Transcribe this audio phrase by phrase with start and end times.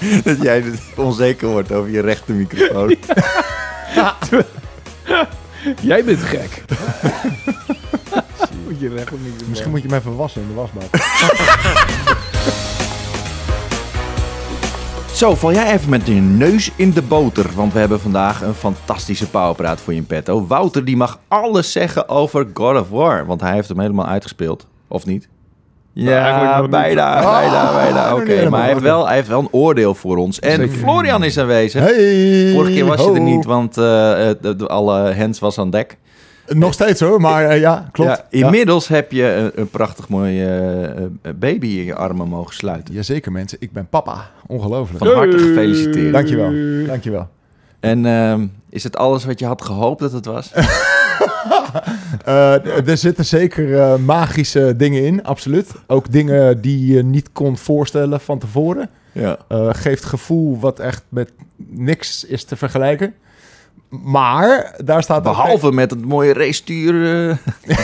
[0.24, 2.96] dat jij dus onzeker wordt over je rechte microfoon.
[5.80, 6.62] Jij bent gek.
[8.64, 9.04] Moet je
[9.48, 10.88] Misschien moet je hem even wassen in de wasbak.
[15.20, 17.46] Zo, val jij even met je neus in de boter.
[17.54, 20.46] Want we hebben vandaag een fantastische powerpraat voor je in petto.
[20.46, 23.26] Wouter die mag alles zeggen over God of War.
[23.26, 24.66] Want hij heeft hem helemaal uitgespeeld.
[24.88, 25.28] Of niet?
[25.92, 26.70] Ja, niet.
[26.70, 28.04] bijna, bijna, bijna.
[28.04, 28.50] nog Oké, niet helemaal.
[28.50, 30.38] maar hij heeft, wel, hij heeft wel een oordeel voor ons.
[30.38, 30.76] En Zeker.
[30.76, 31.82] Florian is aanwezig.
[31.84, 35.58] Hey, Vorige keer was je er niet, want eh, eh, de- de- alle hands was
[35.58, 35.96] aan dek.
[36.48, 38.10] Nog steeds hoor, maar eh, ja, klopt.
[38.30, 42.54] Ja, inmiddels heb je een, een prachtig mooie eh, eh, baby in je armen mogen
[42.54, 42.94] sluiten.
[42.94, 44.30] Jazeker mensen, ik ben papa.
[44.46, 45.04] Ongelooflijk.
[45.04, 46.12] Van harte gefeliciteerd.
[46.12, 46.52] Dankjewel,
[46.86, 47.28] dankjewel.
[47.80, 50.50] En ehm, is het alles wat je had gehoopt dat het was?
[52.24, 55.72] Eh, er zitten zeker eh, magische dingen in, absoluut.
[55.86, 58.88] Ook dingen die je niet kon voorstellen van tevoren.
[59.12, 59.38] ja.
[59.48, 63.14] Eh, geeft gevoel wat echt met niks is te vergelijken.
[63.88, 67.28] Maar daar staat ook- Behalve met het mooie racestuur.
[67.30, 67.36] eh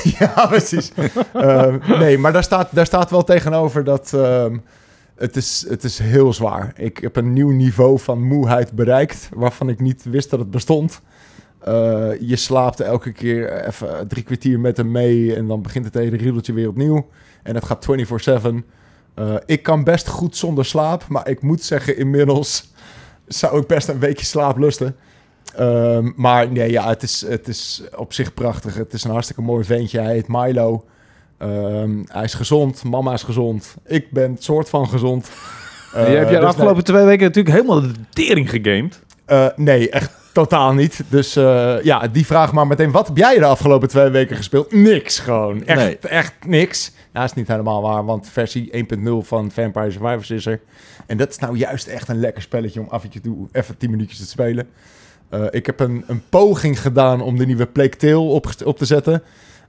[0.19, 0.93] ja, precies.
[1.99, 4.57] Nee, maar daar staat, daar staat wel tegenover dat ehm,
[5.17, 6.73] het, is, het is heel zwaar.
[6.77, 11.01] Ik heb een nieuw niveau van moeheid bereikt, waarvan ik niet wist dat het bestond.
[11.67, 15.95] Eh, je slaapt elke keer even drie kwartier met hem mee en dan begint het
[15.95, 17.07] hele riedeltje weer opnieuw.
[17.43, 18.65] En het gaat 24-7.
[19.15, 22.73] Eh, ik kan best goed zonder slaap, maar ik moet zeggen, inmiddels
[23.27, 24.97] zou ik best een weekje slaap lusten.
[25.57, 28.75] Ehm, maar nee, ja, het is, het is op zich prachtig.
[28.75, 30.01] Het is een hartstikke mooi ventje.
[30.01, 30.85] Hij heet Milo.
[31.39, 32.85] Ehm, hij is gezond.
[32.85, 33.77] Mama is gezond.
[33.87, 35.27] Ik ben soort van gezond.
[35.93, 39.01] je hebt Eh, je de dus afgelopen twee weken natuurlijk helemaal de tering gegamed.
[39.25, 41.03] eh, nee, echt totaal niet.
[41.09, 42.91] Dus eh, ja, die vraag maar meteen.
[42.91, 44.73] Wat heb jij de afgelopen twee weken gespeeld?
[44.73, 45.65] Niks gewoon.
[45.65, 45.99] Echt, Nee.
[45.99, 46.93] echt niks.
[47.13, 50.61] Nou, is niet helemaal waar, want versie 1.0 van Vampire Survivors is er.
[51.07, 53.91] En dat is nou juist echt een lekker spelletje om af en toe even 10
[53.91, 54.69] minuutjes te spelen.
[55.29, 58.85] Eh, ik heb een, een poging gedaan om de nieuwe Plague Tale op, op te
[58.85, 59.23] zetten.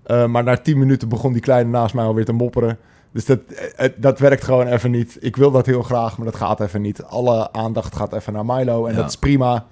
[0.04, 2.77] Eh, maar na 10 minuten begon die kleine naast mij alweer te mopperen.
[3.14, 3.39] Dus dat,
[3.98, 5.17] dat werkt gewoon even niet.
[5.20, 7.04] Ik wil dat heel graag, maar dat gaat even niet.
[7.04, 8.98] Alle aandacht gaat even naar Milo en Ja.
[9.02, 9.66] dat is prima.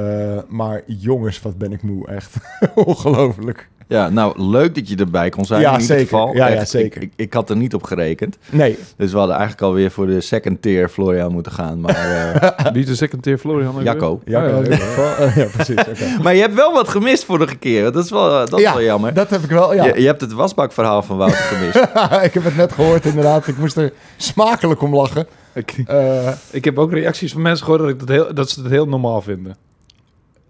[0.00, 2.36] Eh, maar jongens, wat ben ik moe, echt.
[2.74, 3.68] Ongelooflijk.
[3.86, 6.08] ja, nou, leuk dat je erbij kon zijn Ja, in ieder zeker.
[6.18, 6.34] geval.
[6.34, 7.02] Ja, ja, zeker.
[7.02, 8.38] Ik, ik, ik had er niet op gerekend.
[8.50, 11.80] Nee, Dus we hadden eigenlijk alweer voor de second tier Florian moeten gaan.
[11.80, 11.94] Maar,
[12.34, 13.82] eh, Wie is de second tier Florian?
[13.82, 14.20] Jacco.
[14.24, 14.44] ja?
[14.58, 15.46] Oh, ja, ja, ja.
[15.52, 15.76] precies.
[15.78, 16.16] oké.
[16.22, 17.92] maar je hebt wel wat gemist vorige keer.
[17.92, 19.14] Dat is wel, dat is wel jammer.
[19.14, 19.84] Dat heb ik wel, ja.
[19.84, 21.76] Je, je hebt het wasbakverhaal van Wouter gemist.
[22.24, 23.46] ik heb het net gehoord, inderdaad.
[23.46, 25.26] Ik moest er smakelijk om lachen.
[25.54, 28.60] Ik, Eh, ik heb ook reacties van mensen gehoord dat, ik dat, heel, dat ze
[28.62, 29.56] het heel normaal vinden.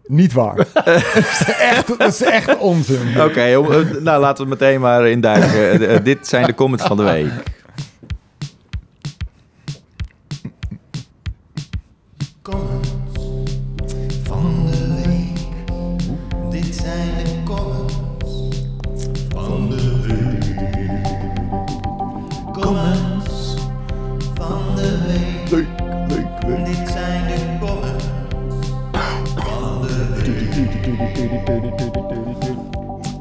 [0.07, 0.57] Niet waar.
[0.85, 3.21] dat, is echt, dat is echt onzin.
[3.21, 3.57] Oké, eh,
[4.01, 5.89] nou laten we meteen maar induiken.
[5.89, 7.31] Eh, dit zijn de comments van de week.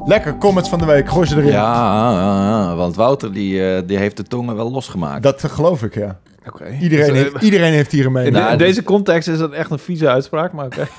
[0.06, 1.08] Lekker, comments van de week.
[1.08, 1.50] Gooi ze erin.
[1.50, 5.22] Ja, want Wouter die, eh, die heeft de tongen wel losgemaakt.
[5.22, 6.18] Dat eh, geloof ik, ja.
[6.46, 6.64] Oké.
[6.80, 8.34] Iedereen heeft, iedereen heeft hier een In, mening.
[8.34, 10.86] de- Nou, in dus- deze context is dat echt een vieze uitspraak, maar oké.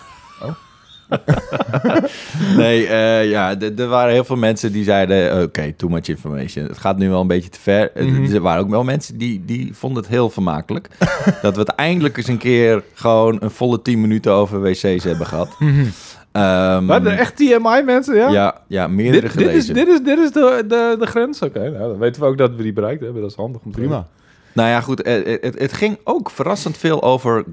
[2.58, 5.42] Nee, eh, ja, er waren heel veel mensen die zeiden...
[5.42, 6.66] Oké, too much information.
[6.66, 7.92] Het gaat nu wel een beetje te ver.
[7.92, 8.34] Eh, Mhm.
[8.36, 10.88] Er waren ook wel mensen die, die vonden het heel vermakelijk.
[11.42, 12.84] dat we het eindelijk eens een keer...
[12.94, 15.50] gewoon een volle 10 minuten over wc's hebben gehad.
[15.59, 15.86] Ehm,
[16.31, 18.30] Maar de echt TMI mensen, ja?
[18.30, 19.74] ja, ja, meerdere Dit, dit, is, gelezen.
[19.74, 21.42] dit, is, dit is de, de, de grens?
[21.42, 23.22] Oké, nou, dan weten we ook dat we die bereikt hebben.
[23.22, 24.08] Dat is handig om te Prima.
[24.53, 25.02] Nou ja, goed.
[25.02, 27.44] eh, Het, het, het ging ook verrassend veel over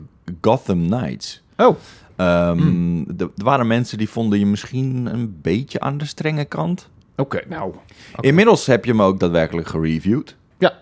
[0.41, 1.43] Gotham Knights.
[1.57, 1.77] Oh,
[2.17, 3.05] Ehm, Hmm.
[3.19, 6.89] Er er waren mensen die vonden je misschien een beetje aan de strenge kant.
[7.17, 7.73] oké, nou.
[8.21, 10.37] Inmiddels heb je hem ook daadwerkelijk gereviewd.
[10.59, 10.73] Ja.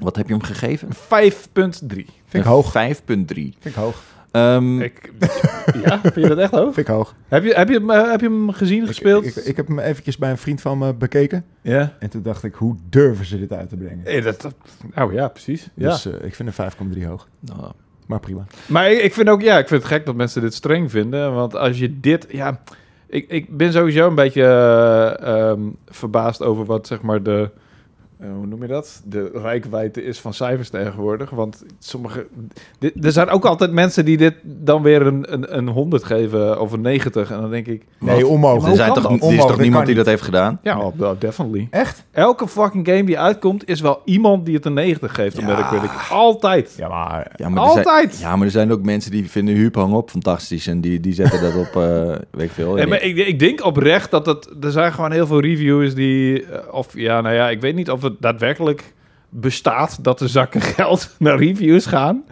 [0.00, 0.88] Wat heb je hem gegeven?
[0.92, 0.96] 5.3.
[2.26, 2.72] Vind ik hoog.
[2.72, 3.06] 5.3.
[3.34, 4.02] Vind ik hoog.
[4.54, 5.12] Ehm, Ik,
[5.84, 6.74] ja, vind je dat echt hoog?
[6.74, 7.14] Vind ik hoog.
[7.28, 9.24] Heb je, heb je, hem, eh, heb je hem gezien, gespeeld?
[9.26, 11.44] ik, ik heb hem eventjes bij een vriend van me bekeken.
[11.62, 11.96] ja.
[11.98, 14.06] En toen dacht ik, hoe durven ze dit uit te brengen?
[14.06, 14.54] Eh, dat, dat-
[14.96, 15.68] oh ja, precies.
[15.74, 15.88] Ja.
[15.90, 17.28] Dus eh, ik vind een 5,3 hoog.
[17.40, 17.72] nou,
[18.06, 18.46] Maar prima.
[18.66, 21.34] Maar ik, ik vind ook, ja, ik vind het gek dat mensen dit streng vinden.
[21.34, 22.60] Want als je dit, ja,
[23.06, 27.50] ik, ik ben sowieso een beetje eh, ehm, verbaasd over wat zeg maar de
[28.20, 29.02] eh, hoe noem je dat?
[29.04, 31.30] De rijkwijde is van cijfers tegenwoordig.
[31.30, 32.26] Want sommige.
[32.78, 36.60] Dit, er zijn ook altijd mensen die dit dan weer een, een, een 100 geven
[36.60, 37.30] of een 90.
[37.30, 37.84] En dan denk ik.
[38.00, 38.30] Nee, wat?
[38.30, 38.68] onmogelijk.
[38.70, 39.22] Er, zijn toch, dat?
[39.22, 40.04] er is toch niemand die niet.
[40.04, 40.58] dat heeft gedaan?
[40.62, 41.66] Ja, oh, well, definitely.
[41.70, 42.04] Echt?
[42.10, 45.38] Elke fucking game die uitkomt, is wel iemand die het een 90 geeft.
[45.38, 45.64] Omdat Ja.
[45.64, 45.90] ik weet ik.
[46.10, 46.74] Altijd.
[46.76, 47.32] Ja, maar...
[47.36, 48.18] Ja, maar er zijn, Altijd.
[48.18, 50.66] ja, maar er zijn ook mensen die vinden Huub hang op fantastisch.
[50.66, 52.74] En die, die zetten dat op, eh, weet ik veel.
[52.74, 54.48] Nee, maar ik, ik denk oprecht dat het...
[54.60, 56.44] Er zijn gewoon heel veel reviewers die...
[56.46, 58.92] eh, Of ja, nou ja, ik weet niet of het daadwerkelijk
[59.28, 62.24] bestaat dat de zakken geld naar reviews gaan.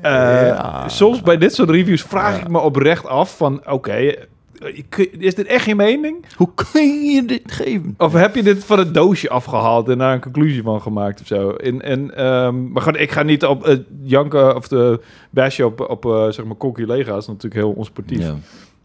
[0.00, 0.12] Eh,
[0.46, 0.88] Ja.
[0.88, 2.40] Soms bij dit soort reviews vraag Ja.
[2.40, 3.62] ik me oprecht af van...
[3.70, 6.24] Oké, eh, is dit echt je mening?
[6.36, 7.94] Hoe kun je dit geven?
[7.98, 11.26] Of heb je dit van het doosje afgehaald en daar een conclusie van gemaakt of
[11.26, 11.50] zo?
[11.50, 15.00] En, en, ehm, maar goed, ik ga niet op eh, janken of de
[15.30, 16.56] basje op, op eh, zeg maar
[17.18, 18.18] is natuurlijk heel onsportief.
[18.18, 18.34] Ja.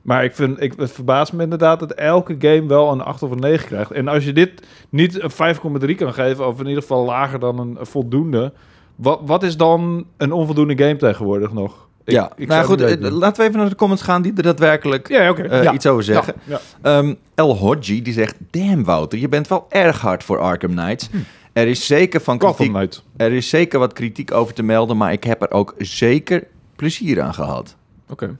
[0.01, 3.31] Maar ik vind, ik, het verbaast me inderdaad dat elke game wel een 8 of
[3.31, 3.91] een 9 krijgt.
[3.91, 4.51] En als je dit
[4.89, 5.55] niet een
[5.89, 8.53] 5,3 kan geven, of in ieder geval lager dan een, voldoende,
[8.95, 11.87] wat, wat is dan een onvoldoende game tegenwoordig nog?
[12.03, 14.21] Ik, ja, ik nou zou goed, het eh, laten we even naar de comments gaan
[14.21, 15.73] die er daadwerkelijk Ja, eh, Ja.
[15.73, 16.33] iets over zeggen.
[16.43, 16.59] Ja.
[16.81, 21.09] Ehm, El Hodji die zegt: Damn, Wouter, je bent wel erg hard voor Arkham Knights.
[21.53, 23.03] Er is zeker van kritiek, Knight.
[23.17, 26.43] er is zeker wat kritiek over te melden, maar ik heb er ook zeker
[26.75, 27.75] plezier aan gehad.
[28.09, 28.37] Oké.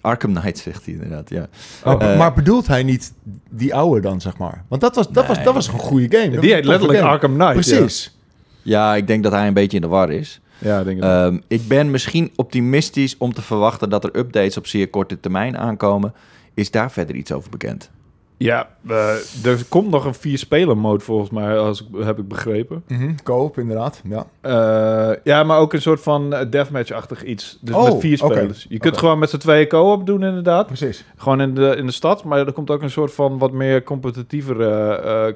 [0.00, 1.48] Arkham Knight zegt hij inderdaad, ja.
[1.84, 3.12] Oh, Eh, maar bedoelt hij niet
[3.50, 4.64] die oude dan, zeg maar?
[4.68, 6.30] Want dat was, dat was, dat was een goede game.
[6.30, 7.10] Dat Die heet letterlijk game.
[7.10, 7.66] Arkham Knight.
[7.68, 7.76] ja.
[7.76, 8.16] Precies.
[8.62, 10.40] Ja, ik denk dat hij een beetje in de war is.
[10.58, 11.02] Ja, denk ik.
[11.02, 15.58] Ehm, ik ben misschien optimistisch om te verwachten dat er updates op zeer korte termijn
[15.58, 16.12] aankomen.
[16.54, 17.90] Is daar verder iets over bekend?
[18.38, 22.82] Ja, eh, er komt nog een vier-speler mode volgens mij, als ik, heb ik begrepen.
[22.88, 24.02] Mhm, Koop, inderdaad.
[24.04, 24.26] Ja.
[24.40, 27.58] Eh, ja, maar ook een soort van eh, deathmatch-achtig iets.
[27.60, 28.34] Dus Oh, met vier oké.
[28.34, 28.66] spelers.
[28.68, 30.66] Je kunt gewoon met z'n tweeën co-op doen inderdaad.
[30.66, 31.04] Precies.
[31.16, 32.24] Gewoon in de, in de stad.
[32.24, 34.60] Maar er komt ook een soort van wat meer competitiever...
[34.60, 35.32] eh,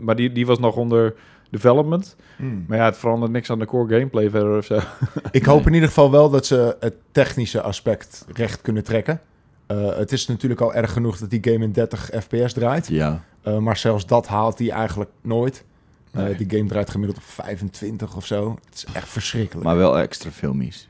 [0.00, 1.14] maar die, die was nog onder
[1.50, 2.16] development.
[2.36, 2.64] Hmm.
[2.68, 4.78] Maar ja, het verandert niks aan de core gameplay verder of zo.
[5.30, 9.20] Ik hoop in ieder geval wel dat ze het technische aspect recht kunnen trekken.
[9.70, 12.86] Eh, het is natuurlijk al erg genoeg dat die game in 30 fps draait.
[12.88, 13.22] Ja.
[13.42, 15.64] Eh, maar zelfs dat haalt hij eigenlijk nooit.
[16.12, 16.36] Eh, Nee.
[16.36, 18.58] die game draait gemiddeld op 25 of zo.
[18.64, 19.66] Het is echt verschrikkelijk.
[19.66, 20.88] Maar wel extra filmies.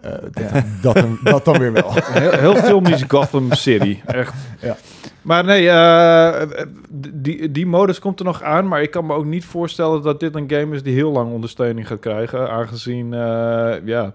[0.00, 1.92] Eh, dat, dat, dan, dat dan weer wel.
[2.20, 3.98] heel, heel filmisch Gotham City.
[4.06, 4.34] Echt.
[4.60, 4.76] Ja.
[5.22, 6.48] Maar nee, eh,
[7.14, 8.68] die, die modus komt er nog aan.
[8.68, 11.32] Maar ik kan me ook niet voorstellen dat dit een game is die heel lang
[11.32, 12.50] ondersteuning gaat krijgen.
[12.50, 14.12] Aangezien, eh, ja,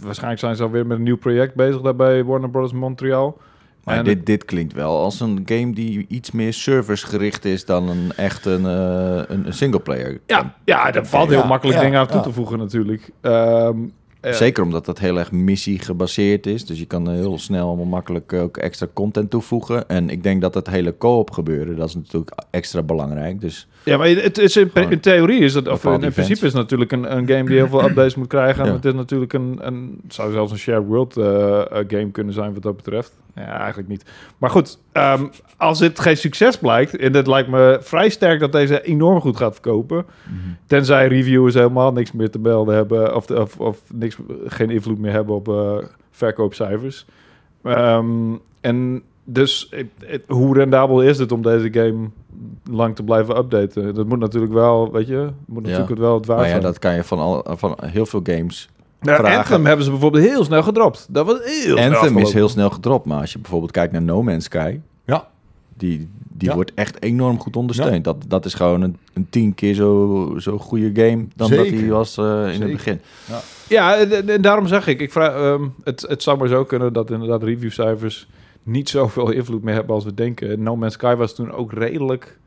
[0.00, 2.72] waarschijnlijk zijn ze alweer met een nieuw project bezig daarbij Warner Bros.
[2.72, 3.38] Montreal.
[3.84, 7.88] Maar En- dit, dit klinkt wel als een game die iets meer servicegericht is dan
[7.88, 10.20] een echt een, eh, een, een singleplayer.
[10.26, 13.10] Ja, ja, daar valt heel Ja, makkelijk ja, dingen aan toe te voegen natuurlijk.
[13.20, 13.76] Ehm,
[14.20, 16.66] eh, Zeker omdat dat heel erg missie gebaseerd is.
[16.66, 19.88] Dus je kan heel snel allemaal makkelijk ook extra content toevoegen.
[19.88, 23.40] En ik denk dat het hele co-op gebeuren, dat is natuurlijk extra belangrijk.
[23.40, 26.92] Dus Ja, maar het is in, theorie is het, of in, principe is het natuurlijk
[26.92, 28.62] een, een game die heel veel updates moet krijgen.
[28.62, 28.74] En Ja.
[28.76, 32.32] het is natuurlijk een, een, het zou zelfs een shared world eh, eh, game kunnen
[32.34, 33.12] zijn wat dat betreft.
[33.34, 34.04] Ja, eigenlijk niet.
[34.38, 35.24] Maar goed, ehm,
[35.56, 39.36] als dit geen succes blijkt, en het lijkt me vrij sterk dat deze enorm goed
[39.36, 40.06] gaat verkopen,
[40.66, 45.12] tenzij reviewers helemaal niks meer te melden hebben, of, of, of niks, geen invloed meer
[45.12, 45.76] hebben op eh,
[46.10, 47.06] verkoopcijfers.
[47.62, 49.70] Ehm, en dus
[50.26, 52.08] hoe rendabel is het om deze game
[52.70, 53.94] lang te blijven updaten?
[53.94, 56.64] Dat moet natuurlijk wel, weet je, moet natuurlijk het wel het waard maar ja, zijn.
[56.64, 58.68] dat kan je van, al, van heel veel games.
[59.00, 59.24] Nou.
[59.26, 61.06] Anthem hebben ze bijvoorbeeld heel snel gedropt.
[61.10, 63.06] Dat was heel snel Anthem is heel snel gedropt.
[63.06, 65.28] Maar als je bijvoorbeeld kijkt naar No Man's Sky, Ja.
[65.76, 66.54] die, die Ja.
[66.54, 68.04] wordt echt enorm goed ondersteund.
[68.04, 71.90] Dat, dat is gewoon een, een tien keer zo, zo goede game dan dat die
[71.90, 73.00] was eh, in het begin.
[73.68, 76.64] Ja, en, en- en daarom zeg ik, ik vraag, ehm, het, het zou maar zo
[76.64, 78.28] kunnen dat inderdaad reviewcijfers
[78.68, 80.62] niet zoveel invloed meer hebben als we denken.
[80.62, 82.38] No Man's Sky was toen ook redelijk...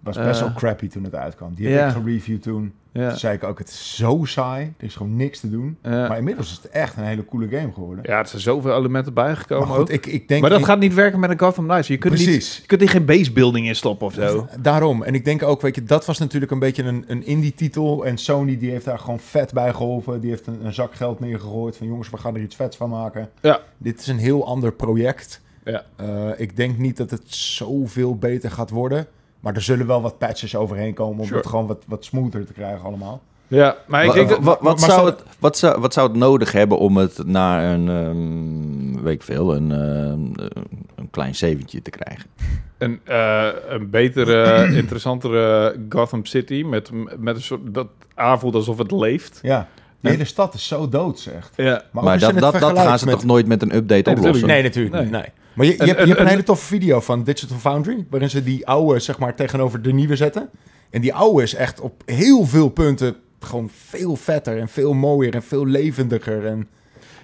[0.00, 0.46] was best Eh.
[0.46, 1.54] wel crappy toen het uitkwam.
[1.54, 1.86] Die heb Ja.
[1.86, 2.72] ik gereviewd toen.
[2.92, 4.72] Toen zei ik ook, het is zo saai.
[4.78, 5.76] Er is gewoon niks te doen.
[5.82, 8.04] Maar inmiddels is het echt een hele coole game geworden.
[8.06, 9.82] ja, er zijn zoveel elementen bijgekomen maar ook.
[9.84, 10.40] goed, ik, ik denk...
[10.40, 11.88] maar dat ik- gaat niet werken met een Gotham Knights.
[11.88, 12.56] Je kunt, niet, Precies.
[12.56, 14.46] je kunt er geen basebuilding in stoppen of zo.
[14.60, 15.02] Daarom.
[15.02, 18.06] En ik denk ook, weet je, dat was natuurlijk een beetje een, een indie-titel.
[18.06, 20.20] En Sony die heeft daar gewoon vet bij geholpen.
[20.20, 22.90] Die heeft een, een zak geld neergegooid van jongens, we gaan er iets vets van
[22.90, 23.30] maken.
[23.40, 23.60] Ja.
[23.78, 25.40] Dit is een heel ander project.
[25.64, 25.82] Ja.
[25.96, 29.06] Eh, ik denk niet dat het zoveel beter gaat worden.
[29.40, 31.38] Maar er zullen wel wat patches overheen komen om Sure.
[31.38, 33.22] het gewoon wat, wat smoother te krijgen allemaal.
[33.48, 34.28] Ja, maar ik denk...
[34.28, 37.74] dat- wat, maar zou het, wat, zou, wat zou het nodig hebben om het naar
[37.74, 40.46] een, ehm, weet ik veel, een, ehm,
[40.94, 42.30] een klein zeventje te krijgen?
[42.78, 48.90] een, eh, een betere, interessantere Gotham City met, met een soort dat aanvoelt alsof het
[48.90, 49.38] leeft.
[49.42, 49.68] Ja,
[50.00, 51.52] de hele stad is zo dood, zegt.
[51.56, 51.82] Ja.
[51.90, 54.46] Maar, dat, dat, dat gaan ze met- toch nooit met een update Nee, oplossen?
[54.48, 55.02] Nee, natuurlijk Nee.
[55.02, 55.12] niet.
[55.12, 55.24] Nee.
[55.54, 58.06] Maar je, je, hebt, je en- hebt een en- hele toffe video van Digital Foundry...
[58.10, 60.50] waarin ze die oude, zeg maar, tegenover de nieuwe zetten.
[60.90, 65.34] En die oude is echt op heel veel punten gewoon veel vetter en veel mooier
[65.34, 66.46] en veel levendiger.
[66.46, 66.68] En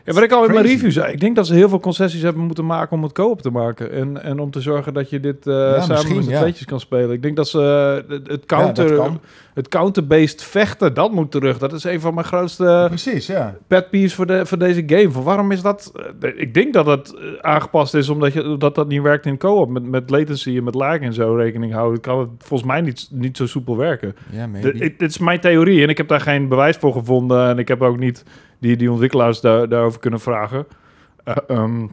[0.09, 2.23] Ja, wat ik al in mijn review zei, ik denk dat ze heel veel concessies
[2.23, 3.93] hebben moeten maken om het co-op te maken.
[3.93, 6.41] En, en om te zorgen dat je dit eh, samen met ja.
[6.41, 7.11] tweetjes kan spelen.
[7.11, 9.21] Ik denk dat ze eh, het, Ja, counter, kan.
[9.55, 11.59] het counter-based vechten, dat moet terug.
[11.59, 13.55] Dat is een van mijn grootste Precies, ja.
[13.67, 15.11] pet peeves voor, de, voor deze game.
[15.11, 15.93] Van waarom is dat?
[16.21, 19.39] eh, Ik denk dat het eh, aangepast is omdat je, dat, dat niet werkt in
[19.39, 19.69] co-op.
[19.71, 22.01] Met, met latency en met lag en zo rekening houden.
[22.01, 24.17] Kan het volgens mij niet, niet zo soepel werken.
[24.31, 27.49] Ja, De- Dit is mijn theorie en ik heb daar geen bewijs voor gevonden.
[27.49, 28.25] En ik heb ook niet
[28.59, 30.67] die, die ontwikkelaars daar, daarover kunnen vragen.
[31.25, 31.87] Eh, ehm,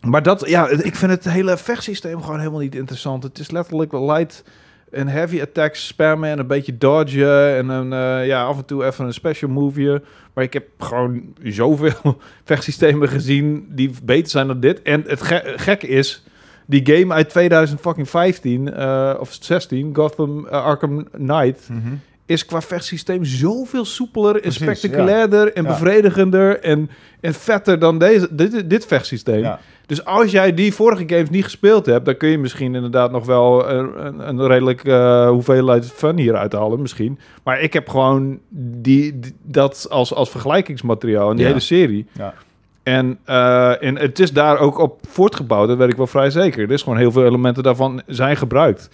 [0.00, 3.22] maar dat, ja, ik vind het hele vechtsysteem gewoon helemaal niet interessant.
[3.22, 4.44] Het is letterlijk light
[4.90, 7.56] en heavy attacks spammen en een beetje dodgen.
[7.56, 10.02] En een, eh, ja, af en toe even een special move.
[10.34, 14.82] Maar ik heb gewoon zoveel vechtsystemen gezien die beter zijn dan dit.
[14.82, 16.24] En het ge gekke is,
[16.66, 21.94] die game uit 2015 eh, of 16, Gotham Arkham Knight, Mhm.
[22.26, 26.90] Is qua vechtsysteem zoveel soepeler en Precies, spectaculairder en bevredigender en,
[27.20, 29.40] en vetter dan deze, dit, dit vechtsysteem.
[29.42, 29.60] Ja.
[29.86, 33.26] Dus als jij die vorige games niet gespeeld hebt, dan kun je misschien inderdaad nog
[33.26, 37.18] wel een, een, redelijk eh, hoeveelheid fun hieruit halen, misschien.
[37.42, 41.50] Maar ik heb gewoon die, die- dat als, als vergelijkingsmateriaal in die Ja.
[41.50, 42.06] hele serie.
[42.12, 42.34] Ja.
[42.82, 46.62] En, eh, en het is daar ook op voortgebouwd, dat weet ik wel vrij zeker.
[46.62, 48.88] Er is gewoon heel veel elementen daarvan zijn gebruikt.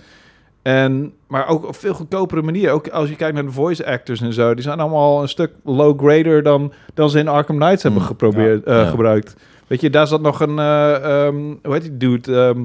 [0.62, 2.71] En, maar ook op veel goedkopere manier.
[2.71, 4.54] Ook als je kijkt naar de voice actors en zo.
[4.54, 8.64] Die zijn allemaal een stuk low-grader dan, dan ze in Arkham Knights hebben Mm, geprobeerd,
[8.64, 8.90] ja, eh, ja.
[8.90, 9.37] gebruikt.
[9.66, 10.59] Weet je, daar zat nog een...
[10.59, 10.95] eh,
[11.26, 12.37] ehm, hoe heet die dude?
[12.37, 12.62] Ehm,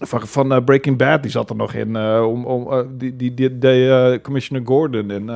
[0.00, 1.96] van van eh, Breaking Bad, die zat er nog in.
[2.20, 5.10] om, om, die, die, die eh, Commissioner Gordon.
[5.10, 5.28] En,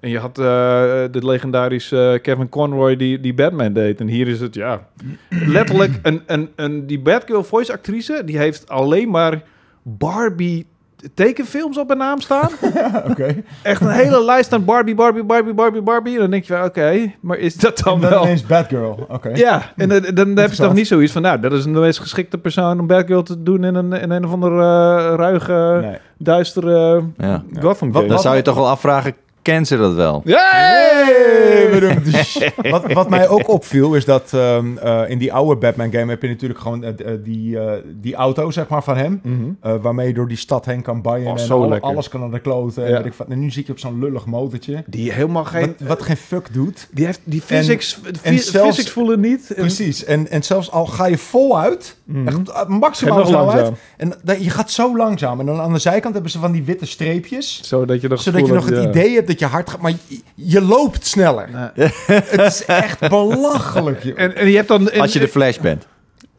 [0.00, 4.00] en je had de legendarische Kevin Conroy die, die Batman deed.
[4.00, 4.88] En hier is het, ja...
[5.28, 8.22] letterlijk, een, een, een, die Batgirl voice actrice...
[8.24, 9.42] die heeft alleen maar
[9.82, 10.66] Barbie
[11.14, 12.48] tekenfilms op haar naam staan.
[13.10, 13.34] Oké.
[13.62, 16.14] Echt een hele lijst aan Barbie, Barbie, Barbie, Barbie, Barbie.
[16.14, 18.22] En dan denk je van, oké, maar is dat dan dan wel...
[18.22, 19.06] ineens Batgirl.
[19.08, 19.28] Oké.
[19.34, 21.22] Ja, en dan, dan heb je toch niet zoiets van...
[21.22, 23.64] nou, dat is de meest geschikte persoon om Batgirl te doen...
[23.64, 25.98] in een, in een of andere eh, ruige, Nee.
[26.18, 27.42] duistere Ja.
[27.60, 28.08] Gotham Wat- game.
[28.14, 30.22] Dan zou je toch wel afvragen, kent ze dat wel?
[30.24, 31.68] Hey,
[32.70, 36.22] wat, wat mij ook opviel is dat ehm, eh, in die oude Batman game heb
[36.22, 39.20] je natuurlijk gewoon eh, eh, die, eh, die auto zeg maar van hem.
[39.22, 39.34] Mhm.
[39.60, 41.88] eh, waarmee je door die stad heen kan buien Oh, en zo alle- lekker.
[41.90, 42.84] alles kan aan de kloten.
[42.84, 42.96] En, Ja.
[42.96, 43.26] weet ik, wat.
[43.28, 44.84] en nu zit je op zo'n lullig motortje.
[44.86, 45.74] Die helemaal geen...
[45.78, 46.88] Wat, wat geen fuck doet.
[46.90, 49.50] Die heeft die physics, en zelfs- physics voelen niet.
[49.50, 50.04] En, Precies.
[50.04, 53.54] En, en zelfs al ga je voluit, echt eh, En maximaal snelheid.
[53.56, 53.74] langzaam.
[53.96, 55.40] En dat- je gaat zo langzaam.
[55.40, 57.60] En dan aan de zijkant hebben ze van die witte streepjes.
[57.62, 58.88] Zodat je nog, Zodat je nog het ja.
[58.88, 59.80] idee hebt dat je hard gaat.
[59.80, 61.48] Maar je, je loopt sneller.
[61.74, 61.90] Nee.
[62.06, 64.02] Het is echt belachelijk.
[64.02, 64.18] joh.
[64.18, 64.90] En, en je hebt dan...
[64.90, 65.86] en- Als je de Flash bent.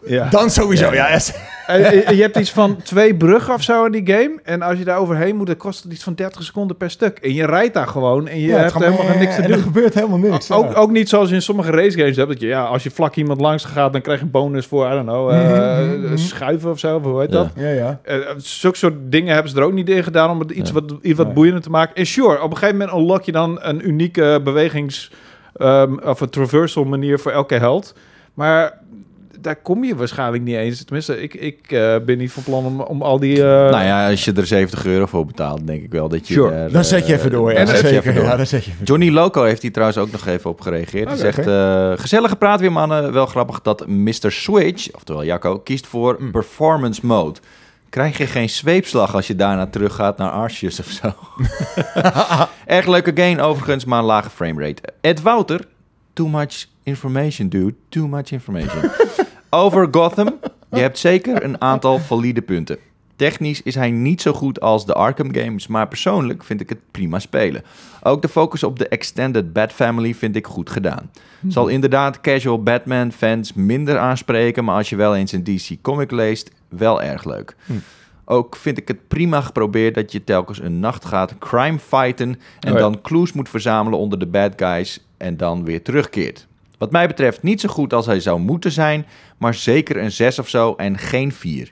[0.06, 0.30] Ja.
[0.30, 1.12] Dan sowieso, ja.
[1.12, 1.34] yes.
[1.68, 4.40] En- en je hebt iets van twee bruggen of zo in die game.
[4.44, 7.18] En als je daar overheen moet, dan kost het iets van 30 seconden per stuk.
[7.18, 9.58] En je rijdt daar gewoon en je Ja, hebt gaat helemaal niks te en doen.
[9.58, 10.48] er gebeurt helemaal niks.
[10.48, 10.56] ja.
[10.56, 12.30] Ook, ook niet zoals je in sommige racegames hebt.
[12.30, 14.86] Dat je, ja, als je vlak iemand langs gaat, dan krijg je een bonus voor,
[14.88, 15.38] I don't know, eh,
[15.80, 16.18] Mhm, mhm.
[16.18, 16.96] schuiven of zo.
[16.96, 17.38] of Hoe heet Ja.
[17.38, 17.50] dat?
[17.56, 18.00] Ja, ja.
[18.04, 20.74] Eh, zulke soort dingen hebben ze er ook niet in gedaan om het iets Ja.
[20.76, 21.36] wat, iets wat Nee.
[21.36, 21.96] boeiender te maken.
[21.96, 25.12] En sure, op een gegeven moment unlock je dan een unieke bewegings-
[25.56, 27.96] ehm, of een traversal manier voor elke held.
[28.34, 28.80] Maar
[29.40, 30.84] daar kom je waarschijnlijk niet eens.
[30.84, 33.36] Tenminste, ik, ik eh, ben niet van plan om, om al die...
[33.38, 36.34] eh, nou ja, als je er 70 euro voor betaalt, denk ik wel dat je...
[36.34, 36.70] Sure.
[36.72, 37.52] Dan zet je even door.
[37.52, 38.00] Ja, dan zet je zeker.
[38.02, 38.24] even door.
[38.24, 38.98] Ja, dan zet je even door.
[38.98, 41.08] Johnny Loco heeft hier trouwens ook nog even op gereageerd.
[41.10, 43.14] Hij Oké, zegt, eh, gezellige praat weer mannen.
[43.14, 44.32] Wel grappig dat Mr.
[44.32, 46.32] Switch, oftewel Jacco, kiest voor Mm.
[46.32, 47.40] performance mode.
[47.90, 51.14] Krijg je geen zweepslag als je daarna teruggaat naar Arceus of zo?
[52.66, 54.82] Erg leuke game overigens, maar een lage framerate.
[55.02, 55.66] Ed Wouter,
[56.14, 58.92] too much information dude, too much information.
[59.50, 60.40] Over Gotham,
[60.72, 62.78] je hebt zeker een aantal valide punten.
[63.16, 66.80] Technisch is hij niet zo goed als de Arkham games, maar persoonlijk vind ik het
[66.92, 67.64] prima spelen.
[68.04, 71.12] Ook de focus op de extended Bat Family vind ik goed gedaan.
[71.48, 76.12] Zal inderdaad casual Batman fans minder aanspreken, maar als je wel eens een DC comic
[76.12, 77.56] leest, wel erg leuk.
[77.66, 77.74] Hm.
[78.26, 82.72] Ook vind ik het prima geprobeerd dat je telkens een nacht gaat crime fighten en
[82.72, 82.80] Oh ja.
[82.80, 86.48] dan clues moet verzamelen onder de bad guys en dan weer terugkeert.
[86.82, 89.06] Wat mij betreft niet zo goed als hij zou moeten zijn,
[89.38, 91.72] maar zeker een 6 of zo en geen 4.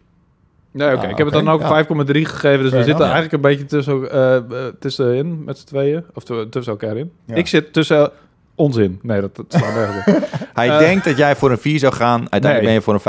[0.71, 1.03] Nee, oké.
[1.05, 1.67] Ah, ik heb het dan ook ja.
[1.67, 2.61] 5,3 gegeven.
[2.63, 3.01] Dus we zitten enough.
[3.13, 4.43] eigenlijk een beetje tussen, eh, eh,
[4.79, 6.03] tussenin met z'n tweeën.
[6.13, 7.11] Of tu- tussen elkaar in.
[7.25, 7.35] Ja.
[7.35, 8.11] Ik zit tussen
[8.55, 8.99] onzin.
[9.01, 10.27] Nee, dat, dat slaat nergens.
[10.53, 10.79] Hij Eh.
[10.79, 12.63] denkt dat jij voor een 4 zou gaan, uiteindelijk Nee.
[12.63, 12.99] ben je voor een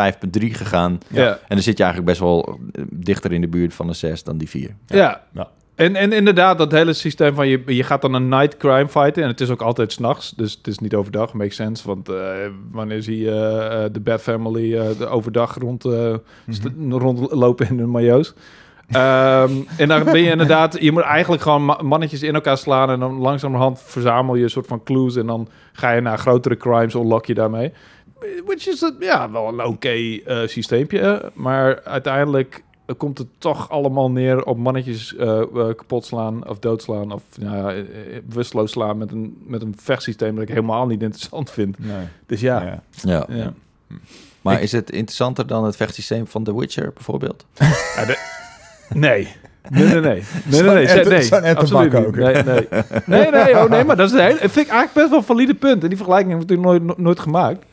[0.50, 0.98] 5,3 gegaan.
[1.08, 1.28] Ja.
[1.30, 2.58] En dan zit je eigenlijk best wel
[2.90, 4.74] dichter in de buurt van een 6 dan die 4.
[4.86, 5.22] Ja.
[5.32, 5.48] Ja.
[5.80, 9.22] En, en inderdaad, dat hele systeem van je, je gaat dan een night crime fighten.
[9.22, 10.30] En het is ook altijd s'nachts.
[10.30, 11.32] Dus het is niet overdag.
[11.32, 11.86] Makes sense.
[11.86, 12.32] Want eh,
[12.70, 15.82] wanneer zie je eh, de Bat Family eh, de overdag rond,
[16.48, 18.34] st- rondlopen in hun majo's.
[18.90, 20.80] Ehm, en dan ben je inderdaad...
[20.80, 22.90] Je moet eigenlijk gewoon ma- mannetjes in elkaar slaan...
[22.90, 25.16] en dan langzamerhand verzamel je een soort van clues...
[25.16, 27.72] en dan ga je naar grotere crimes, unlock je daarmee.
[28.44, 31.30] Which is ja, wel een oké systeempje.
[31.34, 32.62] Maar uiteindelijk
[32.96, 37.12] komt het toch allemaal neer op mannetjes eh, eh, kapot slaan of doodslaan...
[37.12, 37.82] of ja, eh,
[38.24, 40.34] bewusteloos slaan met een, met een vechtsysteem...
[40.34, 41.78] dat ik helemaal niet interessant vind.
[41.78, 42.06] Nee.
[42.26, 42.82] Dus ja, Ja.
[43.02, 43.26] Ja.
[43.36, 43.52] ja.
[44.42, 47.46] Maar is het interessanter dan het vechtsysteem van The Witcher bijvoorbeeld?
[47.96, 48.18] Ja, de-
[48.94, 49.28] nee.
[49.70, 50.22] Nee, nee, nee.
[50.44, 51.04] Nee, nee, nee.
[51.04, 52.16] nee, zo'n absoluut niet.
[52.16, 52.68] Nee, nee.
[53.06, 55.24] Nee, nee, oh, nee, maar dat is een hele, vind ik eigenlijk best wel een
[55.24, 55.82] valide punt.
[55.82, 57.64] En die vergelijking heb ik natuurlijk nooit, no- nooit gemaakt.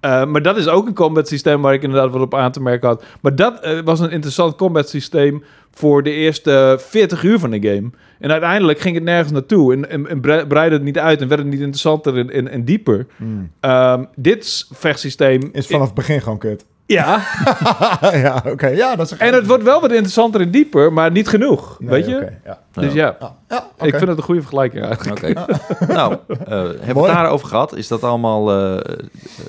[0.00, 2.62] Eh, maar dat is ook een combat systeem waar ik inderdaad wat op aan te
[2.62, 3.04] merken had.
[3.20, 7.60] Maar dat eh, was een interessant combat systeem voor de eerste 40 uur van de
[7.60, 7.90] game.
[8.18, 11.28] En uiteindelijk ging het nergens naartoe en, en, en bre- breidde het niet uit en
[11.28, 13.06] werd het niet interessanter en, en, dieper.
[13.16, 13.50] Hmm.
[13.60, 15.48] Ehm, dit vechtsysteem...
[15.52, 16.64] Is vanaf het begin gewoon kut.
[16.88, 17.22] Ja,
[18.24, 18.66] ja, oké.
[18.66, 21.76] Ja, dat is en het wordt wel wat interessanter en dieper, maar niet genoeg.
[21.78, 22.14] Nee, weet je?
[22.16, 22.58] oké, ja.
[22.72, 25.22] Dus ja, Ja, ja ik vind het een goede vergelijking eigenlijk.
[25.38, 25.46] Oké.
[25.92, 26.46] nou, eh,
[26.80, 27.76] hebben we het daarover gehad?
[27.76, 28.52] Is dat allemaal...
[28.52, 28.94] eh,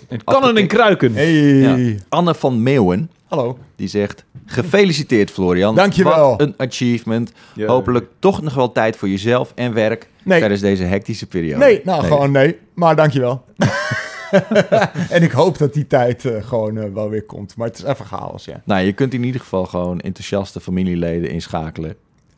[0.07, 1.13] Het kan en in kruiken.
[1.13, 1.31] Hey.
[1.33, 1.95] Ja.
[2.09, 3.57] Anne van Meeuwen, Hallo.
[3.75, 4.23] die zegt...
[4.45, 5.75] Gefeliciteerd Florian.
[5.75, 6.29] Dankjewel.
[6.29, 7.31] Wat een achievement.
[7.65, 10.39] Hopelijk toch nog wel tijd voor jezelf en werk Nee.
[10.39, 11.65] tijdens deze hectische periode.
[11.65, 12.57] Nee, nou gewoon nee.
[12.73, 13.43] Maar dankjewel.
[15.09, 17.55] en ik hoop dat die tijd eh, gewoon eh, wel weer komt.
[17.55, 18.61] Maar het is even chaos, ja.
[18.65, 21.95] Nou, je kunt in ieder geval gewoon enthousiaste familieleden inschakelen.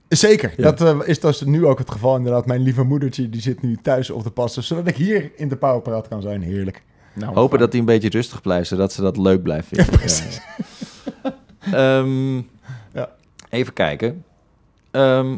[0.07, 0.53] Zeker.
[0.57, 0.63] Ja.
[0.71, 2.45] Dat eh, is dus nu ook het geval inderdaad.
[2.45, 4.63] Mijn lieve moedertje die zit nu thuis op de passen.
[4.63, 6.41] Zodat ik hier in de Powerpraat kan zijn.
[6.41, 6.83] Heerlijk.
[7.13, 9.89] Nou, Hopen dat hij een beetje rustig blijft, zodat ze dat leuk blijft vinden.
[9.99, 10.41] precies.
[11.23, 11.35] Ja.
[11.99, 12.35] Ehm,
[12.93, 13.09] Ja.
[13.49, 14.23] Even kijken.
[14.91, 15.35] Ehm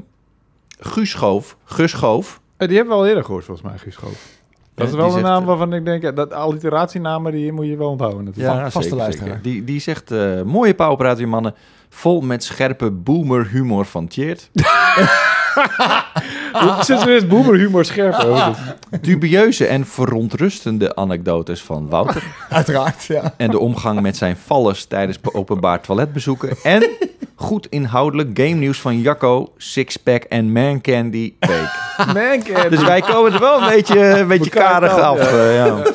[0.79, 1.57] Guus Schoof.
[1.63, 2.41] Guus Schoof.
[2.57, 4.27] Eh, Die hebben we al eerder gehoord, volgens mij, Guus Schoof.
[4.75, 7.65] Dat is Ja, wel die een naam waarvan ik denk, ja, dat alliteratienamen, die moet
[7.65, 8.56] je wel onthouden natuurlijk.
[8.62, 9.39] Va- vaste luisteraar.
[9.42, 11.53] Die, die zegt, eh, mooie pauwpraat weer mannen.
[11.89, 14.50] Vol met scherpe boomer humor van Tjeerd.
[16.80, 18.25] Sinds wanneer is boomer humor scherper?
[18.25, 18.56] hoor.
[18.89, 22.24] Dus- Dubieuze en verontrustende anekdotes van Wouter.
[22.50, 23.34] Uiteraard, ja.
[23.38, 26.50] en de omgang met zijn vallers tijdens openbaar toiletbezoeken.
[26.63, 26.89] En
[27.36, 31.72] goed inhoudelijk game nieuws van Jacco, Sixpack en Man Candy Week.
[32.13, 35.18] Man, ken- Dus wij komen er wel een beetje, een beetje karig af.
[35.22, 35.28] ja.
[35.48, 35.82] eh, ja.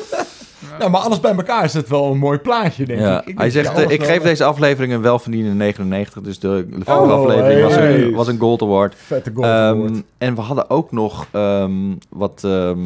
[0.79, 3.27] Nou, maar alles bij elkaar is het wel een mooi plaatje, denk Ja, ik.
[3.27, 3.37] ik.
[3.37, 6.21] hij zegt, eh, ik geef deze aflevering een welverdiende 99.
[6.21, 8.95] Dus de, de vorige Oh, aflevering was, een, was een Gold Award.
[8.97, 10.03] Vette goal Ehm, geworden.
[10.17, 11.71] en we hadden ook nog ehm,
[12.09, 12.77] wat, ehm,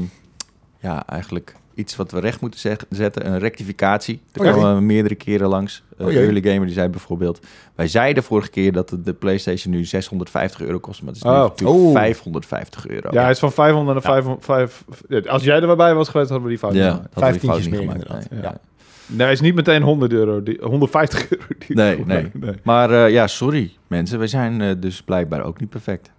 [0.79, 3.27] ja, eigenlijk iets wat we recht moeten zeg- zetten.
[3.27, 4.21] Een rectificatie.
[4.33, 4.51] Ja.
[4.51, 5.83] kwamen we meerdere keren langs.
[6.01, 6.13] Uh, Oh.
[6.13, 7.39] Early Gamer die zei bijvoorbeeld...
[7.75, 10.99] Wij zeiden vorige keer dat de, de PlayStation nu 650 euro kost.
[11.01, 11.37] Maar het is nu Oh.
[11.41, 11.91] natuurlijk Oh.
[11.93, 13.09] 550 euro.
[13.11, 14.45] Ja, hij is van 500 naar 500.
[14.45, 14.83] vijf-
[15.27, 17.69] Als jij er bij was geweest, hadden we die fout Ja, gemaakt.
[17.69, 18.29] meer inderdaad.
[18.29, 18.57] Nee, Ja.
[19.05, 21.43] Nee, is niet meteen 100 euro, die, 150 euro.
[21.67, 22.31] Die Nee, nee.
[22.63, 24.19] Maar eh, ja, sorry mensen.
[24.19, 26.11] We zijn eh, dus blijkbaar ook niet perfect.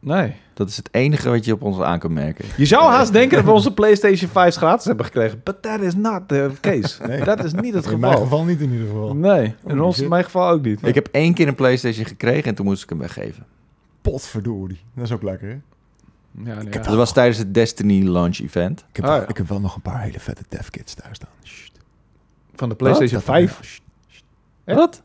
[0.00, 0.34] Nee.
[0.54, 2.44] Dat is het enige wat je op ons aan kan merken.
[2.56, 5.40] Je zou haast denken dat we onze PlayStation 5 gratis hebben gekregen.
[5.44, 7.06] But that is not the case.
[7.06, 7.24] Nee.
[7.24, 8.26] Dat is niet het In mijn geval.
[8.28, 9.14] geval niet in ieder geval.
[9.16, 10.04] Nee, in Oh, ons, shit.
[10.04, 10.86] in mijn geval ook niet.
[10.86, 13.46] Ik heb één keer een PlayStation gekregen en toen moest ik hem weggeven.
[14.02, 14.80] Potverdorie.
[14.94, 15.54] Dat is ook lekker, hè?
[16.50, 16.80] Ja, nee, ja.
[16.80, 18.80] Dat was tijdens het Destiny launch event.
[18.90, 19.28] Ik heb, Ah, wel, ja.
[19.28, 21.30] ik heb wel nog een paar hele vette devkits thuis staan.
[21.42, 21.78] Sst.
[22.54, 23.58] Van de PlayStation Dat- 5.
[23.62, 23.82] Sst,
[24.64, 25.02] Wat?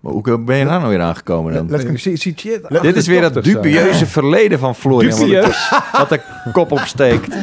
[0.00, 1.70] Maar hoe ben je daar nou weer aangekomen dan?
[1.70, 5.10] Let's Ik zie, zie shit Dit is weer dat dubieuze verleden van Florian.
[5.10, 5.70] Wat, Dubieus?
[5.98, 6.20] wat de
[6.52, 7.34] kop opsteekt.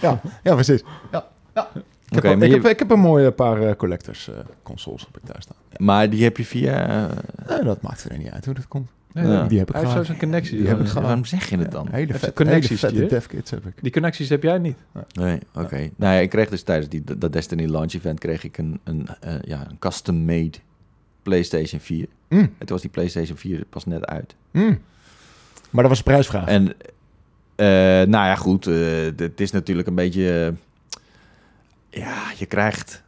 [0.00, 0.82] Ja, ja, precies.
[1.12, 1.68] Ja, ja.
[2.08, 5.22] Ik, heb, ik, je- heb, ik heb een mooie paar eh, collectors eh, consoles heb
[5.22, 5.56] ik thuis staan.
[5.70, 5.76] Ja.
[5.78, 6.88] Maar die heb je via...
[6.88, 8.88] eh, Eh, dat maakt er niet uit hoe dat komt.
[9.12, 9.44] Nee, Ja.
[9.44, 10.06] Die heb ik Hij heeft zo graag.
[10.06, 10.58] zijn connectie.
[10.58, 10.88] Die heb ik Ja.
[10.88, 11.04] gehad.
[11.04, 11.88] waarom zeg je het dan?
[11.90, 13.72] Hele vet, ze hele connecties, vette devkits heb ik.
[13.82, 14.76] Die connecties heb jij niet.
[15.12, 15.76] Nee, oké.
[15.96, 19.08] Nou ja, ik kreeg dus tijdens die, dat Destiny launch event kreeg ik een, een,
[19.20, 20.58] eh, ja, een custom-made
[21.22, 22.06] PlayStation 4.
[22.28, 24.34] Mm, En toen was die PlayStation 4 pas net uit.
[24.50, 24.78] mm.
[25.70, 26.46] Maar dat was een prijsvraag.
[26.46, 26.66] En
[27.56, 27.66] eh,
[28.08, 28.66] nou ja, goed.
[28.66, 28.76] eh,
[29.16, 30.56] het is natuurlijk een beetje...
[31.90, 33.02] eh, ja, je krijgt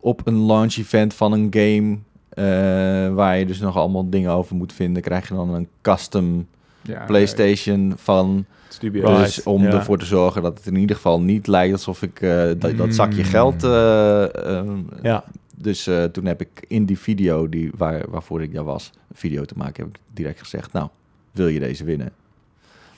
[0.00, 1.98] op een launch event van een game...
[2.28, 5.02] eh, waar je dus nog allemaal dingen over moet vinden...
[5.02, 6.46] krijg je dan een custom
[6.82, 8.44] Ja, PlayStation van...
[8.78, 9.70] Dus om ja.
[9.72, 12.94] ervoor te zorgen dat het in ieder geval niet lijkt alsof ik eh, dat, dat
[12.94, 13.28] zakje Mm.
[13.28, 13.64] geld.
[13.64, 15.24] eh, ehm, ja.
[15.58, 19.16] Dus eh, toen heb ik in die video die, waar, waarvoor ik daar was, een
[19.16, 20.88] video te maken, heb ik direct gezegd: Nou,
[21.32, 22.10] wil je deze winnen?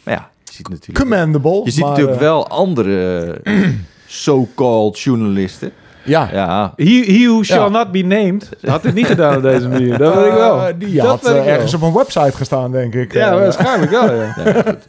[0.03, 1.61] Maar ja, je ziet natuurlijk, Commendable.
[1.65, 3.41] je ziet maar, natuurlijk eh, wel andere
[4.07, 5.73] so-called journalisten.
[6.05, 6.29] Ja.
[6.33, 7.69] Ja, He, he who shall Ja.
[7.69, 9.99] not be named had het niet gedaan op deze manier.
[9.99, 10.67] Dat weet ik wel.
[10.67, 11.45] Eh, die Dat had ik wel.
[11.45, 13.13] ergens op een website gestaan, denk ik.
[13.13, 14.33] Ja, waarschijnlijk wel, ja.
[14.33, 14.89] goed.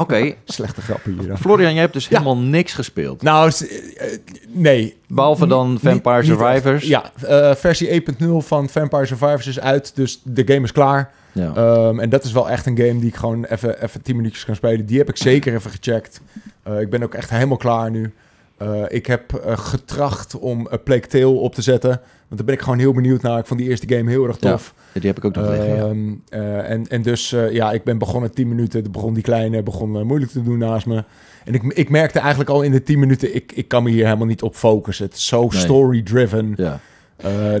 [0.00, 1.36] Oké, Slechte grappen hier.
[1.36, 3.22] Florian, jij hebt dus helemaal niks gespeeld.
[3.22, 4.06] Nou, eh,
[4.48, 4.96] nee.
[5.08, 6.86] Behalve dan Vampire Survivors.
[6.86, 11.10] Ja, eh, versie 1.0 van Vampire Survivors is uit, dus de game is klaar.
[11.32, 11.52] Ja.
[11.54, 14.44] Ehm, en dat is wel echt een game die ik gewoon even, even 10 minuutjes
[14.44, 14.86] kan spelen.
[14.86, 16.20] Die heb ik zeker even gecheckt.
[16.62, 18.14] Eh, ik ben ook echt helemaal klaar nu.
[18.58, 21.88] Eh, ik heb eh, getracht om een Plague Tale op te zetten.
[21.90, 23.38] Want daar ben ik gewoon heel benieuwd naar.
[23.38, 24.50] Ik vond die eerste game heel erg Ja.
[24.50, 24.74] tof.
[24.92, 25.74] Die heb ik ook nog liggen.
[25.76, 25.82] ja.
[25.84, 28.82] Ehm, eh, en, en dus, eh, ja, ik ben begonnen 10 minuten.
[28.82, 31.04] Toen begon die kleine begon moeilijk te doen naast me.
[31.44, 34.04] En ik, ik merkte eigenlijk al in de 10 minuten, ik, ik kan me hier
[34.04, 35.04] helemaal niet op focussen.
[35.06, 35.60] Het is zo Nee.
[35.60, 36.52] story-driven.
[36.56, 36.80] Ja.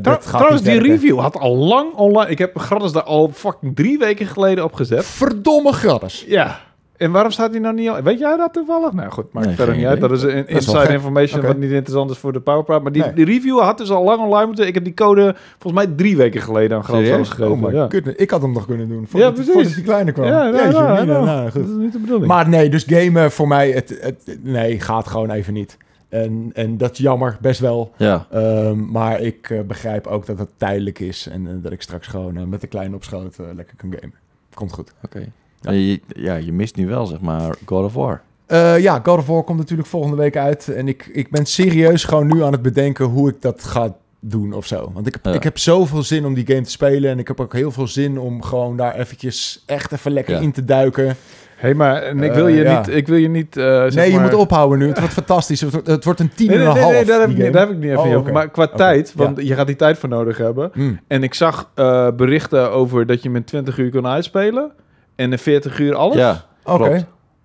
[0.02, 2.30] gaat trouwens, die review had al lang online...
[2.30, 5.04] Ik heb gratis daar al fucking drie weken geleden op gezet.
[5.04, 6.24] Verdomme gratis.
[6.28, 6.60] Ja.
[6.98, 8.02] En waarom staat die nou niet al?
[8.02, 8.92] Weet jij dat toevallig?
[8.92, 10.00] Nou goed, maakt Nee, verder niet uit.
[10.00, 12.82] Dat is een inside information wat niet interessant is voor de PowerPoint.
[12.82, 13.12] Maar die, Nee.
[13.12, 14.66] die review had dus al lang online moeten.
[14.66, 17.28] Ik heb die code volgens mij drie weken geleden aan Serieus?
[17.28, 17.64] gegeven.
[17.64, 17.88] Oh ja.
[18.16, 19.00] Ik had hem nog kunnen doen.
[19.00, 19.52] Ja, Voordat, precies.
[19.52, 20.26] voordat die kleine kwam.
[20.26, 21.62] Ja, ja, ja, nou, goed.
[21.62, 22.26] Dat is niet de bedoeling.
[22.26, 25.76] Maar nee, dus gamen voor mij, het, het, nee, gaat gewoon even niet.
[26.08, 27.92] En, en dat is jammer, best wel.
[27.96, 28.26] ja.
[28.30, 31.28] Ehm, maar ik eh, begrijp ook dat het tijdelijk is.
[31.32, 33.92] En eh, dat ik straks gewoon eh, met de kleine op schoot eh, lekker kan
[34.00, 34.14] gamen.
[34.54, 34.92] Komt goed.
[35.04, 35.28] Oké.
[35.62, 38.20] Maar Je, ja, je mist nu wel, zeg maar, God of War.
[38.46, 40.68] Eh, ja, God of War komt natuurlijk volgende week uit.
[40.68, 44.52] En ik, ik ben serieus gewoon nu aan het bedenken hoe ik dat ga doen
[44.52, 44.90] of zo.
[44.94, 45.32] Want ik heb, Ja.
[45.32, 47.10] ik heb zoveel zin om die game te spelen.
[47.10, 50.40] En ik heb ook heel veel zin om gewoon daar eventjes echt even lekker Ja.
[50.40, 51.16] in te duiken.
[51.56, 52.78] hey, maar en ik Eh, wil je ja.
[52.78, 52.88] niet...
[52.88, 54.86] Ik wil je niet eh, zeg nee, je maar- moet ophouden nu.
[54.88, 55.60] Het wordt fantastisch.
[55.60, 56.94] Het wordt, het wordt een tien Nee, en nee, een nee, half.
[56.94, 57.56] nee, daar, heb ik niet, game.
[57.56, 58.32] daar heb ik niet even Oh.
[58.32, 59.24] Maar qua tijd, ja.
[59.24, 60.70] want je gaat die tijd voor nodig hebben.
[60.74, 61.00] Mm.
[61.06, 64.70] En ik zag eh, berichten over dat je met 20 uur kon uitspelen.
[65.18, 66.16] En in 40 uur alles.
[66.16, 66.76] Ja, Oké.
[66.88, 67.04] klopt.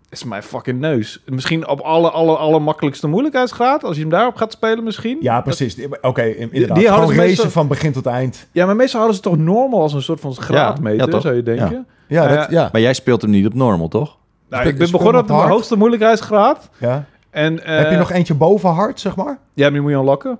[0.09, 1.21] is mijn fucking neus.
[1.25, 3.83] Misschien op alle, alle, alle makkelijkste moeilijkheidsgraad.
[3.83, 5.17] Als je hem daarop gaat spelen misschien.
[5.21, 5.77] Ja, precies.
[6.01, 6.77] Oké, inderdaad.
[6.77, 8.47] die racen meestal- van begin tot eind.
[8.51, 11.21] Ja, maar meestal hadden ze toch normal als een soort van graadmeter, ja, toch?
[11.21, 11.87] zou je denken.
[12.07, 12.47] Ja, dat, ja.
[12.49, 12.69] ja.
[12.71, 14.17] Maar jij speelt hem niet op normal, toch?
[14.49, 15.49] Nou, Speel- ik ben begonnen op de hard?
[15.49, 16.69] hoogste moeilijkheidsgraad.
[16.77, 17.05] ja.
[17.29, 19.37] En, eh, Heb je nog eentje boven hard, zeg maar?
[19.53, 20.37] Ja, maar die moet je unlocken.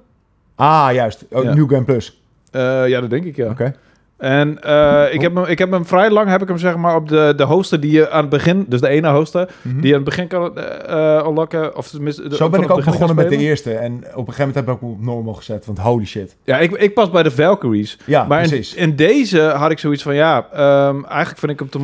[0.56, 1.26] Ah, juist.
[1.32, 1.54] Oh, Ja.
[1.54, 2.22] New Game Plus.
[2.52, 3.50] Eh, ja, dat denk ik, ja.
[3.50, 3.76] Oké.
[4.24, 6.96] En eh, ik, heb hem, ik heb hem vrij lang, heb ik hem zeg maar
[6.96, 9.76] op de, de hoogste die je aan het begin, dus de ene hoogste, Mhm.
[9.76, 11.78] die je aan het begin kan eh, unlocken.
[11.78, 13.74] Of tenminste, de- Zo ben ik ook begonnen met de eerste.
[13.74, 15.66] En op een gegeven moment heb ik hem op normal gezet.
[15.66, 16.36] Want holy shit.
[16.44, 17.98] Ja, ik, ik pas bij de Valkyries.
[18.06, 18.74] Ja, maar in, precies.
[18.74, 21.80] in deze had ik zoiets van, ja, ehm, eigenlijk vind ik hem te...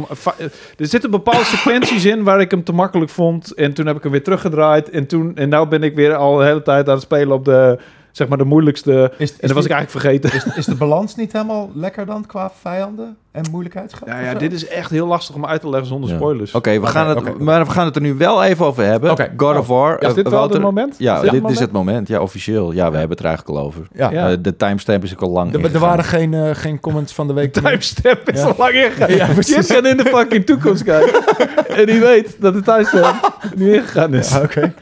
[0.78, 3.54] Er zitten bepaalde sequenties in waar ik hem te makkelijk vond.
[3.54, 4.90] En toen heb ik hem weer teruggedraaid.
[4.90, 7.46] En toen, en nou ben ik weer al de hele tijd aan het spelen op
[7.46, 7.78] de,
[8.20, 9.12] zeg maar, de moeilijkste.
[9.18, 10.34] Is, En dat was ik eigenlijk vergeten.
[10.34, 14.24] is, is de balans niet helemaal lekker dan qua vijanden en moeilijkheidsgraad?
[14.24, 16.16] Ja, dit is echt heel lastig om uit te leggen zonder Ja.
[16.16, 16.54] spoilers.
[16.54, 19.12] Oké, we gaan het, maar we gaan het er nu wel even over hebben.
[19.12, 19.34] Oké.
[19.38, 20.02] God of War.
[20.02, 20.96] Is eh, dit wel Wouter- het moment?
[20.98, 22.08] Ja, Is dit is het moment.
[22.08, 22.72] Ja, officieel.
[22.72, 23.88] Ja, we hebben het er eigenlijk al over.
[23.94, 24.12] Ja.
[24.12, 24.30] Ja.
[24.32, 27.28] Eh, de timestamp is ook al lang Er, er waren geen, eh, geen comments van
[27.28, 27.56] de week.
[27.56, 27.64] meer?
[27.72, 28.46] Timestamp is Ja.
[28.48, 29.12] al lang ingegaan.
[29.16, 29.68] Ja, precies.
[29.68, 31.22] Je kan in de fucking toekomst kijken.
[31.68, 34.30] en die weet dat de timestamp nu ingegaan is.
[34.32, 34.74] Ja, Oké,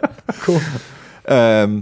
[0.43, 0.57] cool.
[1.23, 1.79] Ehm,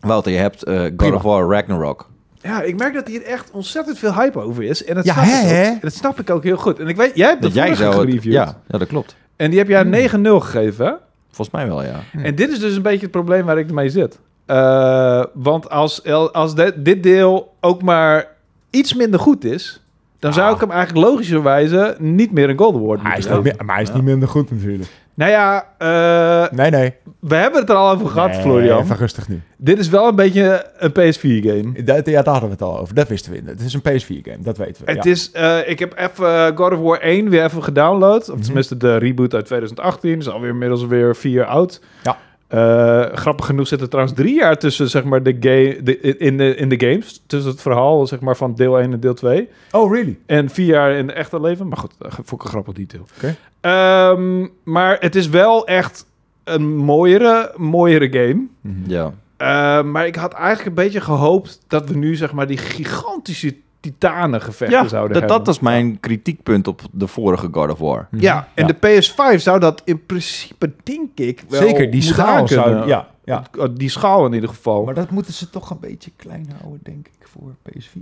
[0.00, 1.14] Wouter, je hebt eh, God Prima.
[1.16, 2.08] of War Ragnarok.
[2.42, 4.84] Ja, ik merk dat hier echt ontzettend veel hype over is.
[4.84, 5.50] En dat, Ja, snap, hè, ik ook.
[5.50, 5.62] hè?
[5.62, 6.78] En dat snap ik ook heel goed.
[6.78, 8.22] En ik weet, jij hebt de Dat jij het- gereviewd.
[8.34, 9.16] Ja, ja, dat klopt.
[9.36, 10.92] En die heb jij 9-0 gegeven, hè?
[11.30, 12.00] Volgens mij wel, ja.
[12.12, 12.18] Hm.
[12.18, 14.18] En dit is dus een beetje het probleem waar ik mee zit.
[14.46, 18.26] Eh, want als, als de- dit deel ook maar
[18.70, 19.82] iets minder goed is...
[20.18, 20.54] dan zou Ah.
[20.54, 23.88] ik hem eigenlijk logischerwijze niet meer een Gold Award Hij is niet, maar hij is
[23.88, 23.94] Ja.
[23.94, 24.90] niet minder goed natuurlijk.
[25.20, 26.94] Nou ja, eh, Nee, nee.
[27.20, 28.82] we hebben het er al over gehad, Nee, Florian.
[28.82, 29.40] Even rustig nu.
[29.56, 31.82] Dit is wel een beetje een PS4-game.
[31.84, 32.94] Dat, ja, daar hadden we het al over.
[32.94, 33.42] Dat wisten we.
[33.46, 34.92] Het is een PS4-game, dat weten we.
[34.92, 35.10] Het ja.
[35.10, 38.28] is, eh, ik heb even eh, God of War 1 weer even gedownload.
[38.28, 38.44] Of Mhm.
[38.44, 40.18] tenminste de reboot uit 2018.
[40.18, 41.80] Is alweer inmiddels weer vier oud.
[42.02, 42.16] Ja.
[42.50, 46.36] Eh, grappig genoeg zit er trouwens drie jaar tussen zeg maar, de game, de, in,
[46.36, 47.22] de, in de games.
[47.26, 49.48] Tussen het verhaal zeg maar, van deel 1 en deel 2.
[49.70, 50.18] Oh, really?
[50.26, 51.68] En vier jaar in het echte leven.
[51.68, 53.06] Maar goed, dat vond ik een grappig detail.
[53.16, 53.36] Oké.
[53.60, 56.06] Ehm, maar het is wel echt
[56.44, 58.46] een mooiere, mooiere game.
[58.60, 58.90] Mhm.
[58.90, 59.12] Ja.
[59.38, 63.56] Uh, maar ik had eigenlijk een beetje gehoopt dat we nu zeg maar die gigantische
[63.80, 65.38] titanengevechten Ja, zouden dat, hebben.
[65.38, 68.08] dat was mijn kritiekpunt op de vorige God of War.
[68.10, 68.72] Ja, en Ja.
[68.80, 69.02] de
[69.36, 72.86] PS5 zou dat in principe, denk ik, wel Zeker, die schaal zou...
[72.86, 73.44] Ja, ja.
[73.74, 74.84] Die schaal in ieder geval.
[74.84, 78.00] Maar dat moeten ze toch een beetje klein houden, denk ik, voor PS4.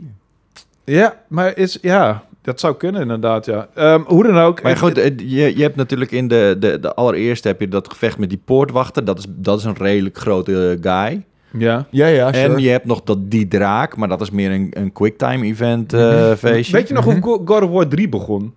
[0.85, 3.69] ja, maar is, ja, dat zou kunnen inderdaad, ja.
[3.75, 4.63] Ehm, hoe dan ook.
[4.63, 7.91] Maar goed, eh, je, je hebt natuurlijk in de, de, de allereerste heb je dat
[7.91, 9.05] gevecht met die poortwachter.
[9.05, 11.25] Dat is, dat is een redelijk grote guy.
[11.51, 11.87] Ja.
[11.91, 12.55] Ja, ja, sure.
[12.55, 15.93] En je hebt nog dat, die draak, maar dat is meer een, een quicktime event
[15.93, 16.35] eh, Mhm.
[16.37, 16.73] feestje.
[16.77, 17.15] Weet je nog Mhm.
[17.23, 18.55] hoe Go- God of War 3 begon?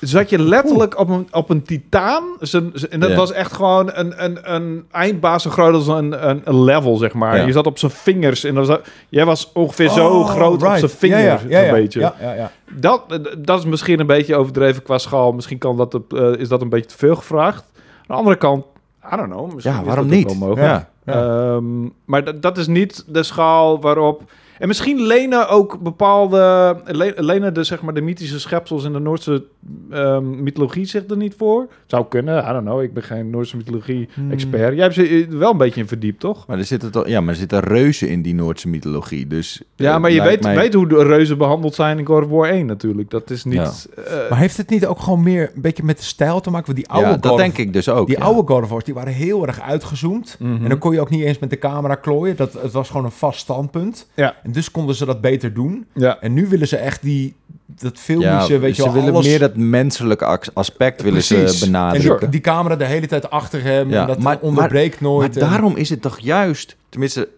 [0.00, 2.24] Zat je letterlijk op een, op een titaan.
[2.40, 3.16] Zijn- En dat Ja.
[3.16, 7.12] was echt gewoon een, een, een eindbaas zo groot als een, een, een level, zeg
[7.14, 7.36] maar.
[7.36, 7.46] Ja.
[7.46, 8.44] Je zat op zijn vingers.
[8.44, 10.78] En dan zat, jij was ongeveer zo Oh, groot op right.
[10.78, 11.68] zijn vingers, Ja, ja, ja, ja.
[11.74, 12.00] een beetje.
[12.00, 12.50] Ja, ja, ja.
[12.72, 15.32] Dat, dat is misschien een beetje overdreven qua schaal.
[15.32, 17.64] Misschien kan dat, op, eh, is dat een beetje te veel gevraagd.
[18.06, 18.64] de andere kant,
[19.12, 19.52] I don't know.
[19.54, 20.24] misschien Ja, is waarom niet?
[20.24, 20.86] wel mogelijk.
[21.04, 21.14] Ja.
[21.54, 24.22] Ehm, maar dat is niet de schaal waarop...
[24.60, 26.76] En misschien lenen ook bepaalde...
[26.86, 29.44] le- Lenen de, zeg maar, de mythische schepsels in de Noordse
[29.90, 31.68] ehm, mythologie zich er niet voor?
[31.86, 32.82] Zou kunnen, I don't know.
[32.82, 34.74] Ik ben geen Noordse mythologie-expert.
[34.74, 36.46] Jij hebt ze eh, wel een beetje in verdiept, toch?
[36.46, 39.26] Maar er zitten, toch, ja, maar er zitten reuzen in die Noordse mythologie.
[39.26, 42.24] Dus, Ja, eh, maar je weet, mij- weet hoe de reuzen behandeld zijn in God
[42.24, 43.10] of War 1 natuurlijk.
[43.10, 43.88] Dat is niet...
[43.96, 46.66] eh, Maar heeft het niet ook gewoon meer een beetje met de stijl te maken?
[46.66, 48.06] Want die oude Ja, God dat of- denk ik dus ook.
[48.06, 48.24] Die ja.
[48.24, 50.36] oude God of Wars, die waren heel erg uitgezoomd.
[50.38, 50.62] mhm.
[50.62, 52.36] En dan kon je ook niet eens met de camera klooien.
[52.36, 54.08] Dat, het was gewoon een vast standpunt.
[54.14, 54.34] Ja.
[54.42, 55.86] En dus konden ze dat beter doen.
[55.94, 56.20] ja.
[56.20, 57.34] En nu willen ze echt die,
[57.66, 59.26] dat Ja, filmische, weet je ze wel, willen alles...
[59.26, 61.58] meer dat menselijke aspect willen Precies.
[61.58, 62.20] ze En benadrukken.
[62.20, 63.90] die, die camera de hele tijd achter hem.
[63.90, 65.34] Ja, en dat maar- onderbreekt nooit.
[65.34, 67.28] Maar en- daarom is het toch juist, tenminste,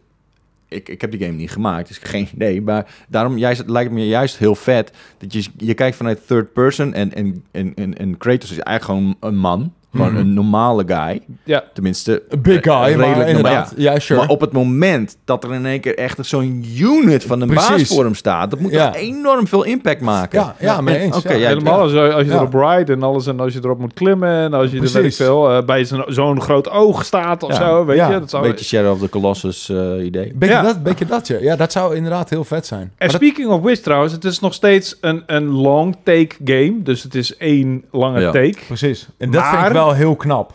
[0.69, 2.63] ik, ik heb die game niet gemaakt, dus geen idee.
[2.63, 6.53] Maar daarom juist, het lijkt me juist heel vet dat je, je kijkt vanuit third
[6.53, 9.73] person en, en, en, en, en Kratos is eigenlijk gewoon een man.
[9.93, 10.21] Gewoon Mhm.
[10.21, 11.21] een normale guy.
[11.45, 11.65] ja.
[11.75, 13.71] Tenminste, A big guy, eh, maar redelijk inderdaad.
[13.77, 13.93] normaal.
[13.95, 14.21] Ja, sure.
[14.21, 17.69] Maar op het moment dat er in één keer echt zo'n unit van een Precies.
[17.69, 18.87] baas voor hem staat, dat moet Ja.
[18.91, 20.39] toch enorm veel impact maken.
[20.41, 21.17] ja, ja, mee En- eens.
[21.17, 21.39] oké, ja.
[21.39, 22.37] ja, Helemaal als, je- als je Ja.
[22.37, 25.17] erop ride en alles en als je erop moet klimmen en als je er weet
[25.17, 27.57] veel, eh, bij zo'n zo'n groot oog staat of Ja.
[27.57, 28.11] zo, weet Ja.
[28.11, 28.19] je.
[28.21, 28.45] Dat zou...
[28.45, 30.33] Een beetje Shadow of the Colossus eh, idee.
[30.35, 30.63] Beetje, Ja.
[30.63, 31.37] dat, beetje dat, ja.
[31.41, 32.81] Ja, dat zou inderdaad heel vet zijn.
[32.81, 36.35] En Maar dat- speaking of which trouwens, het is nog steeds een, een long take
[36.45, 38.31] game, dus het is één lange Ja.
[38.31, 38.57] take.
[38.67, 39.07] precies.
[39.19, 40.53] En dat vind Maar- ik wel heel knap.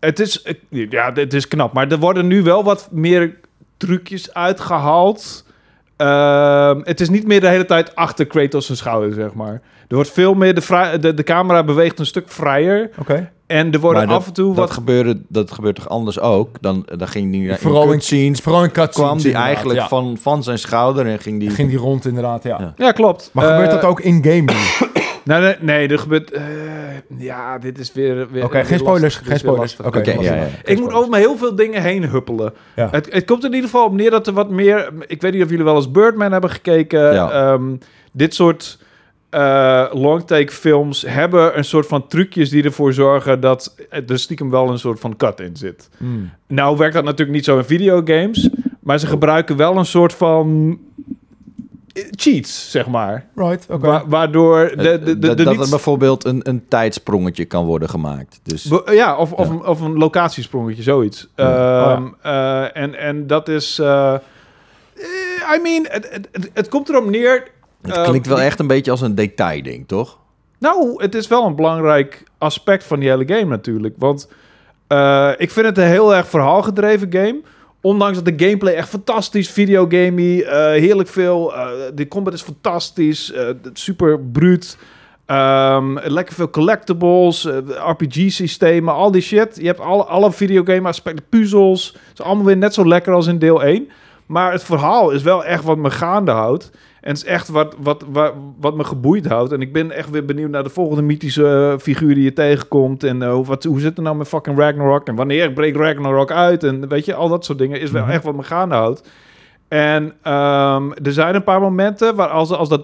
[0.00, 3.34] Het is, ja, het is knap, maar er worden nu wel wat meer
[3.76, 5.44] trucjes uitgehaald.
[5.96, 9.60] Ehm, het is niet meer de hele tijd achter Kratos zijn schouder, zeg maar.
[9.88, 12.90] Er wordt veel meer, de, de, de camera beweegt een stuk vrijer.
[12.98, 13.30] Oké.
[13.46, 14.70] En er worden Maar dat- af en toe Dat wat...
[14.70, 16.48] gebeurde, dat gebeurt toch anders ook?
[16.60, 19.88] Dan, dan ging die Vooral in- cutscenes, Vooral in cutscenes kwam die eigenlijk ja.
[19.88, 21.50] van, van zijn schouder en ging die...
[21.50, 22.56] Ging die rond inderdaad, ja.
[22.60, 22.72] Ja.
[22.76, 23.30] Ja, klopt.
[23.32, 24.44] Maar gebeurt Eh, dat ook in-game
[25.26, 25.34] nu?
[25.34, 26.30] Nee, nee, nee, er gebeurt...
[26.30, 26.44] eh,
[27.18, 28.30] ja, dit is weer...
[28.30, 29.22] weer Oké, weer geen spoilers, lastig.
[29.22, 29.76] Dit geen is weer spoilers.
[29.76, 29.86] lastig.
[30.20, 30.48] Oké, ja, ja.
[30.64, 32.52] Ik moet over heel veel dingen heen huppelen.
[32.76, 32.88] Ja.
[32.90, 34.92] Het, het komt in ieder geval op neer dat er wat meer...
[35.06, 37.12] Ik weet niet of jullie wel eens Birdman hebben gekeken.
[37.12, 37.30] Ja.
[37.30, 37.76] Ehm,
[38.12, 38.84] dit soort
[39.30, 44.70] eh longtake films hebben een soort van trucjes die ervoor zorgen dat er stiekem wel
[44.70, 45.88] een soort van cut in zit.
[45.96, 46.30] Hmm.
[46.46, 48.48] Nou werkt dat natuurlijk niet zo in videogames,
[48.80, 50.78] maar ze gebruiken wel een soort van
[52.10, 53.26] cheats, zeg maar.
[53.34, 53.86] Right, oké.
[53.86, 58.40] Wa- waardoor de, de, de, de, dat, er bijvoorbeeld een, een tijdsprongetje kan worden gemaakt.
[58.42, 61.28] Dus Be- Ja, of, of, Een, of een locatiesprongetje, zoiets.
[61.36, 61.92] Ja.
[61.94, 63.78] Ehm, eh, en, en dat is...
[63.78, 64.14] eh,
[65.56, 67.42] I mean, het, het, het, het komt erop neer...
[67.82, 70.18] het eh, klinkt wel echt een beetje als een detailding, toch?
[70.58, 73.94] Nou, het is wel een belangrijk aspect van die hele game natuurlijk.
[73.98, 74.28] Want
[74.86, 77.40] eh, ik vind het een heel erg verhaalgedreven game.
[77.86, 81.54] Ondanks dat de gameplay echt fantastisch, videogamey, eh heerlijk veel.
[81.54, 84.78] eh, de combat is fantastisch, eh, super bruut.
[85.26, 87.48] Ehm, lekker veel collectibles,
[87.86, 89.56] RPG-systemen, al die shit.
[89.56, 91.86] Je hebt alle, alle videogame aspecten, puzzels.
[91.86, 93.88] Het is allemaal weer net zo lekker als in deel 1.
[94.26, 96.70] Maar het verhaal is wel echt wat me gaande houdt.
[97.06, 99.52] En het is echt wat, wat, wat, wat me geboeid houdt.
[99.52, 103.04] En ik ben echt weer benieuwd naar de volgende mythische eh, figuur die je tegenkomt.
[103.04, 105.06] En eh, wat, hoe zit het nou met fucking Ragnarok?
[105.08, 106.64] En wanneer breekt Ragnarok uit?
[106.64, 108.10] En weet je, al dat soort dingen is wel Mhm.
[108.10, 109.08] echt wat me gaande houdt.
[109.68, 112.82] En ehm, er zijn een paar momenten waar als, als dat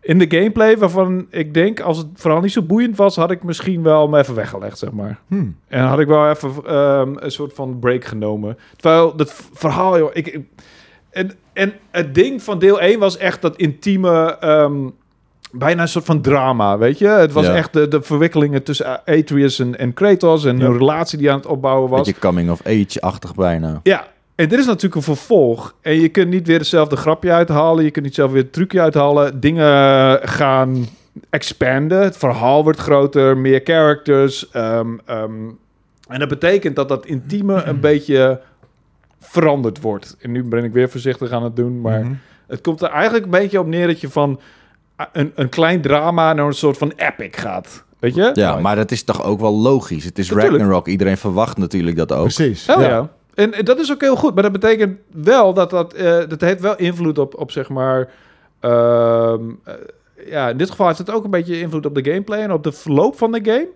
[0.00, 3.42] in de gameplay waarvan ik denk, als het vooral niet zo boeiend was, had ik
[3.42, 5.18] misschien wel me even weggelegd, zeg maar.
[5.26, 5.56] Hmm.
[5.68, 8.58] En had ik wel even ehm, een soort van break genomen.
[8.76, 10.46] Terwijl dat verhaal, joh, ik, ik-
[11.10, 14.74] en, en het ding van deel 1 was echt dat intieme, ehm,
[15.52, 17.06] bijna een soort van drama, weet je?
[17.08, 17.54] Het was Ja.
[17.54, 20.64] echt de, de verwikkelingen tussen Atreus en, en Kratos en Ja.
[20.64, 22.06] hun relatie die aan het opbouwen was.
[22.06, 23.80] Beetje coming of age-achtig bijna.
[23.82, 25.74] Ja, en dit is natuurlijk een vervolg.
[25.82, 27.84] En je kunt niet weer hetzelfde grapje uithalen.
[27.84, 29.40] Je kunt niet zelf weer het trucje uithalen.
[29.40, 30.86] Dingen gaan
[31.30, 32.02] expanden.
[32.02, 33.36] Het verhaal wordt groter.
[33.36, 34.50] Meer characters.
[34.50, 35.32] ehm, ehm,
[36.08, 38.40] en dat betekent dat dat intieme een beetje
[39.20, 40.16] veranderd wordt.
[40.20, 41.80] En nu ben ik weer voorzichtig aan het doen.
[41.80, 42.12] Maar Mhm.
[42.46, 44.40] het komt er eigenlijk een beetje op neer dat je van
[45.12, 47.84] een, een klein drama naar een soort van epic gaat.
[47.98, 48.30] Weet je?
[48.34, 50.04] Ja, maar dat is toch ook wel logisch.
[50.04, 50.56] Het is Natuurlijk.
[50.58, 50.86] Ragnarok.
[50.88, 52.22] Iedereen verwacht natuurlijk dat ook.
[52.22, 52.68] Precies.
[52.68, 53.08] Oh ja.
[53.34, 54.34] En, en dat is ook heel goed.
[54.34, 55.92] Maar dat betekent wel dat dat...
[55.92, 58.08] eh, dat heeft wel invloed op, op zeg maar...
[58.60, 59.74] ehm, eh,
[60.26, 62.40] ja, in dit geval heeft het ook een beetje invloed op de gameplay...
[62.42, 63.66] en op de verloop van de game.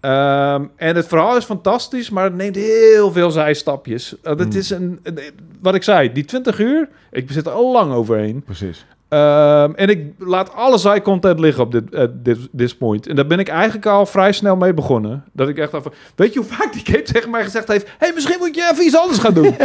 [0.00, 4.12] Ehm, en het verhaal is fantastisch, maar het neemt heel veel zijstapjes.
[4.24, 4.58] Uh, het Hmm.
[4.58, 5.20] is een, een-
[5.62, 6.88] Wat ik zei, die 20 uur...
[7.10, 8.42] Ik zit er al lang overheen.
[8.44, 8.86] Precies.
[9.08, 13.06] Ehm, en ik laat alle zijcontent liggen op dit, eh, dit, this point.
[13.06, 15.24] En daar ben ik eigenlijk al vrij snel mee begonnen.
[15.32, 15.82] Dat ik echt van...
[16.14, 17.86] Weet je hoe vaak die game tegen mij gezegd heeft...
[17.98, 19.46] hey, misschien moet je even iets anders gaan doen.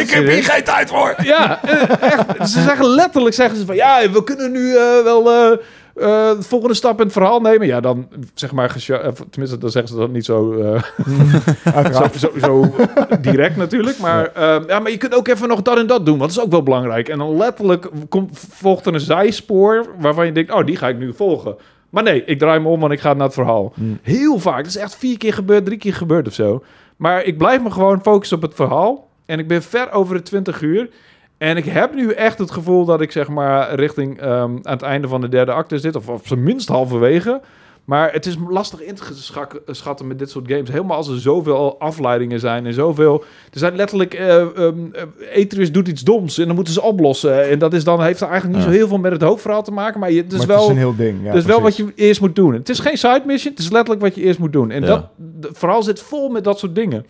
[0.00, 1.14] ik heb hier geen tijd voor.
[1.22, 2.50] Ja, eh, echt.
[2.50, 3.74] Ze zeggen letterlijk zeggen ze van...
[3.76, 5.30] Ja, we kunnen nu eh, wel...
[6.00, 7.66] eh, de volgende stap in het verhaal nemen.
[7.66, 10.82] Ja, dan zeg maar, eh, tenminste, dan zeggen ze dat niet zo, eh,
[11.92, 12.74] zo, zo, zo
[13.20, 13.98] direct natuurlijk.
[13.98, 14.62] Maar ja.
[14.66, 16.52] ja, maar je kunt ook even nog dat en dat doen, want dat is ook
[16.52, 17.08] wel belangrijk.
[17.08, 20.98] En dan letterlijk komt, volgt er een zijspoor waarvan je denkt, oh, die ga ik
[20.98, 21.56] nu volgen.
[21.90, 23.72] Maar nee, ik draai me om, want ik ga naar het verhaal.
[23.76, 23.98] Mm.
[24.02, 24.56] Heel vaak.
[24.56, 26.64] Dat is echt vier keer gebeurd, drie keer gebeurd of zo.
[26.96, 29.08] Maar ik blijf me gewoon focussen op het verhaal.
[29.26, 30.90] En ik ben ver over de 20 uur.
[31.40, 34.82] En ik heb nu echt het gevoel dat ik zeg maar richting ehm, aan het
[34.82, 35.96] einde van de derde acte zit.
[35.96, 37.40] Of op zijn minst halverwege.
[37.84, 40.70] Maar het is lastig in te schak- schatten met dit soort games.
[40.70, 43.24] Helemaal als er zoveel afleidingen zijn en zoveel...
[43.52, 44.14] Er zijn letterlijk...
[44.14, 44.72] eh eh,
[45.36, 47.48] Atreus doet iets doms en dan moeten ze oplossen.
[47.50, 48.72] En dat is dan, heeft er eigenlijk niet Ja.
[48.72, 50.00] zo heel veel met het hoofdverhaal te maken.
[50.00, 50.56] Maar je, het is maar wel...
[50.56, 51.18] het is een heel ding.
[51.22, 52.52] Ja, Het is wel wat je eerst moet doen.
[52.52, 54.70] Het is geen side mission, het is letterlijk wat je eerst moet doen.
[54.70, 54.86] En Ja.
[55.16, 57.06] dat vooral zit vol met dat soort dingen.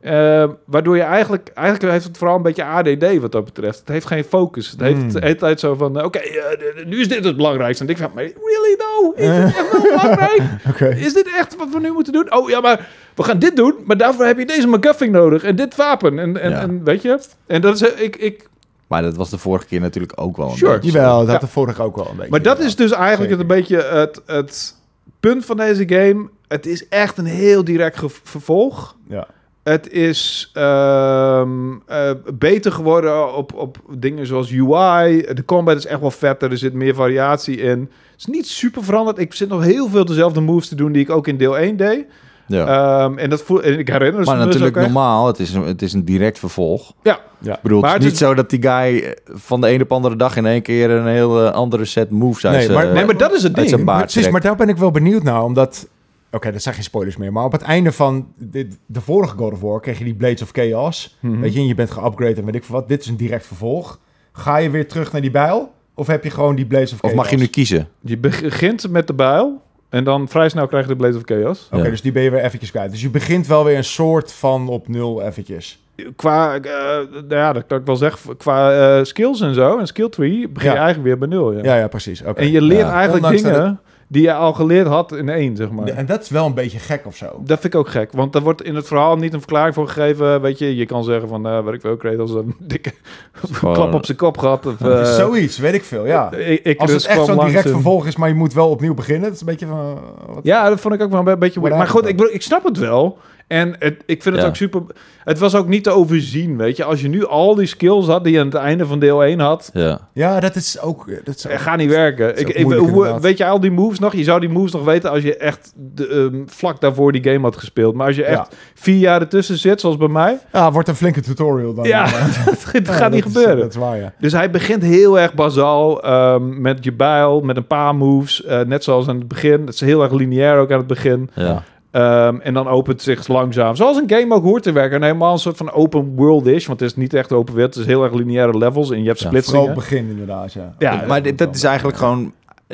[0.00, 3.78] Eh, waardoor je eigenlijk, eigenlijk heeft het vooral een beetje ADD wat dat betreft.
[3.78, 4.70] Het heeft geen focus.
[4.70, 5.12] Het heeft Hmm.
[5.12, 7.84] de hele tijd zo van, eh, oké, eh, d- nu is dit het belangrijkste.
[7.84, 9.12] En ik denk van, maar really no?
[9.16, 10.96] Is dit echt wel belangrijk?
[10.98, 12.34] Is dit echt wat we nu moeten doen?
[12.34, 15.56] Oh ja, maar we gaan dit doen, maar daarvoor heb je deze McGuffin nodig en
[15.56, 16.18] dit wapen.
[16.18, 16.60] En, en, Ja.
[16.60, 17.18] en weet je?
[17.46, 18.48] En dat is, eh, ik, ik,
[18.86, 20.72] Maar dat was de vorige keer natuurlijk ook wel een Sure.
[20.72, 20.90] beetje.
[20.90, 21.46] Jawel, dat had Ja.
[21.46, 22.30] de vorige ook wel een beetje.
[22.30, 24.74] Maar dat is dus eigenlijk het, een beetje het, het
[25.20, 26.28] punt van deze game.
[26.48, 28.96] Het is echt een heel direct vervolg.
[29.08, 29.26] Ja.
[29.62, 31.50] Het is ehm,
[31.86, 35.20] eh, beter geworden op, op dingen zoals UI.
[35.34, 36.50] De combat is echt wel vetter.
[36.50, 37.78] Er zit meer variatie in.
[38.10, 39.18] Het is niet super veranderd.
[39.18, 41.76] Ik zit nog heel veel dezelfde moves te doen die ik ook in deel 1
[41.76, 42.04] deed.
[42.46, 42.66] Ja.
[43.04, 45.62] Ehm, en dat voel, en ik herinner maar me dus natuurlijk normaal, het is, een,
[45.62, 46.92] het is een direct vervolg.
[47.02, 47.54] Ja, Ja.
[47.54, 49.70] Ik bedoel, Maar het is het niet is- zo dat die guy eh, van de
[49.72, 52.76] een op andere dag in één keer een hele andere set moves uit Nee, zijn-
[52.76, 53.84] maar- nee, maar dat is het uit ding.
[53.84, 55.88] baard Precies, maar daar ben ik wel benieuwd naar, omdat...
[56.34, 59.52] Oké, dat zijn geen spoilers meer, maar op het einde van dit, de vorige God
[59.52, 61.16] of War kreeg je die Blades of Chaos.
[61.20, 61.40] Mhm.
[61.40, 62.88] Weet je, en je bent geupgraded en weet ik veel wat.
[62.88, 63.98] Dit is een direct vervolg.
[64.32, 65.72] Ga je weer terug naar die bijl?
[65.94, 67.10] Of heb je gewoon die Blades of Chaos?
[67.12, 67.88] Of mag je nu kiezen?
[68.00, 69.62] Je begint met de bijl.
[69.88, 71.68] En dan vrij snel krijg je de Blaze of Chaos.
[71.72, 71.90] Oké, Ja.
[71.90, 72.90] dus die ben je weer eventjes kwijt.
[72.90, 75.80] Dus je begint wel weer een soort van op nul eventjes.
[76.16, 76.70] qua, eh,
[77.10, 80.48] nou ja, dat kan ik wel zeggen, qua eh, skills en zo, en skill tree,
[80.48, 81.52] begin je eigenlijk weer bij nul.
[81.52, 81.62] Ja.
[81.62, 82.22] Ja, ja, precies.
[82.22, 82.40] Oké.
[82.40, 82.92] En je leert Ja.
[82.92, 83.80] eigenlijk Ondanks dat dingen
[84.12, 85.86] die je al geleerd had in één, zeg maar.
[85.88, 87.26] En dat is wel een beetje gek of zo.
[87.44, 89.88] Dat vind ik ook gek, want daar wordt in het verhaal niet een verklaring voor
[89.88, 90.40] gegeven.
[90.40, 92.92] Weet je, je kan zeggen van, eh wat ik wil, Kratos een dikke
[93.32, 94.66] Gewoon- klap op zijn kop gehad.
[94.66, 96.32] Of, Het is eh, Zoiets, weet ik veel, ja.
[96.32, 98.52] ik, ik Als dus het echt kwam zo'n direct een- vervolg is, maar je moet
[98.52, 99.22] wel opnieuw beginnen.
[99.24, 99.78] Dat is een beetje van...
[99.78, 101.76] uh, wat- Ja, dat vond ik ook wel een beetje weird.
[101.76, 103.18] Maar goed, ik, ik snap het wel.
[103.52, 104.50] En het, ik vind het Ja.
[104.50, 104.82] ook super...
[105.24, 106.84] Het was ook niet te overzien, weet je.
[106.84, 109.40] Als je nu al die skills had die je aan het einde van deel 1
[109.40, 109.70] had...
[109.72, 110.08] Ja.
[110.12, 111.06] Ja, dat is ook...
[111.24, 112.38] Dat is ook Het gaat niet werken.
[112.38, 114.14] Ik, hoe- weet je al die moves nog?
[114.14, 117.40] Je zou die moves nog weten als je echt de, ehm, vlak daarvoor die game
[117.40, 117.94] had gespeeld.
[117.94, 118.56] Maar als je echt Ja.
[118.74, 120.38] vier jaar ertussen zit, zoals bij mij...
[120.52, 121.84] Ja, wordt een flinke tutorial dan.
[121.84, 122.10] Ja, dat
[122.64, 123.56] gaat Ja, niet dat is- gebeuren.
[123.58, 124.12] dat is waar, ja.
[124.18, 128.44] Dus hij begint heel erg bazaal ehm, met je bijl, met een paar moves.
[128.44, 129.60] eh, net zoals aan het begin.
[129.60, 131.30] Het is heel erg lineair ook aan het begin.
[131.34, 131.62] Ja.
[131.92, 133.76] Ehm, en dan opent het zich langzaam.
[133.76, 134.96] Zoals een game ook hoort te werken.
[134.96, 136.66] En helemaal een soort van open world is.
[136.66, 137.74] Want het is niet echt open wereld.
[137.74, 138.90] Het is heel erg lineaire levels.
[138.90, 139.60] En je hebt Ja, splitsingen.
[139.60, 140.74] Vooral het begin inderdaad, ja.
[140.78, 142.32] Ja, maar dit, dat is eigenlijk gewoon,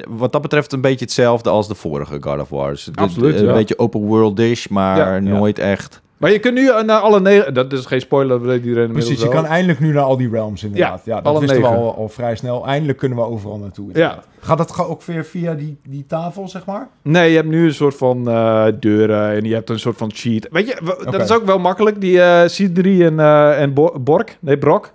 [0.08, 2.90] wat dat betreft, een beetje hetzelfde als de vorige God of Wars.
[2.94, 3.52] Absoluut, Een ja.
[3.52, 5.18] beetje open world dish, maar Ja, ja.
[5.20, 6.00] nooit echt.
[6.18, 7.54] Maar je kunt nu eh, naar alle negen...
[7.54, 9.34] Dat is geen spoiler, dat weet iedereen Precies, je wel.
[9.34, 11.02] kan eindelijk nu naar al die realms inderdaad.
[11.04, 12.66] Ja, dat wisten we al, al vrij snel.
[12.66, 13.86] Eindelijk kunnen we overal naartoe.
[13.86, 14.26] inderdaad.
[14.40, 16.88] Gaat dat ga- ook weer via die, die tafel, zeg maar?
[17.02, 20.10] Nee, je hebt nu een soort van eh, deuren en je hebt een soort van
[20.14, 20.46] cheat.
[20.50, 22.00] Weet je, dat is ook wel makkelijk.
[22.00, 24.92] Die eh C3 en, eh en Bo- Bork, nee Brok,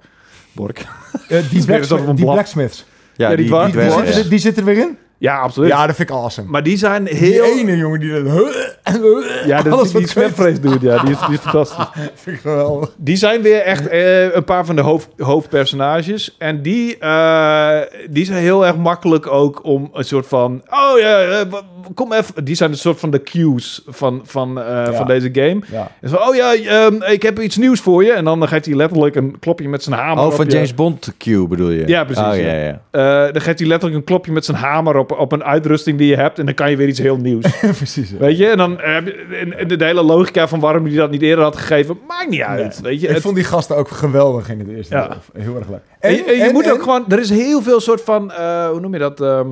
[0.51, 0.85] Bork.
[1.27, 2.85] Eh, die, blacksmith, die blacksmiths.
[3.15, 4.29] Ja, Ja, die die, die zitten, ja.
[4.29, 4.97] die zitten er weer in?
[5.23, 5.69] Ja, absoluut.
[5.69, 6.49] Ja, dat vind ik awesome.
[6.49, 7.43] maar die zijn die heel...
[7.43, 8.23] ene jongen die dat...
[9.45, 11.85] ja, de, alles die, die doet, ja, die is, die is fantastisch.
[12.15, 12.91] vind ik geweldig.
[12.97, 16.35] Die zijn weer echt eh, een paar van de hoofd, hoofdpersonages.
[16.37, 17.77] En die, eh,
[18.09, 20.61] die zijn heel erg makkelijk ook om een soort van...
[20.69, 21.53] Oh ja, eh,
[21.93, 22.45] kom even...
[22.45, 25.59] Die zijn een soort van de cues van, van, eh, van deze game.
[25.71, 25.91] Ja.
[26.01, 28.11] En zo, oh ja, ehm, ik heb iets nieuws voor je.
[28.11, 30.73] En dan geeft hij letterlijk een klopje met zijn hamer Oh, op van je- James
[30.73, 31.87] Bond Q bedoel je?
[31.87, 32.53] Ja, precies, Oh, ja.
[32.53, 32.81] ja.
[32.91, 36.07] Eh, dan geeft hij letterlijk een klopje met zijn hamer op, op een uitrusting die
[36.07, 36.39] je hebt.
[36.39, 37.45] En dan kan je weer iets heel nieuws.
[37.77, 38.09] Precies.
[38.11, 38.17] ja.
[38.17, 38.47] Weet je?
[38.47, 41.55] En dan heb je en, de hele logica van waarom hij dat niet eerder had
[41.57, 42.81] gegeven, maakt niet uit.
[42.81, 43.07] Weet je?
[43.07, 45.07] Ik Het- vond die gasten ook geweldig in het eerste Ja.
[45.07, 45.43] deel.
[45.43, 45.79] Heel erg leuk.
[45.99, 48.67] En, je- en je en- moet ook gewoon, er is heel veel soort van, eh,
[48.69, 49.21] hoe noem je dat?
[49.21, 49.47] ehm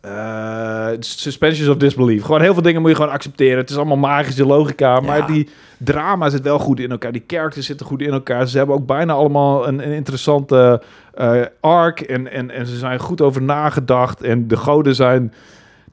[0.00, 2.22] eh, suspensions of disbelief.
[2.22, 3.58] Gewoon heel veel dingen moet je gewoon accepteren.
[3.58, 7.12] Het is allemaal magische logica, maar die drama zit wel goed in elkaar.
[7.12, 8.48] Die characters zitten goed in elkaar.
[8.48, 10.82] Ze hebben ook bijna allemaal een, een interessante
[11.14, 14.22] eh, arc en, en, en ze zijn goed over nagedacht.
[14.22, 15.32] En de goden zijn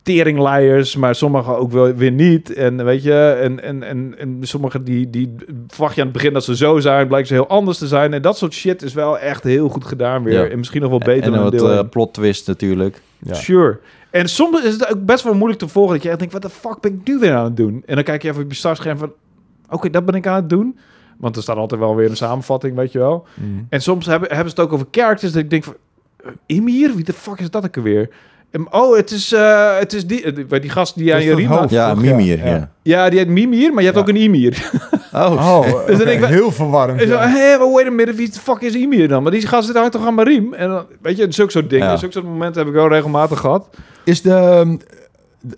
[0.07, 2.53] teringleiers, maar sommige ook wel weer niet.
[2.53, 5.35] En weet je, en, en, en, en sommige die, die
[5.67, 8.13] verwacht je aan het begin dat ze zo zijn, blijken ze heel anders te zijn.
[8.13, 10.43] En dat soort shit is wel echt heel goed gedaan weer.
[10.43, 10.49] Ja.
[10.49, 13.01] En misschien nog wel beter en dan wat deel eh, plot twist natuurlijk.
[13.19, 13.33] Ja.
[13.33, 13.79] Sure.
[14.11, 15.93] En soms is het ook best wel moeilijk te volgen.
[15.93, 17.83] Dat je echt denkt, wat de fuck ben ik nu weer aan het doen?
[17.85, 19.11] En dan kijk je even op je startscherm van...
[19.69, 20.77] Oké, dat ben ik aan het doen.
[21.17, 23.25] Want er staat altijd wel weer een samenvatting, weet je wel.
[23.33, 23.67] Mm.
[23.69, 25.31] En soms hebben, hebben ze het ook over characters.
[25.31, 25.75] Dat ik denk van...
[26.17, 26.95] eh, Imir?
[26.95, 28.09] Wie de fuck is dat ook alweer?
[28.71, 31.47] Oh, het is, eh, het is die, eh, die, gast die aan is je riem
[31.47, 31.59] hoofd.
[31.61, 31.69] had.
[31.69, 31.93] Ja?
[31.95, 33.09] Mimir, Ja, ja.
[33.09, 34.01] die heet Mimir, maar je hebt Ja.
[34.01, 34.57] ook een Imir.
[35.13, 37.01] Oh, Oh, Dus dan ik- heel verwarrend.
[37.01, 37.27] Ja.
[37.57, 39.23] maar wait a minute, wie de fuck is Imir dan?
[39.23, 40.53] Maar die gast zit hangt toch aan mijn riem?
[40.53, 41.97] En dan, weet je, zulke soort dingen, Ja.
[41.97, 43.69] zulke soort momenten heb ik wel regelmatig gehad.
[44.03, 44.33] Is de...
[44.33, 44.75] ehm,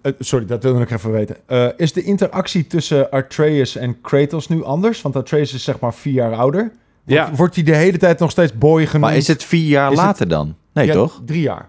[0.02, 1.36] eh, sorry, dat wilde ik even weten.
[1.46, 5.02] Eh, is de interactie tussen Atreus en Kratos nu anders?
[5.02, 6.62] Want Atreus is zeg maar vier jaar ouder.
[6.62, 6.74] Wordt,
[7.06, 7.36] Ja.
[7.36, 9.06] wordt hij de hele tijd nog steeds boy genoemd?
[9.06, 10.56] maar is het vier jaar Is het- later dan?
[10.74, 11.22] Nee, Ja, toch?
[11.26, 11.66] Drie jaar,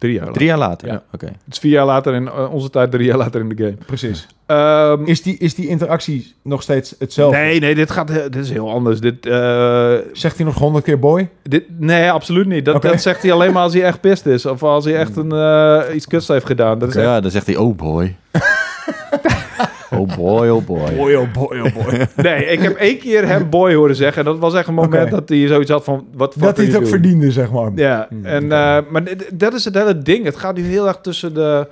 [0.00, 0.88] Drie jaar Drie jaar later?
[0.88, 1.02] Ja.
[1.12, 1.26] Oké.
[1.26, 3.76] Het is vier jaar later in eh, onze tijd, drie jaar later in de game.
[3.86, 4.26] precies.
[4.46, 7.36] Ehm, Is die, is die interactie nog steeds hetzelfde?
[7.38, 9.00] nee, nee, dit, gaat, he- dit is heel anders.
[9.00, 11.28] Dit, eh, Zegt hij nog honderd keer boy?
[11.42, 12.64] dit, nee, absoluut niet.
[12.64, 14.46] Dat, dat zegt hij alleen maar als hij echt pist is.
[14.46, 16.78] Of als hij echt een, eh, iets kuts heeft gedaan.
[16.78, 18.16] Dat is echt- Ja, dan zegt hij, oh boy.
[19.92, 20.94] oh boy, oh boy.
[20.96, 22.06] Boy, oh boy, oh boy.
[22.16, 24.24] Nee, ik heb één keer hem boy horen zeggen.
[24.24, 26.06] En dat was echt een moment dat hij zoiets had van...
[26.12, 27.70] Wat dat hij het ook verdiende, zeg maar.
[27.74, 29.02] Ja, Hmm, en, eh, maar
[29.34, 30.24] dat is het hele ding.
[30.24, 31.68] Het gaat nu heel erg tussen de...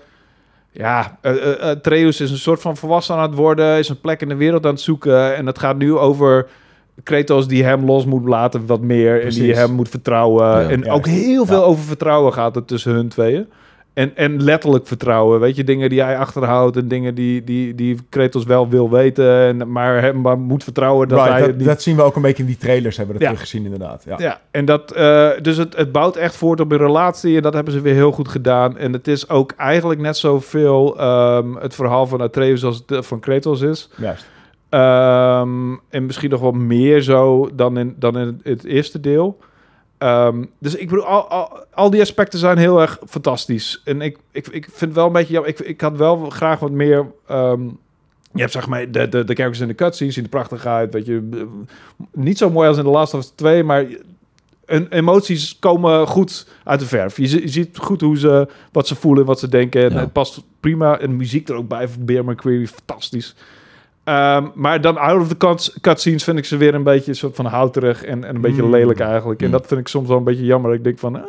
[0.73, 4.21] Ja, eh eh, Atreus is een soort van volwassen aan het worden, is een plek
[4.23, 5.37] in de wereld aan het zoeken.
[5.37, 6.47] En het gaat nu over
[7.03, 9.23] Kratos die hem los moet laten wat meer.
[9.25, 10.45] En die hem moet vertrouwen.
[10.45, 10.69] Ja.
[10.69, 10.93] en Ja.
[10.93, 11.63] ook heel veel Ja.
[11.65, 13.49] over vertrouwen gaat het tussen hun tweeën.
[13.99, 15.41] En, en letterlijk vertrouwen.
[15.41, 19.31] Weet je, dingen die hij achterhoudt en dingen die, die, die Kratos wel wil weten.
[19.31, 22.03] En, maar hem maar moet vertrouwen dat Right, hij dat, het niet dat zien we
[22.03, 23.35] ook een beetje in die trailers, hebben we dat Ja.
[23.37, 24.05] teruggezien inderdaad.
[24.07, 24.15] Ja.
[24.19, 27.55] ja, en dat, eh, dus het, het bouwt echt voort op een relatie en dat
[27.55, 28.77] hebben ze weer heel goed gedaan.
[28.77, 33.21] En het is ook eigenlijk net zoveel ehm het verhaal van Atreus als het van
[33.21, 33.91] Kratos is.
[33.97, 34.27] Juist.
[34.69, 39.39] Ehm, en misschien nog wel meer zo dan in, dan in het eerste deel.
[39.99, 43.81] Ehm, dus ik bedoel, al, al, al die aspecten zijn heel erg fantastisch.
[43.85, 45.51] En ik, ik, ik vind het wel een beetje jammer.
[45.51, 47.07] Ik, ik had wel graag wat meer.
[47.27, 47.63] ehm,
[48.33, 50.93] je hebt zeg maar de, de, de characters in de cutscenes zien er prachtig uit.
[50.93, 51.41] Weet je, eh,
[52.13, 53.87] niet zo mooi als in The Last of Us 2, maar
[54.91, 57.17] emoties komen goed uit de verf.
[57.17, 59.83] Je, zi- je ziet goed hoe ze, wat ze voelen, wat ze denken.
[59.85, 59.99] En Ja.
[60.01, 60.99] het past prima.
[60.99, 63.35] En muziek er ook bij van Bear McCreary, fantastisch.
[64.09, 67.37] Ehm, maar dan out of the cuts- cutscenes vind ik ze weer een beetje soort
[67.37, 68.71] van houterig en, en een beetje Mm.
[68.71, 69.41] lelijk eigenlijk.
[69.41, 69.53] En Mm.
[69.53, 70.75] dat vind ik soms wel een beetje jammer.
[70.75, 71.23] Ik denk van, ah,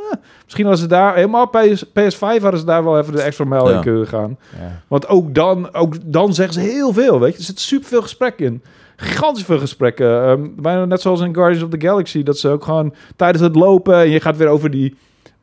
[0.43, 3.69] misschien als ze daar helemaal PS, PS5 hadden ze daar wel even de extra mijl
[3.69, 3.75] Ja.
[3.75, 4.37] in kunnen gaan.
[4.59, 4.81] Ja.
[4.87, 7.37] Want ook dan, ook dan zeggen ze heel veel, weet je.
[7.37, 8.61] Er zit superveel gesprek in.
[8.95, 10.23] Gigantisch veel gesprekken.
[10.23, 12.23] Ehm, bijna net zoals in Guardians of the Galaxy.
[12.23, 13.95] Dat ze ook gewoon tijdens het lopen...
[13.95, 14.95] en je gaat weer over die,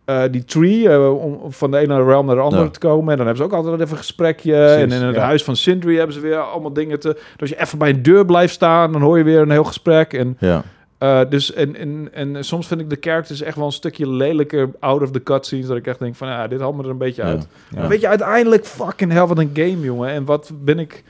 [0.06, 0.88] eh, die tree...
[0.88, 2.68] eh, om van de ene realm naar de andere Ja.
[2.70, 3.10] te komen.
[3.10, 4.52] En dan hebben ze ook altijd even een gesprekje.
[4.52, 5.22] Precies, en in het ja.
[5.22, 7.08] huis van Sindri hebben ze weer allemaal dingen te...
[7.12, 8.92] Dus als je even bij een deur blijft staan...
[8.92, 10.12] dan hoor je weer een heel gesprek.
[10.12, 10.62] En Ja.
[10.98, 14.70] eh, dus en, en, en soms vind ik de characters echt wel een stukje lelijker
[14.80, 15.66] out of the cutscenes.
[15.66, 17.46] Dat ik echt denk van, ja, dit haalt me er een beetje uit.
[17.88, 20.08] Weet je, uiteindelijk fucking hell, wat een game, jongen.
[20.10, 21.04] En wat ben ik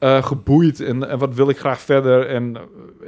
[0.00, 2.26] eh, geboeid en, en wat wil ik graag verder.
[2.26, 2.62] En eh,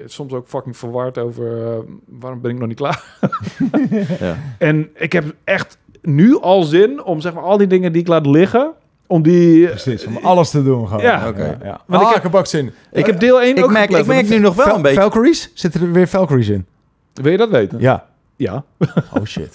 [0.07, 1.79] soms ook fucking verward over eh,
[2.09, 3.05] waarom ben ik nog niet klaar.
[4.21, 4.37] Ja.
[4.59, 8.09] En ik heb echt nu al zin om zeg maar al die dingen die ik
[8.09, 8.73] laat liggen,
[9.07, 9.67] om die...
[9.67, 11.03] Precies, om alles te doen gewoon.
[11.03, 11.29] Ja.
[11.29, 11.59] Oké.
[11.63, 11.81] ja.
[11.87, 12.73] Want ah, ik heb- ook zin.
[12.93, 15.01] ik heb deel 1 Ik ook merk, ik merk nu nog wel Val- een beetje...
[15.01, 15.51] Valkyries?
[15.55, 16.67] Zitten er weer Valkyries in?
[17.15, 17.81] Wil je dat weten?
[17.81, 18.07] Ja.
[18.37, 18.65] Ja.
[19.17, 19.55] Oh shit.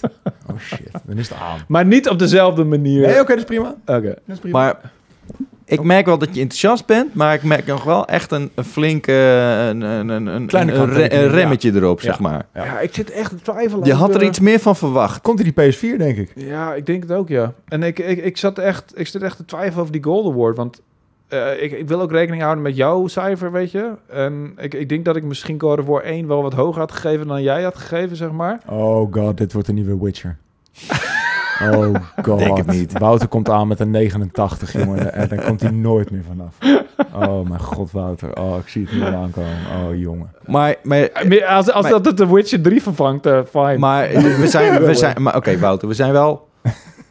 [0.50, 0.90] Oh shit.
[1.06, 1.58] Dan is het aan.
[1.68, 3.06] Maar niet op dezelfde manier.
[3.06, 3.74] Nee, oké, dat is prima.
[3.86, 4.02] Oké.
[4.02, 4.58] Dat is prima.
[4.58, 4.92] Maar
[5.68, 8.64] ik merk wel dat je enthousiast bent, maar ik merk nog wel echt een, een
[8.64, 12.46] flinke een, een, een, een, Kleine een, re- kanttekening, een remmetje erop, zeg maar.
[12.54, 12.64] Ja.
[12.64, 12.78] Ja.
[12.80, 13.86] ik zit echt te twijfelen.
[13.86, 15.20] Je had er iets meer van verwacht.
[15.20, 16.32] Komt er die PS4, denk ik.
[16.34, 17.52] Ja, ik denk het ook, ja.
[17.68, 20.56] En ik, ik, ik, zat echt, ik zit echt te twijfelen over die Gold Award.
[20.56, 20.80] Want
[21.28, 23.90] eh, ik, ik wil ook rekening houden met jouw cijfer, weet je.
[24.06, 26.92] En ik, ik denk dat ik misschien God of War 1 wel wat hoger had
[26.92, 28.60] gegeven dan jij had gegeven, zeg maar.
[28.66, 30.36] Oh god, dit wordt een nieuwe Witcher.
[31.62, 31.94] Oh
[32.24, 32.38] god.
[32.38, 32.98] Denk het niet.
[32.98, 35.12] Wouter komt aan met een 89, jongen.
[35.12, 36.54] En daar komt hij nooit meer vanaf.
[37.14, 38.36] Oh mijn god, Wouter.
[38.40, 39.56] Oh, ik zie het nu aankomen.
[39.84, 40.30] Oh, jongen.
[40.46, 43.78] Maar, maar, Eh, Als, als Maar- dat het de Witcher 3 vervangt, eh fine.
[43.78, 44.82] maar we zijn...
[44.84, 46.48] We zijn maar oké, Wouter, we zijn wel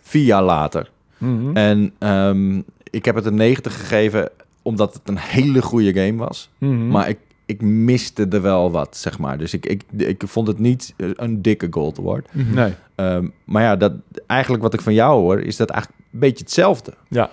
[0.02, 0.90] vier jaar later.
[1.18, 1.58] Mhm.
[1.58, 4.30] En ehm, ik heb het een 90 gegeven
[4.62, 6.50] omdat het een hele goede game was.
[6.58, 6.88] Mhm.
[6.88, 9.38] Maar ik, ik miste er wel wat, zeg maar.
[9.38, 12.28] Dus ik, ik, ik vond het niet een dikke Gold Award.
[12.32, 12.74] Nee.
[12.98, 13.94] Ehm, maar ja, dat,
[14.28, 16.94] eigenlijk wat ik van jou hoor, is dat eigenlijk een beetje hetzelfde.
[17.08, 17.30] Ja.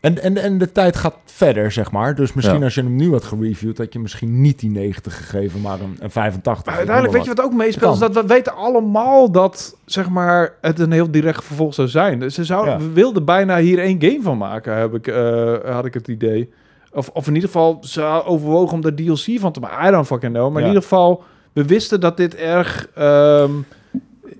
[0.00, 2.14] En, en, en de tijd gaat verder, zeg maar.
[2.14, 2.64] Dus misschien Ja.
[2.64, 5.96] als je hem nu had gereviewd, had je misschien niet die 90 gegeven, maar een,
[6.00, 6.64] een 85.
[6.66, 10.54] Maar uiteindelijk weet je wat ook meespeelt, is dat we weten allemaal dat zeg maar,
[10.60, 12.18] het een heel direct vervolg zou zijn.
[12.18, 12.78] Dus ze zou, Ja.
[12.78, 16.52] we wilden bijna hier één game van maken, heb ik, eh, had ik het idee.
[16.92, 19.88] Of, of in ieder geval, ze overwogen om er DLC van te maken.
[19.88, 20.52] I don't fucking know.
[20.52, 20.66] Maar Ja.
[20.68, 21.22] in ieder geval,
[21.52, 22.88] we wisten dat dit erg...
[22.94, 23.50] ehm,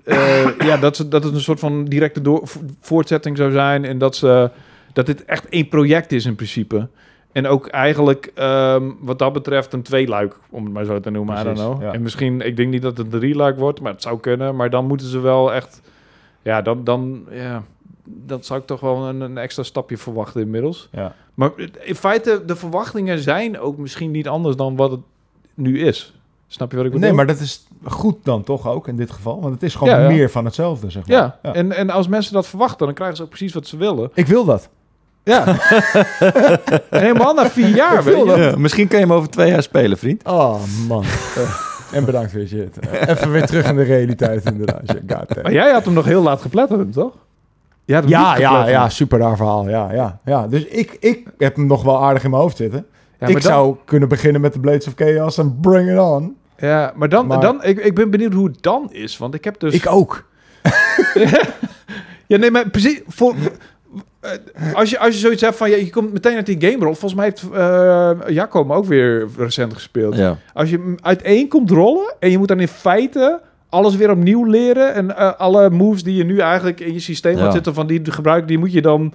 [0.03, 3.85] eh, ja, dat, ze, dat het een soort van directe door, vo- voortzetting zou zijn.
[3.85, 4.49] En dat, ze,
[4.93, 6.87] dat dit echt één project is in principe.
[7.31, 11.37] En ook eigenlijk, ehm, wat dat betreft, een tweeluik, om het maar zo te noemen.
[11.37, 11.87] I Precies, don't know.
[11.87, 11.93] ja.
[11.93, 14.55] En misschien, ik denk niet dat het een drieluik wordt, maar het zou kunnen.
[14.55, 15.81] Maar dan moeten ze wel echt,
[16.41, 17.63] ja, dan, dan ja,
[18.03, 20.89] dat zou ik toch wel een, een extra stapje verwachten inmiddels.
[20.91, 21.15] Ja.
[21.33, 21.51] Maar
[21.83, 24.99] in feite, de verwachtingen zijn ook misschien niet anders dan wat het
[25.53, 26.13] nu is.
[26.53, 27.07] Snap je wat ik bedoel?
[27.07, 29.41] Nee, maar dat is goed dan toch ook in dit geval.
[29.41, 30.07] Want het is gewoon Ja, ja.
[30.07, 31.17] meer van hetzelfde, zeg maar.
[31.17, 34.11] Ja, En, en als mensen dat verwachten, dan krijgen ze ook precies wat ze willen.
[34.13, 34.69] Ik wil dat.
[35.23, 35.45] Ja.
[35.47, 35.57] en
[37.01, 38.35] helemaal na vier jaar, weet je.
[38.37, 40.23] Ja, misschien kun je hem over twee jaar spelen, vriend.
[40.27, 40.55] Oh,
[40.87, 41.03] man.
[41.03, 42.79] Eh, en bedankt weer, shit.
[42.79, 44.81] Eh, even weer terug in de realiteit, inderdaad.
[44.89, 45.41] Shit, God damn.
[45.41, 47.13] Maar jij had hem nog heel laat gepletterd, toch?
[47.85, 49.69] Ja, ja, ja, super raar verhaal.
[49.69, 50.47] Ja, ja, ja.
[50.47, 52.85] Dus ik, ik heb hem nog wel aardig in mijn hoofd zitten.
[53.19, 56.35] Ja, ik dan- zou kunnen beginnen met de Blades of Chaos en bring it on.
[56.67, 59.17] Ja, maar dan, Maar- dan ik, ik ben benieuwd hoe het dan is.
[59.17, 59.73] Want ik heb dus...
[59.73, 60.23] Ik ook.
[62.27, 63.01] Ja, nee, maar precies.
[63.07, 63.35] Voor,
[64.19, 64.31] eh,
[64.73, 65.69] als, je, als je zoiets hebt van...
[65.69, 66.93] Ja, je komt meteen uit die game roll.
[66.95, 70.15] Volgens mij heeft eh Jacco hem ook weer recent gespeeld.
[70.15, 70.37] Ja.
[70.53, 72.15] Als je uiteen komt rollen...
[72.19, 74.93] en je moet dan in feite alles weer opnieuw leren...
[74.93, 77.43] en eh, alle moves die je nu eigenlijk in je systeem Ja.
[77.43, 77.73] had zitten...
[77.73, 79.13] van die gebruik, die moet je dan...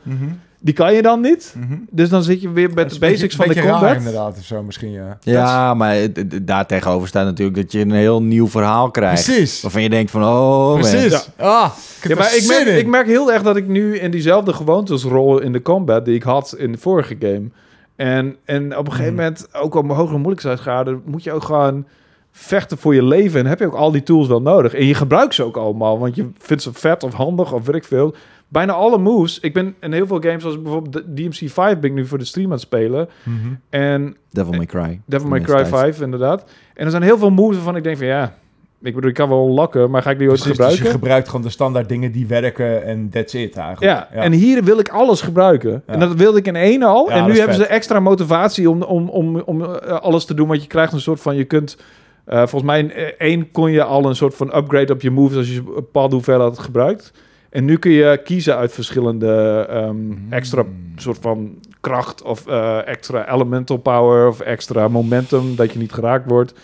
[0.61, 1.55] Die kan je dan niet.
[1.91, 3.89] Dus dan zit je weer bij de basics van de beetje combat.
[3.89, 5.19] Raar, inderdaad, of zo misschien, ja.
[5.21, 5.97] Ja, maar
[6.43, 9.25] daar tegenover staat natuurlijk dat je een heel nieuw verhaal krijgt.
[9.25, 9.63] Precies.
[9.63, 10.81] Waarvan je denkt van, oh man.
[10.81, 11.29] Precies.
[11.37, 12.79] Ah, ik heb Ja, maar ik merk, in.
[12.79, 16.15] ik merk heel erg dat ik nu in diezelfde gewoontes rol in de combat die
[16.15, 17.49] ik had in de vorige game.
[17.97, 19.23] En, en op een gegeven Mhm.
[19.23, 21.85] moment, ook op een hogere moeilijkheidsgraden, moet je ook gewoon
[22.33, 23.41] vechten voor je leven.
[23.41, 24.75] En heb je ook al die tools wel nodig.
[24.75, 27.75] En je gebruikt ze ook allemaal, want je vindt ze vet of handig of weet
[27.77, 28.15] ik veel.
[28.49, 29.41] Bijna alle moves.
[29.41, 32.25] Ik ben in heel veel games, zoals bijvoorbeeld DMC 5 ben ik nu voor de
[32.25, 33.09] stream aan het spelen.
[33.23, 33.37] Mhm.
[33.71, 35.01] En Devil May Cry.
[35.07, 35.83] Devil May Cry Destijds.
[35.97, 36.45] 5, inderdaad.
[36.75, 38.35] En er zijn heel veel moves waarvan ik denk van ja,
[38.83, 40.93] ik bedoel, ik kan wel lokken, maar ga ik die ooit Precies, dus gebruiken?
[40.93, 43.81] je gebruikt gewoon de standaard dingen die werken en that's it eigenlijk.
[43.93, 45.71] Ja, en hier wil ik alles gebruiken.
[45.87, 45.93] Ja.
[45.93, 47.09] En dat wilde ik in één al.
[47.11, 47.67] Ja, en nu hebben vet.
[47.67, 50.49] ze extra motivatie om, om, om, om eh, alles te doen.
[50.49, 51.77] Want je krijgt een soort van, je kunt...
[52.25, 55.11] eh, volgens mij in eh, één kon je al een soort van upgrade op je
[55.11, 57.13] moves als je een bepaalde hoeveelheid had gebruikt.
[57.59, 59.97] En nu kun je kiezen uit verschillende ehm,
[60.31, 60.65] extra
[60.97, 66.31] soort van kracht of eh, extra elemental power of extra momentum dat je niet geraakt
[66.31, 66.55] wordt.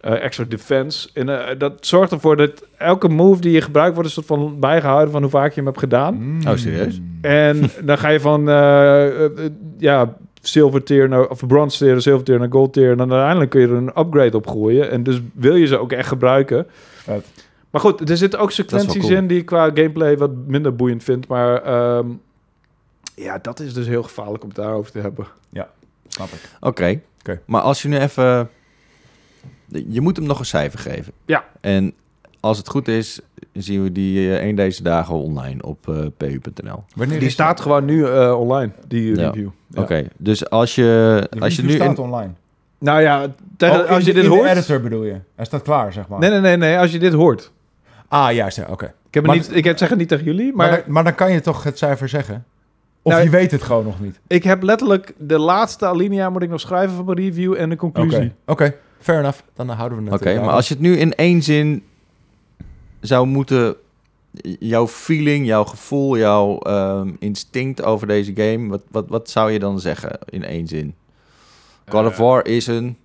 [0.00, 1.08] Eh, extra defense.
[1.14, 4.60] En eh, dat zorgt ervoor dat elke move die je gebruikt wordt een soort van
[4.60, 6.14] bijgehouden van hoe vaak je hem hebt gedaan.
[6.14, 6.46] Mm.
[6.46, 7.00] Oh, serieus?
[7.20, 8.44] En dan ga je van
[9.78, 12.90] ja, silver tier naar of bronze tier naar silver tier naar gold tier.
[12.90, 14.90] En dan uiteindelijk kun je er een upgrade op gooien.
[14.90, 16.66] En dus wil je ze ook echt gebruiken.
[16.94, 17.26] Vet.
[17.70, 19.16] Maar goed, er zitten ook sequenties cool.
[19.16, 21.26] in die ik qua gameplay wat minder boeiend vind.
[21.28, 22.06] Maar ehm,
[23.14, 25.26] ja, dat is dus heel gevaarlijk om het daarover te hebben.
[26.08, 26.40] Snap ik.
[26.60, 27.00] Oké.
[27.20, 27.40] Oké.
[27.44, 28.48] Maar als je nu even...
[29.88, 31.12] Je moet hem nog een cijfer geven.
[31.24, 31.44] Ja.
[31.60, 31.92] En
[32.40, 33.20] als het goed is,
[33.52, 36.84] zien we die eh, een deze dagen online op eh, pu.nl.
[36.94, 39.26] Wanneer Die staat gewoon nu eh, online, die Ja.
[39.30, 39.48] review.
[39.66, 39.82] Ja.
[39.82, 41.70] Oké, dus als je, De als je nu...
[41.70, 42.32] staat in- online.
[42.78, 44.42] Nou ja, tegen- Oh, als je dit in hoort...
[44.44, 45.16] de editor bedoel je?
[45.34, 46.18] Hij staat klaar, zeg maar.
[46.18, 47.52] Nee, nee, nee, nee, als je dit hoort.
[48.10, 48.84] Ah, juist, ja, oké.
[49.06, 50.82] Ik, heb Maar- niet, ik heb, zeg het niet tegen jullie, Maar, maar...
[50.82, 52.44] dan, maar dan kan je toch het cijfer zeggen?
[53.02, 54.20] Of Nou, je weet het gewoon nog niet?
[54.26, 57.74] Ik heb letterlijk de laatste alinea moet ik nog schrijven van mijn review en de
[57.74, 58.32] Oké, conclusie.
[58.46, 58.74] oké.
[58.98, 59.38] Fair enough.
[59.54, 60.20] Dan houden we het.
[60.20, 61.82] Oké, maar als je het nu in één zin
[63.00, 63.76] zou moeten...
[64.58, 68.68] Jouw feeling, jouw gevoel, jouw ehm, instinct over deze game...
[68.68, 70.94] Wat, wat, wat zou je dan zeggen in één zin?
[71.88, 72.96] God of Eh, War is een...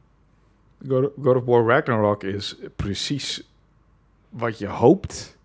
[0.90, 3.50] God of War Ragnarok is precies
[4.38, 5.38] wat je hoopt.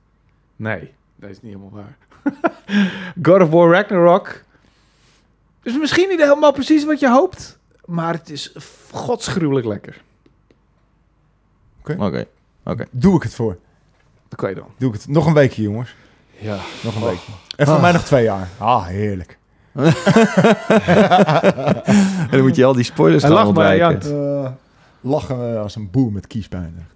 [0.56, 1.96] Nee, dat is niet helemaal waar.
[3.22, 4.42] God of War Ragnarok
[5.62, 8.56] is misschien niet helemaal precies wat je hoopt, maar het is
[8.90, 10.02] godsgruwelijk lekker.
[11.82, 12.86] Oké.
[12.90, 13.58] Doe ik het voor.
[14.28, 14.66] Dat kan je dan.
[14.76, 15.08] Doe ik het.
[15.08, 15.94] Nog een weekje, jongens.
[16.38, 16.58] Ja.
[16.82, 17.32] Nog een weekje.
[17.56, 18.48] En voor mij nog twee jaar.
[18.58, 19.38] Ah, heerlijk.
[22.30, 24.16] En dan moet je al die spoilers Hij gaan lacht maar, ontwijken.
[24.16, 24.44] ja.
[24.44, 24.50] Eh,
[25.00, 26.86] lachen we als een boer met kiespijn.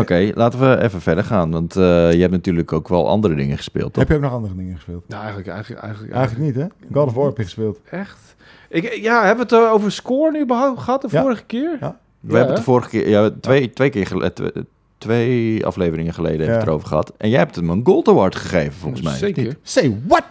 [0.00, 1.50] Oké, laten we even verder gaan.
[1.50, 4.02] Want eh, je hebt natuurlijk ook wel andere dingen gespeeld, toch?
[4.02, 5.08] Heb je ook nog andere dingen gespeeld?
[5.08, 6.66] Nou, eigenlijk, eigenlijk, eigenlijk, Eigenlijk niet, hè?
[6.92, 7.78] God of War heb je gespeeld.
[7.90, 8.34] Echt?
[8.68, 11.22] Ik, ja, hebben we het eh, over score nu überhaupt gehad de Ja.
[11.22, 11.76] vorige keer?
[11.80, 11.98] Ja.
[12.20, 14.32] We Ja, hebben het de vorige keer, ja, twee, twee keer
[14.98, 17.12] twee afleveringen geleden hebben we het erover gehad.
[17.16, 19.14] En jij hebt hem een Gold Award gegeven, volgens mij.
[19.14, 19.56] Zeker.
[19.62, 20.22] Say what?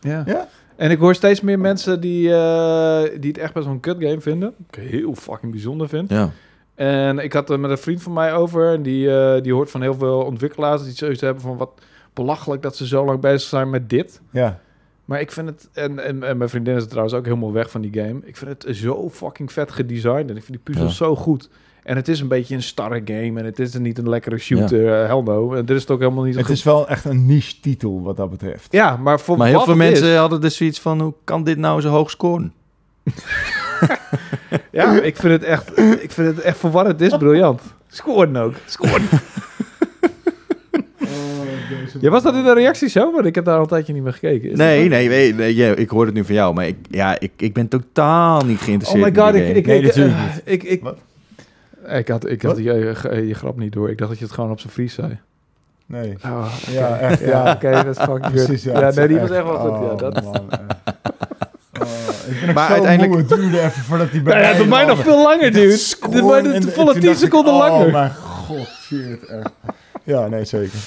[0.00, 0.22] Ja.
[0.26, 0.48] Ja?
[0.76, 3.96] En ik hoor steeds meer mensen die, eh, die het echt best wel een kut
[3.98, 4.54] game vinden.
[4.70, 6.10] Ik heel fucking bijzonder vind.
[6.10, 6.30] Ja.
[6.74, 8.72] En ik had er met een vriend van mij over.
[8.72, 11.70] En die, eh, die hoort van heel veel ontwikkelaars die zoiets hebben van wat
[12.12, 14.20] belachelijk dat ze zo lang bezig zijn met dit.
[14.30, 14.60] Ja.
[15.04, 17.70] Maar ik vind het, en, en, en mijn vriendin is er trouwens ook helemaal weg
[17.70, 18.20] van die game.
[18.24, 21.48] Ik vind het zo fucking vet gedesigned en ik vind die puzzels zo goed.
[21.82, 25.00] En het is een beetje een starre game en het is niet een lekkere shooter,
[25.02, 25.54] eh, hell no.
[25.54, 26.34] En dit is het ook helemaal niet.
[26.34, 26.54] Het goed.
[26.54, 28.72] is wel echt een niche titel wat dat betreft.
[28.72, 31.14] Ja, maar voor Maar heel wat veel het mensen is- hadden dus zoiets van, hoe
[31.24, 32.52] kan dit nou zo hoog scoren?
[34.74, 37.60] ja, ik vind het echt, ik vind het echt wat het is briljant.
[37.88, 38.54] Scoren ook.
[38.66, 39.02] Scoren.
[42.00, 43.12] Ja, was dat in de reactie zo?
[43.12, 44.50] Want ik heb daar al een tijdje niet meer gekeken.
[44.50, 47.20] Is Nee, nee, nee, nee, ja, ik hoor het nu van jou, maar ik, ja,
[47.20, 49.66] ik, ik ben totaal niet Oh geïnteresseerd my god, ik, ik.
[49.66, 50.98] Nee, ik, eh, ik, ik, Wat?
[51.88, 53.90] ik had, ik had je, je, je grap niet door.
[53.90, 55.18] Ik dacht dat je het gewoon op zijn vries zei.
[55.86, 56.16] Nee.
[56.24, 57.20] Oh, Ja, echt.
[57.20, 58.62] ja, Ja, oké, dat is fucking Precies.
[58.62, 59.70] Ja, nee, die was echt wel goed.
[59.70, 60.62] Ja, oh, dat, man, echt.
[61.20, 61.23] Oh,
[62.26, 63.20] ik Maar zo uiteindelijk- moe.
[63.20, 65.52] Het duurde even voordat die Nou ja, bij mij nog veel langer,
[66.24, 67.90] waren en- de volle toen 10 dacht ik, seconden Oh langer.
[67.90, 69.24] mijn god, shit.
[69.26, 69.50] Echt.
[70.04, 70.78] Ja, nee, zeker.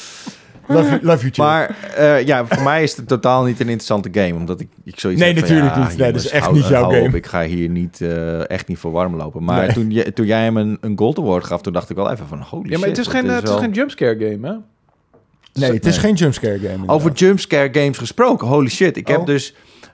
[0.70, 1.44] Love you, love you chill.
[1.46, 4.34] Maar eh, ja, voor mij is het totaal niet een interessante game.
[4.34, 5.98] Omdat ik, ik zoiets Nee, van, natuurlijk ja, niet.
[5.98, 7.08] Nee, dat is echt hou- niet jouw game.
[7.08, 9.44] op, ik ga hier niet, eh, echt niet voor warm lopen.
[9.44, 9.74] Maar Nee.
[9.74, 12.28] toen, je, toen jij hem een, een Gold Award gaf, toen dacht ik wel even
[12.28, 14.54] van, holy Ja, maar het shit, is geen, het is geen jumpscare game, hè?
[15.54, 16.06] nee, het is nee.
[16.06, 16.70] geen jumpscare game.
[16.72, 16.96] inderdaad.
[16.96, 18.98] Over jumpscare games gesproken, holy shit.
[18.98, 19.26] Ik heb Oh.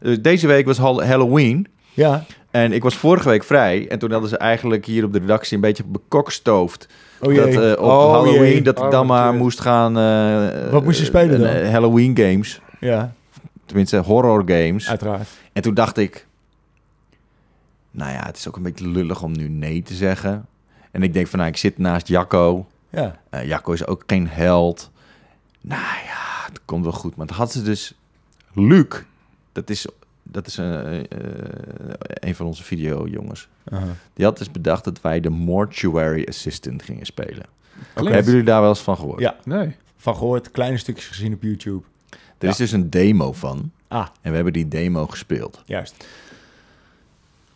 [0.04, 1.68] Dus, eh, deze week was Hall- Halloween.
[1.94, 2.24] Ja.
[2.52, 3.88] En ik was vorige week vrij.
[3.90, 6.88] En toen hadden ze eigenlijk hier op de redactie een beetje bekokstoofd.
[7.20, 8.62] Oh dat eh, op Oh, Halloween jee.
[8.62, 9.98] dat ik dan maar moest gaan...
[9.98, 11.72] eh, Wat moest je spelen dan?
[11.72, 12.62] Halloween games.
[12.80, 13.14] Ja,
[13.66, 14.90] Tenminste, horror games.
[14.90, 15.28] uiteraard.
[15.54, 16.28] En toen dacht ik...
[17.92, 20.46] Nou ja, het is ook een beetje lullig om nu nee te zeggen.
[20.92, 22.66] En ik denk van, nou, ik zit naast Jacco.
[22.90, 23.20] Ja.
[23.30, 24.92] Eh, Jacco is ook geen held.
[25.62, 27.16] Nou ja, het komt wel goed.
[27.16, 27.94] Maar dan had ze dus...
[28.54, 28.86] Luc,
[29.54, 29.88] dat is,
[30.24, 31.06] dat is eh, eh,
[32.14, 33.48] een van onze videojongens.
[33.72, 33.86] Aha.
[34.14, 37.46] Die had dus bedacht dat wij de Mortuary Assistant gingen spelen.
[37.96, 38.10] Oké.
[38.12, 39.20] Hebben jullie daar wel eens van gehoord?
[39.20, 39.36] Ja.
[39.44, 39.76] Nee.
[39.98, 41.84] Van gehoord, kleine stukjes gezien op YouTube.
[42.38, 43.72] Er is dus een demo van.
[43.88, 45.62] Ah, En we hebben die demo gespeeld.
[45.66, 46.08] juist.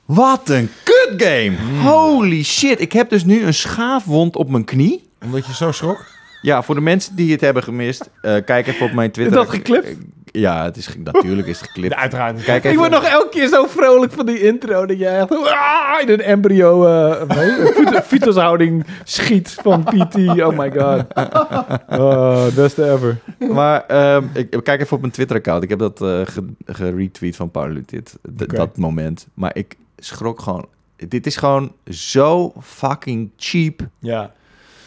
[0.06, 1.56] Wat een kut game!
[1.82, 5.10] Holy shit, ik heb dus nu een schaafwond op mijn knie.
[5.22, 6.06] Omdat je zo schrok?
[6.42, 9.40] Ja, voor de mensen die het hebben gemist, eh, kijk even op mijn Twitter.
[9.40, 9.96] Is dat geklipt?
[10.32, 11.94] Ja, het is, natuurlijk is het geklipt.
[11.96, 12.44] uiteraard.
[12.44, 12.72] Kijk even.
[12.72, 16.10] Ik word nog elke keer zo vrolijk van die intro dat jij echt ah, in
[16.10, 20.16] een embryo, eh fetushouding schiet van PT.
[20.18, 21.04] Oh my god.
[22.00, 23.18] Oh, beste ever.
[23.52, 25.64] Maar ehm, ik, ik kijk even op mijn Twitter-account.
[25.64, 28.18] Ik heb dat eh, ge- geretweet van Paul dit,
[28.48, 29.28] dat moment.
[29.34, 30.66] Maar ik schrok gewoon.
[31.08, 33.80] Dit is gewoon zo fucking cheap.
[34.00, 34.32] Ja.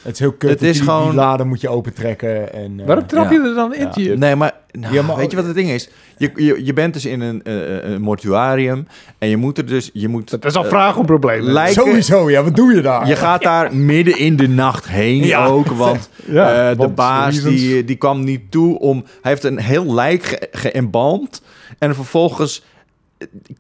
[0.03, 0.51] Het is heel kut.
[0.51, 2.53] Het is die, gewoon- Die laden moet je opentrekken.
[2.53, 3.31] En, eh, Waarom trap ja.
[3.43, 4.19] je er dan in?
[4.19, 5.89] Nee, maar, nou, Ja, maar- weet je wat het ding is?
[6.17, 8.87] Je, je, je bent dus in een, eh, een mortuarium
[9.19, 9.91] en je moet er dus...
[9.93, 11.53] Je moet, Dat is al eh, vraag om problemen.
[11.53, 12.43] lijken- Sowieso, ja.
[12.43, 13.07] Wat doe je daar?
[13.07, 15.47] Je gaat daar midden in de nacht heen Ja.
[15.47, 19.05] ook, want Ja, eh, de baas die, die kwam niet toe om...
[19.23, 21.43] Hij heeft een heel lijk ge- geëmbalmd
[21.79, 22.70] en vervolgens eh,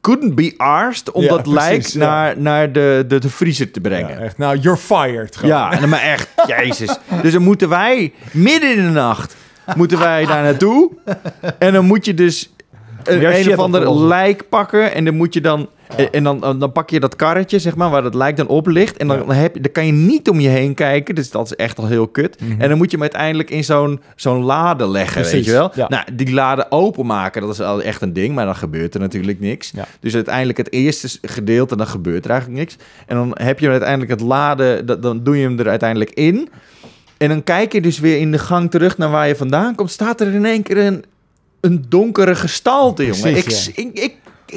[0.01, 1.99] couldn't be arsed om Ja, dat lijk precies, ja.
[1.99, 4.19] naar, naar de, de, de vriezer te brengen.
[4.19, 4.39] Ja, echt.
[4.39, 5.37] Nou, you're fired.
[5.37, 5.57] gewoon.
[5.57, 6.99] Ja, en, maar echt, jezus.
[7.23, 9.37] Dus dan moeten wij midden in de nacht
[9.77, 10.91] moeten wij daar naartoe.
[11.59, 12.53] En dan moet je dus
[13.05, 14.95] een, een of ander lijk pakken.
[14.95, 15.69] En dan moet je dan...
[16.13, 18.97] En dan, dan pak je dat karretje, zeg maar, waar dat lijk dan op ligt.
[18.97, 21.15] En dan, heb je, dan kan je niet om je heen kijken.
[21.15, 22.41] Dus dat is echt al heel kut.
[22.41, 22.61] Mhm.
[22.61, 25.71] En dan moet je hem uiteindelijk in zo'n zo'n lade leggen, weet je wel.
[25.75, 25.89] ja.
[25.89, 28.35] Nou, die lade openmaken, dat is al echt een ding.
[28.35, 29.71] Maar dan gebeurt er natuurlijk niks.
[29.75, 29.87] Ja.
[30.01, 32.77] Dus uiteindelijk het eerste gedeelte, dan gebeurt er eigenlijk niks.
[33.07, 36.49] En dan heb je uiteindelijk het laden, dat- dan doe je hem er uiteindelijk in.
[37.19, 39.91] En dan kijk je dus weer in de gang terug naar waar je vandaan komt.
[39.91, 41.05] Staat er in één keer een,
[41.61, 43.37] een donkere gestalte, jongen.
[43.37, 43.71] Ik, ja.
[43.75, 44.15] ik, ik,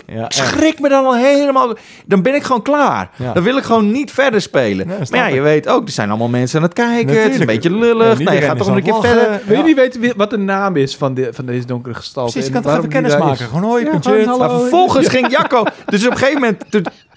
[0.08, 1.76] Ja, schrik me dan al helemaal...
[2.06, 3.10] Dan ben ik gewoon klaar.
[3.16, 3.34] Ja.
[3.34, 4.88] Dan wil ik gewoon niet verder spelen.
[4.89, 7.22] Snap maar ja, je weet ook, er zijn allemaal mensen aan het kijken.
[7.22, 8.20] Het is een beetje lullig.
[8.20, 9.41] Nee, je gaat toch een aan keer verder.
[9.45, 9.68] Wil je Ja.
[9.68, 12.32] niet weten wat de naam is van, de, van deze donkere gestalte?
[12.32, 13.45] Precies, ik kan toch even kennis maken.
[13.47, 15.64] Gewoon hoi, Ja, vervolgens ging Jacco...
[15.86, 16.64] Dus op een gegeven moment...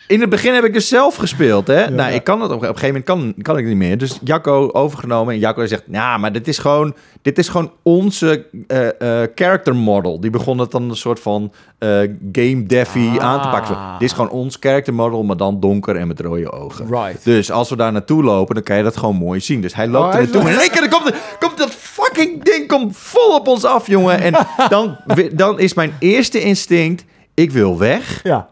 [0.06, 1.90] in het begin heb ik dus zelf gespeeld, hè?
[1.90, 3.98] nou, ik kan het op, op een gegeven moment kan, kan ik niet meer.
[3.98, 5.82] Dus Jacco overgenomen en Jacco zegt...
[5.90, 10.20] Ja, maar dit is gewoon, dit is gewoon onze eh, character model.
[10.20, 11.88] Die begon het dan een soort van eh,
[12.32, 13.24] game devy Ah.
[13.24, 13.74] aan te pakken.
[13.74, 16.86] Zo, dit is gewoon ons character model, maar dan donker en met rode ogen.
[16.86, 17.24] Right.
[17.24, 19.60] Dus als we daar naartoe lopen, dan kan je dat gewoon mooi zien.
[19.60, 20.50] Dus hij loopt Oh, er naartoe.
[20.50, 24.20] En keer dan komt, komt dat fucking ding komt vol op ons af, jongen.
[24.20, 24.34] En
[24.68, 24.96] dan,
[25.32, 27.04] dan is mijn eerste instinct...
[27.34, 28.20] Ik wil weg.
[28.22, 28.48] Ja.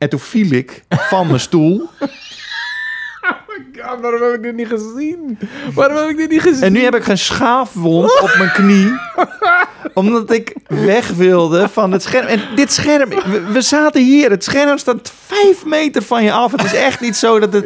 [0.00, 1.88] En toen viel ik van mijn stoel.
[3.82, 5.38] God, waarom heb ik dit niet gezien?
[5.74, 6.62] Waarom heb ik dit niet gezien?
[6.62, 8.92] En nu heb ik een schaafwond op mijn knie.
[9.94, 12.26] Omdat ik weg wilde van het scherm.
[12.26, 14.30] En dit scherm, we, we zaten hier.
[14.30, 16.52] Het scherm staat vijf meter van je af.
[16.52, 17.64] Het is echt niet zo dat het...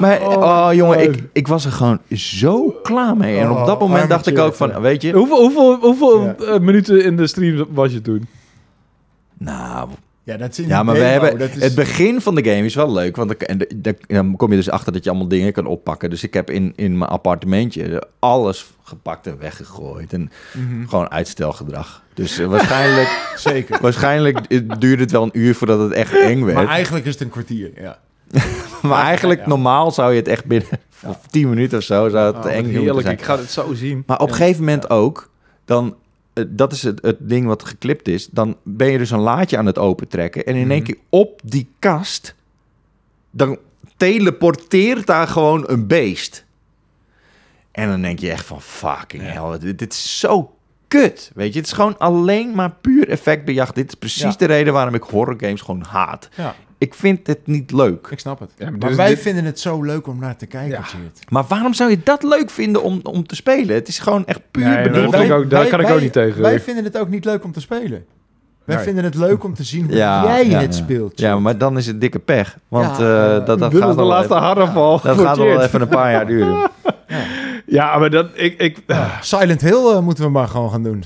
[0.00, 3.38] Maar, oh, jongen, ik, ik was er gewoon zo klaar mee.
[3.38, 5.12] En op dat Oh, moment dacht ik ook van, weet je...
[5.12, 6.34] Hoeveel, hoeveel, hoeveel Ja.
[6.34, 8.26] eh, minuten in de stream was je toen?
[9.38, 9.88] Nou,
[10.24, 11.40] Ja, dat is Ja, maar we hebben...
[11.40, 13.16] is- Het begin van de game is wel leuk.
[13.16, 13.34] Want
[14.06, 16.10] dan, kom je dus achter dat je allemaal dingen kan oppakken.
[16.10, 20.12] Dus ik heb in, in mijn appartementje alles gepakt en weggegooid.
[20.12, 20.86] En Mhm.
[20.88, 22.02] gewoon uitstelgedrag.
[22.14, 23.78] Dus eh, waarschijnlijk, Zeker.
[23.80, 26.54] waarschijnlijk eh, duurde het wel een uur voordat het echt eng werd.
[26.54, 27.98] Maar Maar, eigenlijk is het een kwartier, ja.
[28.92, 29.48] eigenlijk, ja.
[29.48, 30.68] normaal zou je het echt binnen
[31.02, 31.18] Ja.
[31.30, 32.08] 10 minuten of zo...
[32.08, 33.18] Zou het Oh, eng heerlijk, zijn.
[33.18, 34.02] ik ga het zo zien.
[34.06, 35.30] Maar op een gegeven moment ook,
[35.64, 35.94] dan,
[36.48, 39.66] dat is het, het ding wat geklipt is, dan ben je dus een laadje aan
[39.66, 40.86] het opentrekken en in één Mhm.
[40.92, 42.34] keer op die kast,
[43.30, 43.58] dan
[43.96, 46.44] teleporteert daar gewoon een beest.
[47.70, 50.54] En dan denk je echt van fucking hell, dit, dit is zo
[50.88, 51.58] kut, weet je.
[51.58, 53.74] Het is gewoon alleen maar puur effectbejacht.
[53.74, 54.34] Dit is precies Ja.
[54.38, 56.28] de reden waarom ik horror games gewoon haat.
[56.36, 56.54] Ja,
[56.84, 58.06] Ik vind het niet leuk.
[58.10, 58.50] ik snap het.
[58.58, 60.84] Ja, maar maar dus wij dit- vinden het zo leuk om naar te kijken, Ja.
[61.28, 63.74] Maar waarom zou je dat leuk vinden om, om te spelen?
[63.74, 65.14] Het is gewoon echt puur Nee, bedoeld.
[65.16, 66.42] vind ik ook- daar kan ik ook niet tegen.
[66.42, 68.04] Wij vinden het ook niet leuk om te spelen.
[68.64, 68.84] Wij Nee.
[68.84, 70.82] vinden het leuk om te zien hoe Ja, jij ja, het ja.
[70.82, 71.20] speelt.
[71.20, 72.56] Ja, maar dan is het dikke pech.
[72.68, 75.00] Want Ja, eh, dat, dat gaat de laatste even, harafval.
[75.02, 76.70] dat gaat wel even een paar jaar duren.
[77.66, 78.26] Ja, maar dat...
[78.34, 78.78] Ik, ik,
[79.20, 81.04] Silent Hill eh, moeten we maar gewoon gaan doen.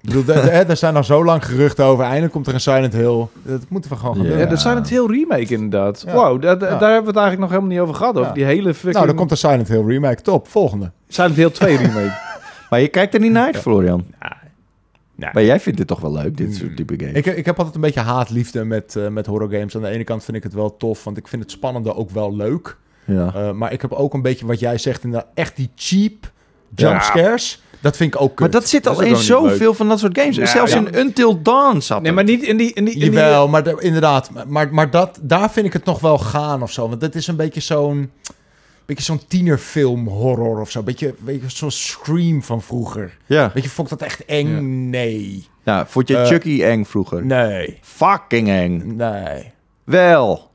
[0.00, 2.04] Ik bedoel, de- de- hè, er zijn al zo lang geruchten over.
[2.04, 3.26] Eindelijk komt er een Silent Hill.
[3.42, 4.30] Dat moeten we gewoon gaan Ja.
[4.30, 4.38] doen.
[4.38, 6.02] ja, dat zijn het heel remake inderdaad.
[6.06, 6.12] Ja.
[6.12, 8.16] Wow, daar hebben we het eigenlijk nog helemaal niet over gehad.
[8.16, 8.92] Over die hele fucking...
[8.94, 10.22] Nou, dan komt een Silent Hill remake.
[10.22, 10.90] Top, volgende.
[11.08, 12.12] Silent Hill 2 remake.
[12.70, 14.04] Maar je kijkt er niet naar uit, Florian.
[15.14, 15.30] Nee.
[15.32, 17.14] Maar jij vindt het toch wel leuk, dit soort type games?
[17.14, 19.76] Ik, ik heb altijd een beetje haatliefde met, eh met horror games.
[19.76, 22.10] Aan de ene kant vind ik het wel tof, want ik vind het spannende ook
[22.10, 22.76] wel leuk.
[23.04, 23.32] ja.
[23.34, 26.30] Eh, maar ik heb ook een beetje wat jij zegt, inderdaad, echt die cheap
[26.74, 27.36] jump Ja.
[27.80, 28.38] Dat vind ik ook kut.
[28.38, 30.36] Maar dat zit Dat al in zoveel van dat soort games.
[30.36, 30.78] Ja, Zelfs ja.
[30.78, 32.72] in Until Dawn zat Nee, maar niet in die...
[32.72, 34.30] In die, in die maar de- inderdaad.
[34.46, 36.88] Maar, maar dat, daar vind ik het nog wel gaan of zo.
[36.88, 38.10] Want dat is een beetje zo'n...
[38.86, 40.82] Beetje zo'n tienerfilm horror of zo.
[40.82, 43.16] Beetje, beetje zo'n Scream van vroeger.
[43.26, 43.50] Ja.
[43.54, 44.90] Weet je, vond ik dat echt eng?
[44.90, 45.46] Nee.
[45.64, 47.24] Nou, vond je Eh, Chucky eng vroeger?
[47.26, 47.78] Nee.
[47.82, 48.96] Fucking eng.
[48.96, 49.52] Nee.
[49.84, 50.50] Wel.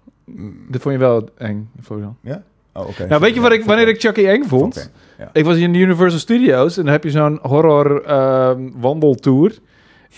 [0.70, 2.18] Dit vond je wel eng, Florian.
[2.22, 2.44] Ja?
[2.74, 3.08] Oh, oké.
[3.08, 4.92] Nou, weet je wat ik, wanneer ik Chucky eng vond?
[5.20, 5.30] Ja.
[5.34, 9.52] Ik was in de Universal Studios en dan heb je zo'n horror ehm, wandeltour.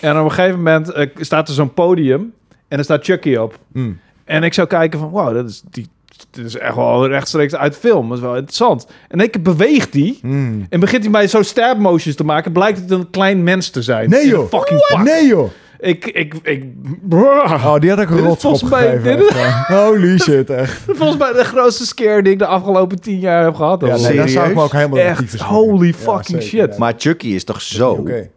[0.00, 2.32] En op een gegeven moment eh, staat er zo'n podium
[2.68, 3.58] en er staat Chucky op.
[3.72, 3.98] Mm.
[4.24, 5.88] En ik zou kijken van, wow, dat is, die,
[6.30, 8.08] dit is echt wel rechtstreeks uit film.
[8.08, 8.86] Dat is wel interessant.
[9.08, 10.66] En ik beweegt die Mm.
[10.68, 12.52] en begint hij mij zo stab motions te maken.
[12.52, 14.10] Blijkt het een klein mens te zijn.
[14.10, 14.48] Nee, joh.
[14.48, 15.04] Fucking pak.
[15.04, 15.50] Nee, joh.
[15.78, 16.64] Ik, ik, ik.
[17.10, 19.16] Oh, die had ik een rotschop volgens mij- gegeven.
[19.16, 19.66] dit echt.
[19.66, 20.80] Holy shit, echt.
[20.98, 23.80] Volgens mij de grootste scare die ik de afgelopen tien jaar heb gehad.
[23.80, 26.68] Ja, nee, daar zou ik me ook helemaal Echt, actief holy fucking shit.
[26.68, 27.90] Maar Maar Chucky is toch zo...
[27.90, 28.28] oké.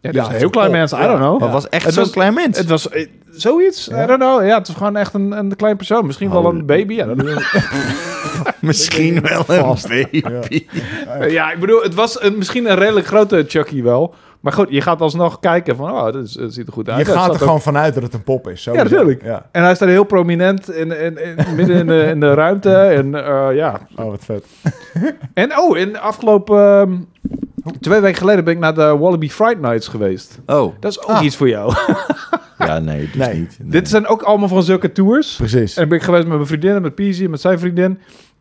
[0.00, 0.92] Ja, is Ja, een heel klein mens.
[0.92, 1.06] I Ja.
[1.06, 1.32] don't know.
[1.40, 2.58] Maar het was echt zo'n klein mens.
[2.58, 3.84] Het was eh, zoiets.
[3.84, 4.02] Ja.
[4.02, 4.46] I don't know.
[4.46, 6.06] Ja, het was gewoon echt een, een klein persoon.
[6.06, 6.94] Misschien wel een baby.
[6.94, 7.06] Ja,
[8.60, 9.88] Misschien wel een Vast.
[9.88, 10.22] baby.
[11.20, 14.14] Eh, ja, ik bedoel, het was een, misschien een redelijk grote Chucky wel.
[14.40, 16.98] Maar goed, je gaat alsnog kijken van, oh, dat, is, dat ziet er goed uit.
[16.98, 18.62] Je gaat staat er ook- gewoon vanuit dat het een pop is.
[18.62, 18.84] sowieso.
[18.86, 19.24] Ja, natuurlijk.
[19.24, 19.46] Ja.
[19.52, 22.74] En hij staat heel prominent in, in, in, midden in de, in de ruimte.
[22.76, 23.80] En eh, ja.
[23.96, 24.44] Oh, wat vet.
[25.34, 26.58] En oh, in de afgelopen...
[26.80, 26.92] ehm,
[27.80, 30.38] twee weken geleden ben ik naar de Wallaby Fright Nights geweest.
[30.46, 31.22] Oh, Dat is ook Ah.
[31.24, 31.74] iets voor jou.
[32.58, 33.34] ja, nee, dus Nee.
[33.38, 33.56] niet.
[33.60, 33.70] Nee.
[33.70, 35.36] Dit zijn ook allemaal van zulke tours.
[35.36, 35.74] Precies.
[35.74, 37.98] En dan ben ik geweest met mijn vriendin, met Peasy, met zijn vriendin.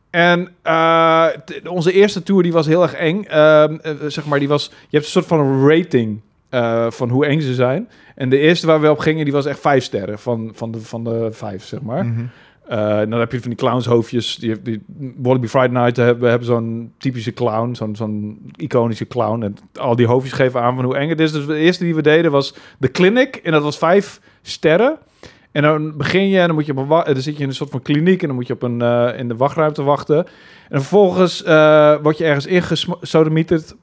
[0.09, 1.27] En eh,
[1.69, 3.23] onze eerste tour die was heel erg eng.
[3.23, 7.25] Ehm, eh, zeg maar, die was, je hebt een soort van rating eh, van hoe
[7.25, 7.89] eng ze zijn.
[8.15, 10.79] En de eerste waar we op gingen, die was echt vijf sterren van, van, de,
[10.79, 12.05] van de vijf, zeg maar.
[12.05, 12.23] Mhm.
[12.69, 14.35] Eh, dan heb je van die clownshoofdjes.
[14.35, 14.81] Die, die
[15.17, 19.43] Wallaby Friday Night hebben, hebben zo'n typische clown, zo'n zo'n iconische clown.
[19.43, 21.31] En al die hoofdjes geven aan van hoe eng het is.
[21.31, 23.35] Dus de eerste die we deden was The Clinic.
[23.35, 24.97] En dat was vijf sterren.
[25.51, 27.49] En dan begin je en dan, moet je op een wa- dan zit je in
[27.49, 30.17] een soort van kliniek en dan moet je op een, eh, in de wachtruimte wachten.
[30.69, 33.75] En vervolgens eh, word je ergens ingesodemieterd,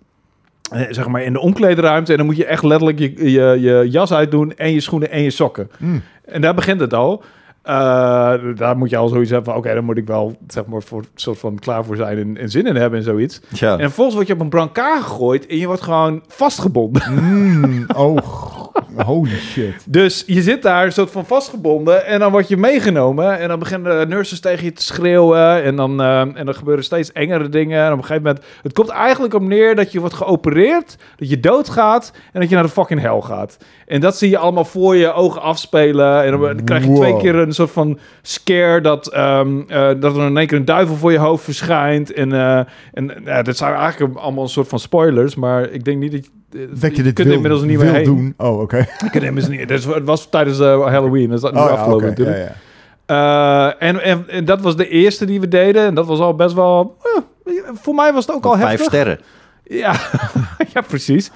[0.91, 2.11] zeg maar in de omkleedruimte.
[2.12, 5.22] En dan moet je echt letterlijk je, je, je jas uitdoen en je schoenen en
[5.22, 5.70] je sokken.
[5.78, 6.03] Mm.
[6.24, 7.22] En daar begint het al.
[7.65, 10.83] Eh, daar moet je al zoiets hebben van, oké, dan moet ik wel, zeg maar,
[10.83, 13.41] voor soort van klaar voor zijn en, en zin in hebben en zoiets.
[13.49, 13.73] Ja.
[13.73, 17.03] En vervolgens word je op een brancard gegooid en je wordt gewoon vastgebonden.
[17.12, 18.17] Mm, oh,
[19.07, 19.75] holy shit.
[19.87, 24.01] Dus je zit daar soort van vastgebonden en dan word je meegenomen en dan beginnen
[24.01, 27.85] de nurses tegen je te schreeuwen en dan, eh, en dan gebeuren steeds engere dingen.
[27.85, 31.29] En op een gegeven moment, het komt eigenlijk op neer dat je wordt geopereerd, dat
[31.29, 33.57] je doodgaat en dat je naar de fucking hel gaat.
[33.87, 36.97] En dat zie je allemaal voor je ogen afspelen en dan, dan krijg je Wow.
[37.01, 40.64] twee keer een soort van scare dat, ehm, eh, dat er in één keer een
[40.64, 42.12] duivel voor je hoofd verschijnt.
[42.12, 42.61] En, eh,
[42.93, 46.31] en dat zijn eigenlijk allemaal een soort van spoilers, maar ik denk niet dat je-
[46.71, 48.05] Dat je dit kunt wil, inmiddels niet wil meer heen.
[48.05, 48.35] doen.
[48.37, 48.77] Oh, oké.
[49.05, 49.69] Je kunt inmiddels niet.
[49.69, 51.29] Dus het was tijdens eh, Halloween.
[51.29, 52.07] Dat is nu Oh, ja, afgelopen oké.
[52.09, 52.37] natuurlijk.
[52.37, 53.75] Ja, ja.
[53.77, 55.85] Eh, en, en, en dat was de eerste die we deden.
[55.87, 56.97] En dat was al best wel...
[57.45, 58.87] eh, voor mij was het ook al Vijf heftig.
[58.87, 59.19] sterren.
[59.65, 59.95] Ja,
[60.75, 61.31] ja, precies.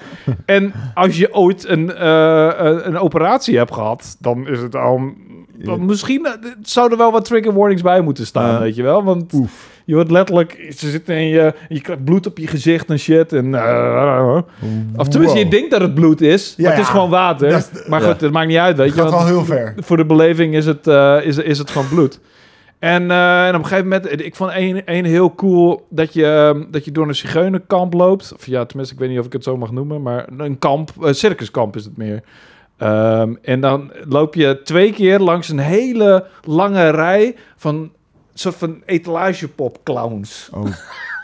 [0.45, 5.11] En als je ooit een, eh, een, een operatie hebt gehad, dan is het al...
[5.79, 6.31] Misschien eh,
[6.61, 8.59] zou er wel wat trigger warnings bij moeten staan, Ja.
[8.59, 9.03] weet je wel?
[9.03, 9.69] Want Oef.
[9.85, 10.73] je wordt letterlijk...
[10.77, 11.53] Ze zitten in je...
[11.69, 13.33] Je krijgt bloed op je gezicht en shit.
[13.33, 14.37] En, eh,
[14.95, 17.65] of tenminste, je denkt dat het bloed is, maar het is gewoon water.
[17.87, 19.01] maar goed, het maakt niet uit, weet je.
[19.01, 19.73] Gaat wel heel ver.
[19.77, 22.19] Voor de beleving is het, eh, is, is het gewoon bloed.
[22.79, 26.63] En, en op een gegeven moment, ik vond één, één heel cool dat je, ehm,
[26.71, 28.33] dat je door een zigeunerkamp loopt.
[28.35, 30.91] Of ja, tenminste, ik weet niet of ik het zo mag noemen, maar een kamp,
[30.99, 32.23] een circuskamp is het meer.
[32.79, 37.91] Ehm, en dan loop je twee keer langs een hele lange rij van
[38.33, 40.49] soort van etalagepop clowns.
[40.53, 40.65] Oh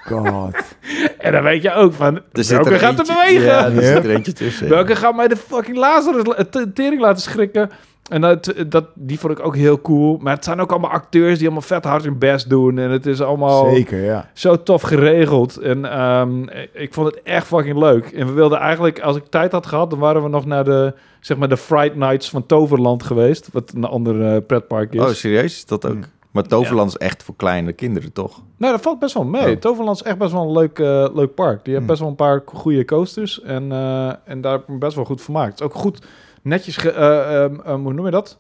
[0.06, 0.56] god.
[1.18, 3.46] En dan weet je ook van, Er zit welke er gaat er eentje- bewegen?
[3.48, 3.84] Ja, er Yep.
[3.84, 4.70] zit er eentje tussen.
[4.70, 7.70] Welke gaat mij de fucking Lazarus la- te- tering laten schrikken?
[8.10, 10.18] En dat, dat, die vond ik ook heel cool.
[10.22, 12.78] Maar het zijn ook allemaal acteurs die allemaal vet hard hun best doen.
[12.78, 14.30] En het is allemaal Zeker, ja.
[14.34, 15.58] zo tof geregeld.
[15.58, 16.44] En ehm,
[16.74, 18.06] ik vond het echt fucking leuk.
[18.06, 20.94] En we wilden eigenlijk, als ik tijd had gehad, dan waren we nog naar de,
[21.20, 23.50] zeg maar, de Fright Nights van Toverland geweest.
[23.52, 25.02] Wat een ander eh, pretpark is.
[25.02, 25.56] Oh, serieus?
[25.56, 25.92] Is dat ook?
[25.92, 26.04] Hmm.
[26.32, 28.42] Maar Toverland is echt voor kleine kinderen, toch?
[28.58, 29.54] Nee, dat valt best wel mee.
[29.56, 29.60] Oh.
[29.60, 31.64] Toverland is echt best wel een leuk, eh, leuk park.
[31.64, 31.88] Die heeft Hmm.
[31.88, 33.42] best wel een paar goede coasters.
[33.42, 35.52] En, eh, en daar heb ik me best wel goed vermaakt.
[35.52, 36.06] Het is ook goed
[36.46, 36.78] netjes...
[36.78, 38.38] Ge, eh, ehm, ehm, hoe noem je dat?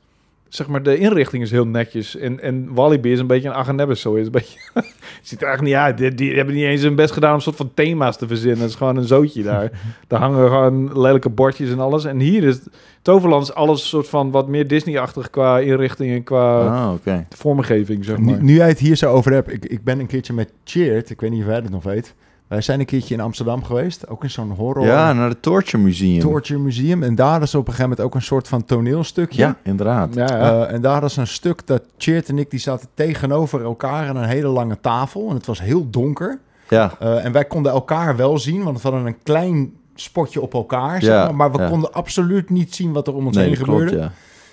[0.50, 2.16] Zeg maar, de inrichting is heel netjes.
[2.18, 4.14] En, en Walibi is een beetje een Agenebbes zo.
[4.14, 4.60] Is een beetje...
[5.22, 5.98] ziet er eigenlijk niet uit.
[5.98, 8.60] Die, die hebben niet eens hun best gedaan om een soort van thema's te verzinnen.
[8.60, 9.72] Het is gewoon een zootje daar.
[10.08, 12.06] daar hangen gewoon lelijke bordjes en alles.
[12.06, 12.60] En hier is...
[13.02, 17.26] Toverland is alles soort van wat meer Disney-achtig qua inrichting en qua Ah, oké.
[17.30, 18.44] vormgeving, zeg Nu, maar.
[18.44, 21.22] nu jij het hier zo over hebt, ik, ik ben een keertje met Cheert, ik
[21.22, 22.14] weet niet of jij het nog weet.
[22.48, 25.84] Wij zijn een keertje in Amsterdam geweest, ook in zo'n horror Ja, naar het Torture
[25.84, 26.20] Museum.
[26.20, 27.04] torture museum.
[27.04, 29.42] En daar is op een gegeven moment ook een soort van toneelstukje.
[29.42, 30.14] Ja, inderdaad.
[30.16, 30.66] Ja, ja.
[30.68, 34.16] Eh, en daar is een stuk dat Cheert en ik, die zaten tegenover elkaar aan
[34.16, 35.30] een hele lange tafel.
[35.30, 36.40] En het was heel donker.
[36.70, 40.54] Ja, Eh, en wij konden elkaar wel zien, want we hadden een klein spotje op
[40.54, 41.02] elkaar.
[41.02, 41.70] Zeg Ja, maar, maar we ja.
[41.70, 43.86] konden absoluut niet zien wat er om ons nee, heen gebeurde.
[43.86, 44.12] klopt, ja.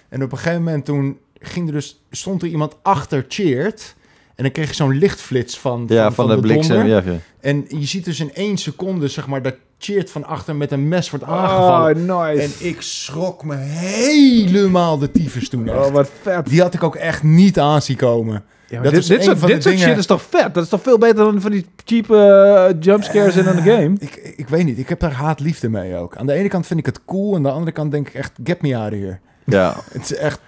[0.09, 3.95] En op een gegeven moment toen ging er dus, stond er iemand achter Cheert.
[4.35, 6.87] En dan kreeg je zo'n lichtflits van, Ja, van, de, bliksem.
[6.87, 7.13] Ja, ja.
[7.41, 9.55] En je ziet dus in één seconde, zeg maar, dat
[9.85, 12.11] Cheert van achter met een mes wordt aangevallen.
[12.11, 12.43] Oh, nice.
[12.43, 15.69] En ik schrok me helemaal de tyfus toen.
[15.69, 15.77] echt.
[15.77, 16.47] Oh, wat vet.
[16.47, 18.35] Die had ik ook echt niet aan zien komen.
[18.69, 20.23] Ja, maar Dat dit, is dit, soort, van dit de soort dingen- shit is toch
[20.23, 20.55] vet?
[20.55, 23.93] Dat is toch veel beter dan van die cheap eh, jumpscares in een game?
[23.99, 26.17] Ik, ik weet niet, ik heb daar haat-liefde mee ook.
[26.17, 28.33] Aan de ene kant vind ik het cool, aan de andere kant denk ik echt,
[28.45, 29.19] get me out of here.
[29.45, 29.75] Ja.
[29.93, 30.41] Het is echt...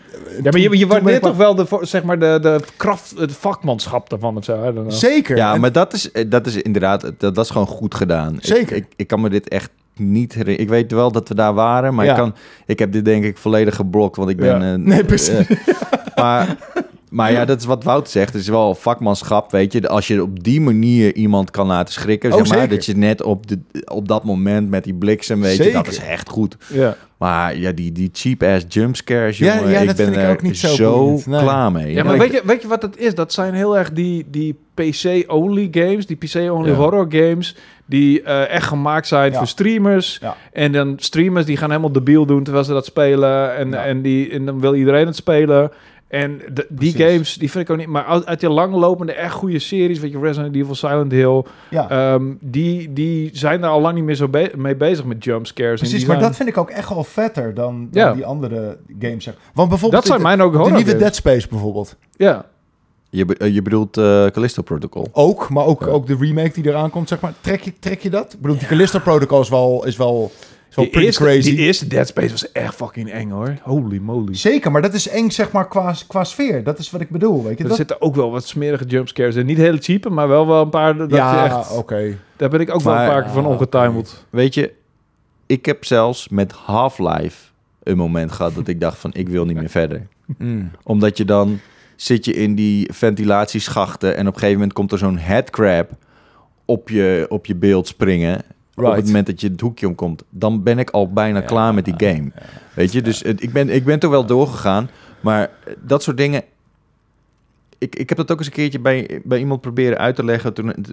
[0.43, 4.11] Ja, maar je, je waardeert toch wel de, zeg maar de, de kracht, het vakmanschap
[4.11, 4.85] daarvan of zo?
[4.89, 5.37] Zeker.
[5.37, 8.35] Ja, En- maar dat is, eh, dat is inderdaad, dat, dat is gewoon goed gedaan.
[8.35, 8.77] Ik- Zeker.
[8.77, 10.63] Ik, ik, kan me dit echt niet herinneren.
[10.63, 12.11] Ik weet wel dat we daar waren, maar Ja.
[12.11, 12.35] ik, kan,
[12.67, 14.61] ik heb dit denk ik volledig geblokt, want ik ben...
[14.61, 14.73] Ja.
[14.73, 15.47] eh, Nee, precies.
[15.47, 15.57] eh,
[16.17, 16.57] maar,
[17.15, 18.33] maar ja, dat is wat Wout zegt.
[18.33, 19.89] Het is wel vakmanschap, weet je.
[19.89, 22.59] Als je op die manier iemand kan laten schrikken, Oh, zeg maar.
[22.59, 22.75] zeker.
[22.75, 25.99] Dat je net op, de, op dat moment met die bliksem, weet je, dat is
[25.99, 26.57] echt goed.
[26.73, 26.97] Ja.
[27.17, 30.31] Maar ja, die, die cheap-ass jumpscares, Ja, jongen, ja, ik dat ben vind ik er
[30.31, 31.41] ook niet zo zo boeiend, nee.
[31.41, 31.93] klaar mee.
[31.93, 33.15] Ja, maar weet je, weet je wat het is?
[33.15, 36.75] Dat zijn heel erg die, die PC-only games, die PC-only Ja.
[36.75, 37.57] horror games,
[37.87, 39.39] die eh, echt gemaakt zijn Ja.
[39.39, 40.19] voor streamers.
[40.23, 40.37] Ja.
[40.53, 43.57] En dan streamers die gaan helemaal debiel doen terwijl ze dat spelen.
[43.57, 43.85] En, Ja.
[43.85, 45.71] en, die, en dan wil iedereen het spelen.
[46.15, 47.87] En de- die games, die vind ik ook niet...
[47.89, 51.45] Maar uit, uit die langlopende, echt goede series, weet je, Resident Evil, Silent Hill...
[51.71, 51.89] ja.
[51.91, 55.71] ehm, die, die zijn daar al lang niet meer zo be- mee bezig met jumpscares.
[55.73, 58.13] En Precies, die maar zijn- dat vind ik ook echt wel vetter dan, dan Ja.
[58.13, 59.25] die andere games.
[59.25, 59.35] Zeg.
[59.55, 60.97] Want bijvoorbeeld Dat zijn de, mijn ook de nieuwe.
[60.97, 61.97] Dead Space bijvoorbeeld.
[62.17, 62.45] Ja.
[63.11, 65.09] Je, be- eh, je bedoelt eh Callisto Protocol.
[65.13, 65.87] Ook, maar ook, Ja.
[65.87, 67.33] ook de remake die eraan komt, zeg maar.
[67.41, 68.33] Trek je, trek je dat?
[68.33, 70.31] Ik bedoel, die Callisto Protocol is wel, is wel,
[70.75, 71.51] Die eerste, crazy.
[71.51, 73.57] die eerste Dead Space was echt fucking eng hoor.
[73.63, 74.35] Holy moly.
[74.35, 76.65] Zeker, maar dat is eng, zeg maar, qua, qua sfeer.
[76.65, 77.63] Dat is wat ik bedoel, weet je.
[77.63, 79.47] Er Dat, zitten ook wel wat smerige jumpscares in.
[79.47, 80.97] Niet hele cheap, maar wel wel een paar.
[80.97, 82.19] Dat ja, je echt, oké.
[82.37, 84.25] Daar ben ik ook wel een paar keer van Ah, ongetuimeld.
[84.31, 84.73] Weet je,
[85.47, 87.37] ik heb zelfs met Half-Life
[87.83, 90.07] een moment gehad dat ik dacht van ik wil niet meer verder.
[90.39, 90.71] Mm.
[90.83, 91.61] Omdat je dan
[91.97, 95.91] zit je in die ventilatieschachten en op een gegeven moment komt er zo'n headcrab
[96.65, 98.43] op je, op je beeld springen.
[98.77, 101.75] Op het moment dat je het hoekje omkomt, dan ben ik al bijna Ja, klaar
[101.75, 102.33] met die game.
[102.75, 104.91] Weet je, dus het- ik, ben, ik ben toch wel doorgegaan.
[105.21, 105.51] Maar
[105.81, 106.43] dat soort dingen.
[107.79, 110.53] Ik, ik heb dat ook eens een keertje bij, bij iemand proberen uit te leggen.
[110.55, 110.85] Toen, eh,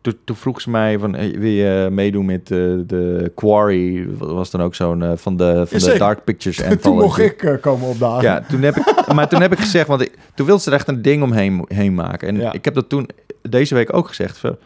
[0.00, 4.06] toen, toen vroeg ze mij: van, hey, Wil je meedoen met eh, de Quarry?
[4.18, 5.98] Was dan ook zo'n eh, van de, van de.
[5.98, 7.02] Dark Pictures Toen Anthology.
[7.04, 8.22] mocht ik komen opdagen.
[8.22, 10.76] Ja, toen heb ik, maar toen heb ik gezegd, want ik, toen wilde ze er
[10.76, 12.28] echt een ding omheen heen maken.
[12.28, 12.52] En Ja.
[12.52, 13.08] ik heb dat toen
[13.42, 14.38] deze week ook gezegd.
[14.38, 14.56] van,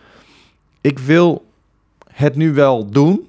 [0.81, 1.45] Ik wil
[2.21, 3.29] het nu wel doen,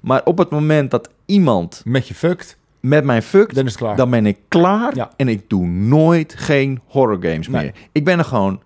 [0.00, 3.80] Maar op het moment dat iemand Met je fucked, met mij fuckt, dan is het
[3.80, 3.96] klaar.
[3.96, 5.10] dan ben ik klaar Ja.
[5.16, 7.62] en ik doe nooit geen horror games Nee.
[7.62, 7.72] meer.
[7.92, 8.60] Ik ben er gewoon...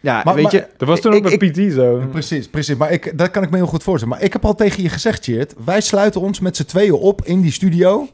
[0.00, 0.66] Ja, Maar- weet maar- je...
[0.76, 2.02] Dat was toen ik- ook met ik- PT zo.
[2.10, 2.76] Precies, precies.
[2.76, 4.14] Maar ik, dat kan ik me heel goed voorstellen.
[4.14, 5.54] Maar ik heb al tegen je gezegd, Chert.
[5.64, 8.08] Wij sluiten ons met z'n tweeën op in die studio.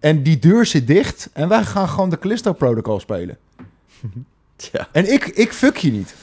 [0.00, 1.30] En die deur zit dicht.
[1.32, 3.36] En wij gaan gewoon de Callisto Protocol spelen.
[4.72, 4.88] Ja.
[4.92, 6.14] En ik, ik fuck je niet.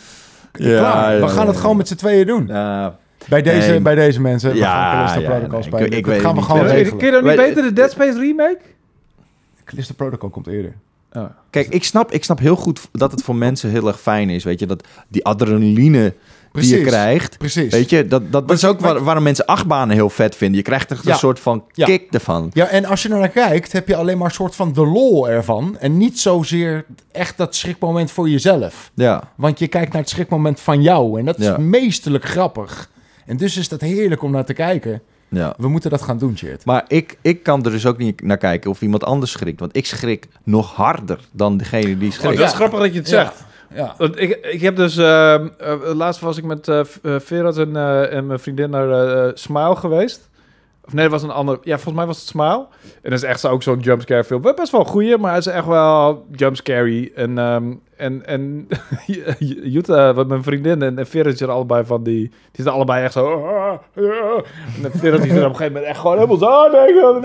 [0.53, 1.13] Ja, Klaar.
[1.13, 1.61] ja, We gaan ja, het ja.
[1.61, 2.47] gewoon met z'n tweeën doen.
[2.47, 2.97] Ja,
[3.29, 4.51] Bij deze, Nee, bij deze mensen.
[4.51, 5.85] We ja, gaan ja, Protocol nee, ik- spelen.
[5.91, 6.95] ik dat weet gaan we het gewoon niet.
[6.95, 8.59] Kun je dan niet beter de Dead Space remake?
[9.63, 10.73] Callisto Protocol komt eerder.
[11.49, 14.43] Kijk, ik snap, ik snap heel goed dat het voor mensen heel erg fijn is.
[14.43, 16.13] Weet je, dat die adrenaline
[16.51, 17.37] die je krijgt.
[17.37, 17.71] Precies.
[17.71, 20.57] Weet je, dat, dat, dat is ook waar, waarom mensen achtbanen heel vet vinden.
[20.57, 21.11] Je krijgt Ja.
[21.11, 21.85] een soort van Ja.
[21.85, 22.49] kick ervan.
[22.53, 24.85] Ja, en als je er naar kijkt, heb je alleen maar een soort van de
[24.85, 25.77] lol ervan.
[25.79, 28.91] En niet zozeer echt dat schrikmoment voor jezelf.
[28.93, 29.23] Ja.
[29.35, 31.19] Want je kijkt naar het schrikmoment van jou.
[31.19, 31.57] En dat is Ja.
[31.57, 32.89] meestelijk grappig.
[33.25, 35.01] En dus is dat heerlijk om naar te kijken.
[35.27, 35.53] ja.
[35.57, 36.65] We moeten dat gaan doen, Chert.
[36.65, 39.59] Maar ik, ik kan er dus ook niet naar kijken of iemand anders schrikt.
[39.59, 42.37] Want ik schrik nog harder dan degene die Oh, schrikt.
[42.37, 43.43] dat is grappig dat je het zegt.
[43.73, 43.95] Ja.
[43.97, 44.97] Want ik, ik heb dus...
[44.97, 48.69] ehm, eh, laatst was ik met eh V- eh, Verat en, eh, en mijn vriendin
[48.69, 48.89] naar
[49.25, 50.29] eh, Smile geweest.
[50.85, 51.57] Of nee, dat was een ander...
[51.61, 52.67] Ja, volgens mij was het Smile.
[53.01, 54.41] En dat is echt zo, ook zo'n jumpscare film.
[54.41, 57.11] Best wel een goeie, maar het is echt wel jumpscary.
[57.15, 58.67] En, ehm en, en
[59.73, 62.19] Jutta, wat mijn vriendin en, en allebei van die...
[62.29, 63.47] Die zitten allebei echt zo...
[64.83, 67.21] En Verat die zit op een gegeven moment echt gewoon helemaal zo...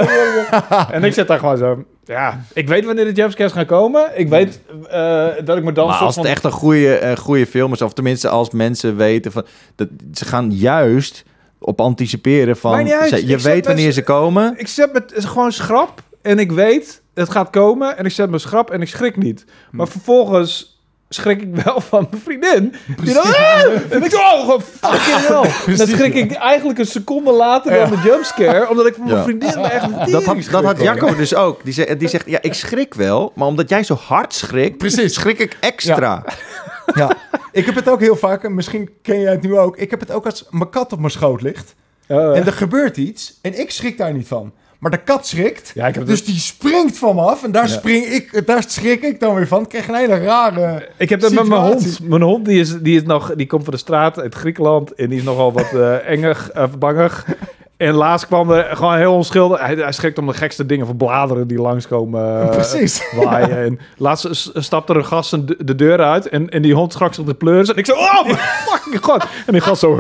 [0.95, 1.85] en ik zit daar gewoon zo...
[2.05, 4.11] Ja, ik weet wanneer de jumpscares gaan komen.
[4.15, 5.87] Ik weet eh, dat ik me dan...
[5.87, 8.97] Maar als het van- echt een goede, eh, goede film is, of tenminste als mensen
[8.97, 9.45] weten van...
[9.75, 11.25] Dat, ze gaan juist
[11.61, 12.87] op anticiperen van...
[13.09, 14.55] Ze- je weet wanneer ze komen.
[14.57, 18.13] Ik zet me het is gewoon schrap en ik weet het gaat komen en ik
[18.13, 19.45] zet me schrap en ik schrik niet.
[19.71, 22.75] Maar vervolgens schrik ik wel van mijn vriendin.
[23.03, 25.77] Die dan, "Ah!" en ik oh, gewoon fucking hell.
[25.77, 29.23] Dan schrik ik eigenlijk een seconde later dan de jumpscare, omdat ik van mijn Ja.
[29.23, 30.81] vriendin me echt Dat had, dat had.
[30.81, 31.65] Jacco dus ook.
[31.65, 35.15] Die zegt, die zegt, ja, ik schrik wel, maar omdat jij zo hard schrikt, Precies.
[35.15, 36.23] schrik ik extra.
[36.27, 36.33] ja.
[37.53, 39.77] Ik heb het ook heel vaak, en misschien ken jij het nu ook.
[39.77, 41.75] Ik heb het ook als mijn kat op mijn schoot ligt.
[42.09, 44.53] Oh, En er gebeurt iets en ik schrik daar niet van.
[44.79, 45.71] Maar de kat schrikt.
[45.75, 47.73] Ja, Dus die springt van me af en daar, Ja.
[47.73, 49.63] spring ik, daar schrik ik dan weer van.
[49.63, 50.89] Ik krijg een hele rare...
[50.99, 51.99] Ik heb dat met mijn hond.
[52.09, 55.09] Mijn hond die is, die is nog, die komt van de straat uit Griekenland en
[55.09, 57.27] die is nogal wat eh engig, uh, bangig.
[57.81, 59.61] En laatst kwam er gewoon heel onschuldig.
[59.61, 62.41] Hij, hij schrikt om de gekste dingen van bladeren die langskomen.
[62.43, 63.11] eh, Precies.
[63.25, 63.57] waaien.
[63.65, 67.15] En laatst stapte er een gast de de deur uit en, en die hond schrok
[67.15, 67.69] zich de pleuris.
[67.69, 68.29] En ik zo, oh
[68.69, 69.27] fucking god.
[69.47, 69.99] En die gast zo...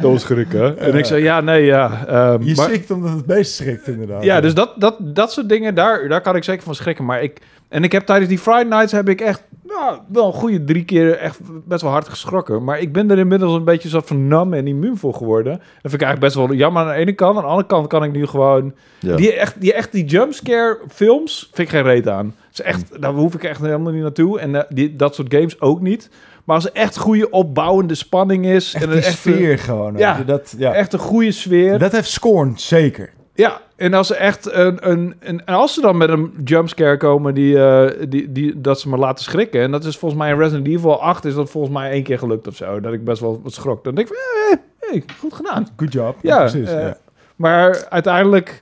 [0.00, 0.78] Doodschrikken.
[0.78, 2.04] En ik zei, ja, nee, ja.
[2.06, 4.24] ehm, Je maar- schrikt omdat het beest schrikt inderdaad.
[4.24, 7.04] ja, dus dat, dat, dat soort dingen, daar, daar kan ik zeker van schrikken.
[7.04, 7.40] Maar ik,
[7.70, 10.84] en ik heb tijdens die Friday Nights heb ik echt nou, wel een goede drie
[10.84, 12.64] keer echt best wel hard geschrokken.
[12.64, 15.52] Maar ik ben er inmiddels een beetje soort van nam en immuun voor geworden.
[15.52, 17.36] Dat vind ik eigenlijk best wel jammer aan de ene kant.
[17.36, 18.74] Aan de andere kant kan ik nu gewoon...
[18.98, 19.16] Ja.
[19.16, 22.34] Die, echt, die, echt die jumpscare films vind ik geen reet aan.
[22.48, 24.40] Dus echt, daar hoef ik echt helemaal niet naartoe.
[24.40, 26.10] En eh, die, dat soort games ook niet.
[26.44, 28.74] Maar als er echt goede opbouwende spanning is...
[28.74, 29.96] Echt en een sfeer gewoon.
[29.96, 30.22] Ja.
[30.26, 30.72] Dat, ja.
[30.72, 31.78] echt een goede sfeer.
[31.78, 33.10] dat heeft Scorn zeker.
[33.40, 36.96] Ja, en als ze echt een, een, een en als ze dan met een jumpscare
[36.96, 39.60] komen die, eh, die, die dat ze me laten schrikken.
[39.60, 42.18] En dat is volgens mij in Resident Evil 8 is dat volgens mij één keer
[42.18, 42.80] gelukt of zo.
[42.80, 43.84] Dat ik best wel wat schrok.
[43.84, 45.66] Dan denk ik, van, hey, goed gedaan.
[45.76, 46.16] Good job.
[46.22, 46.68] Ja, precies.
[46.68, 46.96] eh, ja.
[47.36, 48.60] Maar uiteindelijk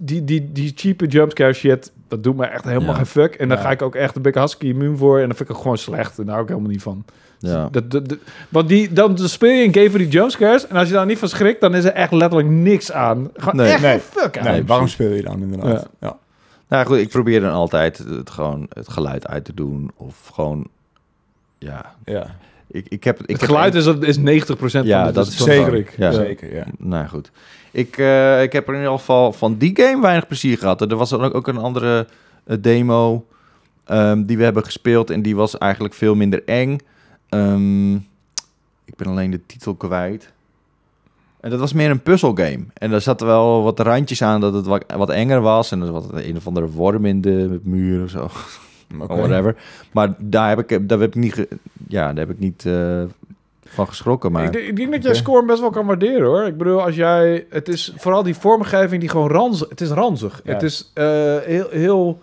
[0.00, 2.94] die, die, die cheape jumpscare shit, dat doet me echt helemaal Ja.
[2.94, 3.34] geen fuck.
[3.34, 3.62] En dan Ja.
[3.62, 5.14] ga ik ook echt, daar ben ik hartstikke immuun voor.
[5.20, 6.18] En dan vind ik het gewoon slecht.
[6.18, 7.04] En daar hou ik helemaal niet van.
[7.38, 7.68] Ja.
[7.70, 10.66] Dat, dat, dat- want die, dan speel je een game voor die jumpscares.
[10.66, 13.30] En als je daar niet van schrikt, dan is er echt letterlijk niks aan.
[13.34, 13.72] Gewoon Nee.
[13.72, 13.90] echt Nee.
[13.90, 14.44] geen fuck aan.
[14.44, 15.88] Nee, waarom speel je dan inderdaad?
[16.00, 16.16] Ja.
[16.68, 19.90] Nou goed, ik probeer dan altijd het, gewoon het geluid uit te doen.
[19.96, 20.66] Of gewoon,
[21.58, 22.26] ja, Ja.
[22.66, 23.20] ik, ik heb...
[23.20, 25.44] Ik Het heb geluid een- is, is 90% van Ja, de- dat van is de
[25.72, 25.92] zeker.
[25.96, 26.12] Ja.
[26.12, 26.64] Zeker, ja.
[26.78, 27.30] Nou goed.
[27.70, 30.80] Ik, eh, ik heb er in ieder geval van die game weinig plezier gehad.
[30.80, 32.06] Er was dan ook, ook een andere
[32.44, 33.26] eh, demo
[33.84, 35.10] ehm, die we hebben gespeeld.
[35.10, 36.78] En die was eigenlijk veel minder eng.
[37.28, 37.94] Ehm,
[38.84, 40.32] ik ben alleen de titel kwijt.
[41.40, 42.64] En dat was meer een puzzelgame.
[42.74, 45.70] En daar zaten wel wat randjes aan dat het wat, wat enger was.
[45.70, 48.28] En er was wat een of andere worm in de muur of zo.
[49.06, 49.56] Whatever.
[49.92, 51.46] Maar daar heb ik, daar heb ik niet,
[51.88, 53.02] ja, daar heb ik niet eh,
[53.70, 54.32] van geschrokken.
[54.32, 56.46] Maar Ik, denk- ik denk dat jij score best wel kan waarderen hoor.
[56.46, 57.46] Ik bedoel, als jij.
[57.50, 59.68] Het is vooral die vormgeving die gewoon ranzig.
[59.68, 60.40] Het is ranzig.
[60.44, 60.52] Ja.
[60.52, 61.04] Het is eh,
[61.38, 62.20] heel, heel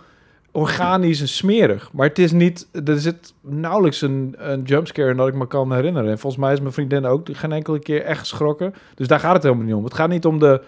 [0.51, 1.89] organisch en smerig.
[1.93, 2.67] Maar het is niet.
[2.85, 6.11] Er zit nauwelijks een, een jumpscare in dat ik me kan herinneren.
[6.11, 8.73] En volgens mij is mijn vriendin ook geen enkele keer echt geschrokken.
[8.95, 9.83] Dus daar gaat het helemaal niet om.
[9.83, 10.61] Het gaat niet om de.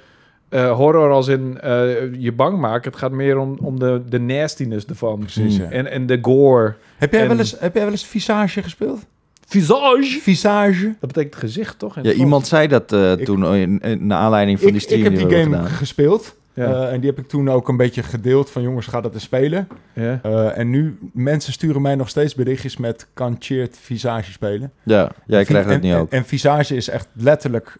[0.50, 2.92] eh, horror als in eh, je bang maken.
[2.92, 5.20] Het gaat meer om, om de, de nastiness ervan.
[5.20, 5.70] Precies, ja.
[5.70, 6.76] En, en de gore.
[6.98, 9.06] Heb, jij En- wel eens, heb jij wel eens Visage gespeeld?
[9.50, 10.20] Visage.
[10.22, 10.96] Visage.
[11.00, 11.98] Dat betekent gezicht, toch?
[11.98, 14.82] in Ja, iemand zei dat eh, Ik- toen in, in, naar aanleiding van Ik, die
[14.82, 15.68] stream ik heb die game gedaan.
[15.68, 16.36] gespeeld.
[16.54, 16.66] Ja.
[16.88, 19.24] Eh, en die heb ik toen ook een beetje gedeeld van jongens, ga dat eens
[19.24, 19.68] spelen.
[19.94, 20.20] Ja.
[20.24, 24.72] Eh, en nu, mensen sturen mij nog steeds berichtjes met kan Cheered Visage spelen.
[24.84, 26.10] Ja, jij En krijgt het niet en, ook.
[26.10, 27.78] En, en Visage is echt letterlijk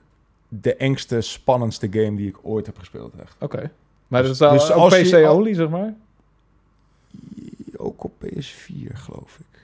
[0.48, 3.14] de engste, spannendste game die ik ooit heb gespeeld.
[3.22, 3.36] Echt.
[3.40, 3.72] Oké.
[4.08, 5.94] Maar dat is Dus ook als je- PC-only, zeg maar?
[7.78, 9.59] Ook op PS4, geloof ik.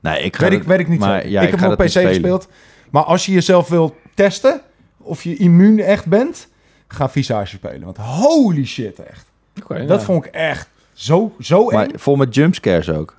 [0.00, 1.30] Nee, ik ga Weet ik, weet ik niet maar zeker.
[1.30, 2.48] ja, ik heb hem op PC gespeeld.
[2.90, 4.60] Maar als je jezelf wil testen,
[4.96, 6.48] of je immuun echt bent,
[6.88, 7.84] ga Visage spelen.
[7.84, 9.26] Want holy shit, echt.
[9.68, 10.00] Dat ja.
[10.00, 11.76] vond ik echt zo, zo eng.
[11.76, 13.16] Maar vol met jumpscares ook.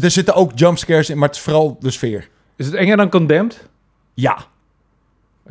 [0.00, 2.28] Er zitten ook jumpscares in, maar het is vooral de sfeer.
[2.56, 3.68] Is het enger dan Condemned?
[4.14, 4.46] Ja.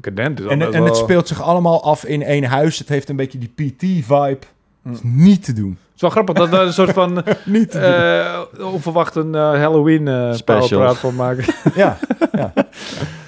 [0.02, 2.80] Condemned is En, en het speelt zich allemaal af in één huis.
[2.80, 4.38] Het heeft een beetje die PT-vibe.
[4.82, 4.90] Hm.
[4.90, 5.78] Het is niet te doen.
[5.94, 10.08] Het is wel grappig dat we een soort van Niet eh onverwacht een eh, Halloween
[10.08, 10.80] eh Special.
[10.80, 11.44] praat van maken.
[11.76, 11.98] Ja.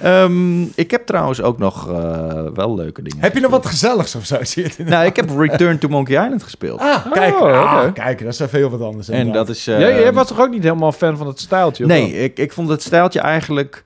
[0.00, 3.20] Ehm, ik heb trouwens ook nog eh, wel leuke dingen.
[3.22, 4.36] Heb je nog wat gezelligs of zo?
[4.44, 6.80] Zie je het in de- Nou, ik heb Return to Monkey Island gespeeld.
[6.80, 7.40] Ah, kijk.
[7.40, 7.92] Oh, ah, oké.
[7.92, 9.08] kijk, dat is even heel wat anders.
[9.08, 9.46] en inderdaad.
[9.46, 9.66] dat is...
[9.66, 11.86] eh, jij, jij was toch ook niet helemaal fan van het stijltje?
[11.86, 13.82] Nee, ik, ik vond het stijltje eigenlijk...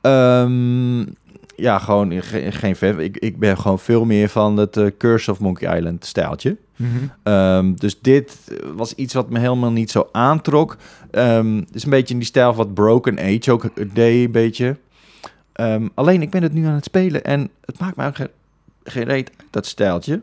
[0.00, 1.00] ehm,
[1.56, 3.00] ja, gewoon ge- geen fan.
[3.00, 6.56] Ik, ik ben gewoon veel meer van het eh, Curse of Monkey Island stijltje.
[6.76, 6.90] Mhm.
[7.22, 8.36] Ehm, dus dit
[8.74, 10.76] was iets wat me helemaal niet zo aantrok.
[11.10, 14.76] Ehm, het is een beetje in die stijl wat Broken Age ook deed, een beetje.
[15.52, 18.28] Ehm, alleen, ik ben het nu aan het spelen en het maakt mij ook geen,
[18.84, 20.20] geen reet uit, dat stijltje.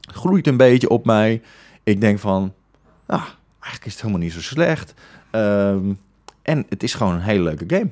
[0.00, 1.42] Groeit een beetje op mij.
[1.82, 2.52] Ik denk van,
[3.06, 3.22] ah,
[3.60, 4.94] eigenlijk is het helemaal niet zo slecht.
[5.30, 5.92] Ehm,
[6.42, 7.90] en het is gewoon een hele leuke game.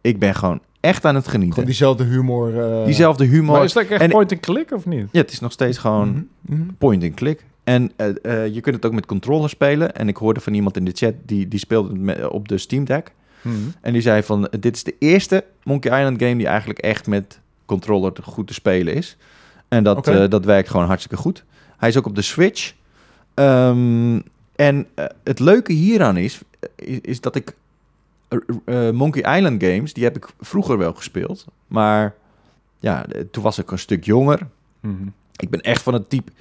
[0.00, 1.52] Ik ben gewoon echt aan het genieten.
[1.52, 2.60] Gewoon diezelfde humor.
[2.78, 3.54] eh, Diezelfde humor.
[3.56, 5.08] Maar is dat echt En- point-and-click of niet?
[5.12, 6.70] Ja, het is nog steeds gewoon Mhm, mhm.
[6.78, 7.44] point-and-click.
[7.64, 8.08] En eh,
[8.44, 9.94] eh, je kunt het ook met controller spelen.
[9.94, 12.58] En ik hoorde van iemand in de chat, die, die speelde het met- op de
[12.58, 13.12] Steam Deck.
[13.42, 13.54] Mhm.
[13.80, 17.40] En die zei van, dit is de eerste Monkey Island game die eigenlijk echt met
[17.64, 19.16] controller goed te spelen is.
[19.68, 21.44] En dat, eh, dat werkt gewoon hartstikke goed.
[21.76, 22.74] Hij is ook op de Switch.
[23.34, 24.20] Ehm,
[24.56, 24.86] en
[25.24, 26.40] het leuke hieraan is,
[26.76, 27.54] is, is dat ik
[28.64, 31.44] eh, Monkey Island games, die heb ik vroeger wel gespeeld.
[31.66, 32.14] Maar
[32.80, 34.46] ja, eh, toen was ik een stuk jonger.
[34.80, 35.06] Mhm.
[35.36, 36.32] Ik ben echt van het type.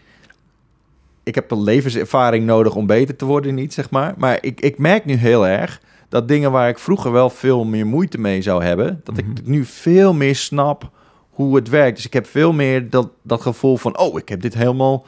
[1.23, 4.13] Ik heb een levenservaring nodig om beter te worden, niet zeg maar.
[4.17, 7.85] Maar ik, ik merk nu heel erg dat dingen waar ik vroeger wel veel meer
[7.87, 9.31] moeite mee zou hebben, dat Mhm.
[9.31, 10.89] ik nu veel meer snap
[11.29, 11.95] hoe het werkt.
[11.95, 15.05] Dus ik heb veel meer dat, dat gevoel van, oh, ik heb dit helemaal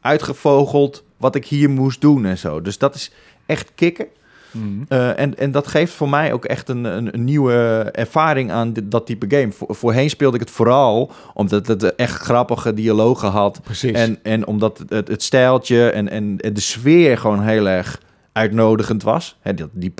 [0.00, 2.62] uitgevogeld wat ik hier moest doen en zo.
[2.62, 3.12] Dus dat is
[3.46, 4.06] echt kicken.
[4.50, 4.82] Mhm.
[4.88, 8.72] Eh, en, en dat geeft voor mij ook echt een, een, een nieuwe ervaring aan
[8.72, 9.52] dit- dat type game.
[9.52, 13.60] Voor, voorheen speelde ik het vooral omdat het echt grappige dialogen had.
[13.62, 13.92] Precies.
[13.92, 18.00] En, en omdat het, het, stijltje en, en, en de sfeer gewoon heel erg
[18.32, 19.36] uitnodigend was.
[19.40, 19.92] Hè, die, die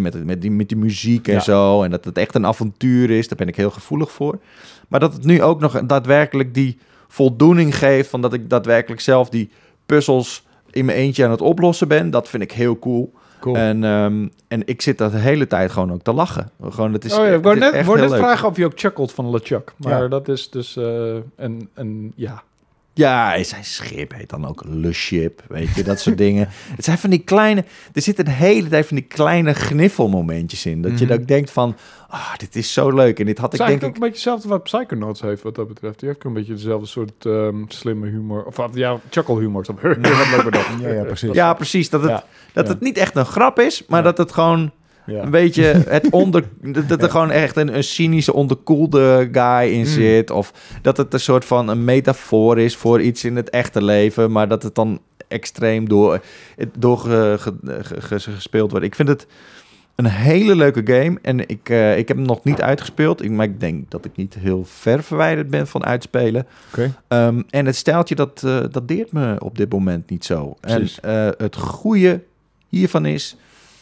[0.00, 1.40] met, met, die, met die muziek en Ja.
[1.40, 1.82] zo.
[1.82, 4.38] En dat het echt een avontuur is, daar ben ik heel gevoelig voor.
[4.88, 8.08] Maar dat het nu ook nog daadwerkelijk die voldoening geeft...
[8.08, 9.50] van dat ik daadwerkelijk zelf die
[9.86, 12.10] puzzels in mijn eentje aan het oplossen ben...
[12.10, 13.12] dat vind ik heel cool.
[13.40, 13.56] Cool.
[13.56, 16.50] En, ehm, en ik zit dat de hele tijd gewoon ook te lachen.
[16.70, 19.30] Gewoon, het is, oh ja, ik wou net, wou vragen of je ook chuckelt van
[19.30, 19.72] LeChuck.
[19.76, 20.08] Maar Ja.
[20.08, 22.12] dat is dus eh, een, een...
[22.16, 22.42] Ja.
[22.98, 26.48] Ja, zijn schip heet dan ook Le Ship, weet je, dat soort dingen.
[26.76, 30.82] Het zijn van die kleine, er zitten een hele tijd van die kleine gniffelmomentjes in.
[30.82, 31.16] Dat je Mhm.
[31.16, 31.76] dan denkt van,
[32.08, 33.18] ah, dit is zo leuk.
[33.20, 33.94] En dit had ik denk eigenlijk ook ik...
[33.96, 35.98] een beetje hetzelfde wat Psychonauts heeft wat dat betreft.
[35.98, 38.44] Die heeft ook een beetje dezelfde soort ehm, slimme humor.
[38.44, 39.64] Of ja, chuckle humor.
[39.82, 41.32] Ja, ja, precies.
[41.32, 41.90] Ja, precies.
[41.90, 42.24] Dat het, Ja.
[42.52, 42.72] dat Ja.
[42.72, 44.70] het niet echt een grap is, maar dat het gewoon
[45.06, 45.22] Ja.
[45.22, 46.44] een beetje het onder...
[46.60, 49.84] dat dat er gewoon echt een, een cynische, onderkoelde guy in Mm.
[49.84, 50.30] zit.
[50.30, 50.52] Of
[50.82, 54.48] dat het een soort van een metafoor is voor iets in het echte leven, maar
[54.48, 56.20] dat het dan extreem door,
[56.78, 58.86] door ge- ge- ge- ge- gespeeld wordt.
[58.86, 59.26] Ik vind het
[59.94, 63.22] een hele leuke game en ik, eh, ik heb hem nog niet uitgespeeld.
[63.24, 66.46] Ik, maar ik denk dat ik niet heel ver verwijderd ben van uitspelen.
[66.72, 66.94] Oké.
[67.08, 70.56] Ehm, en het stijltje, dat, eh, dat deert me op dit moment niet zo.
[70.60, 71.00] Precies.
[71.00, 72.22] En eh, het goede
[72.68, 73.36] hiervan is,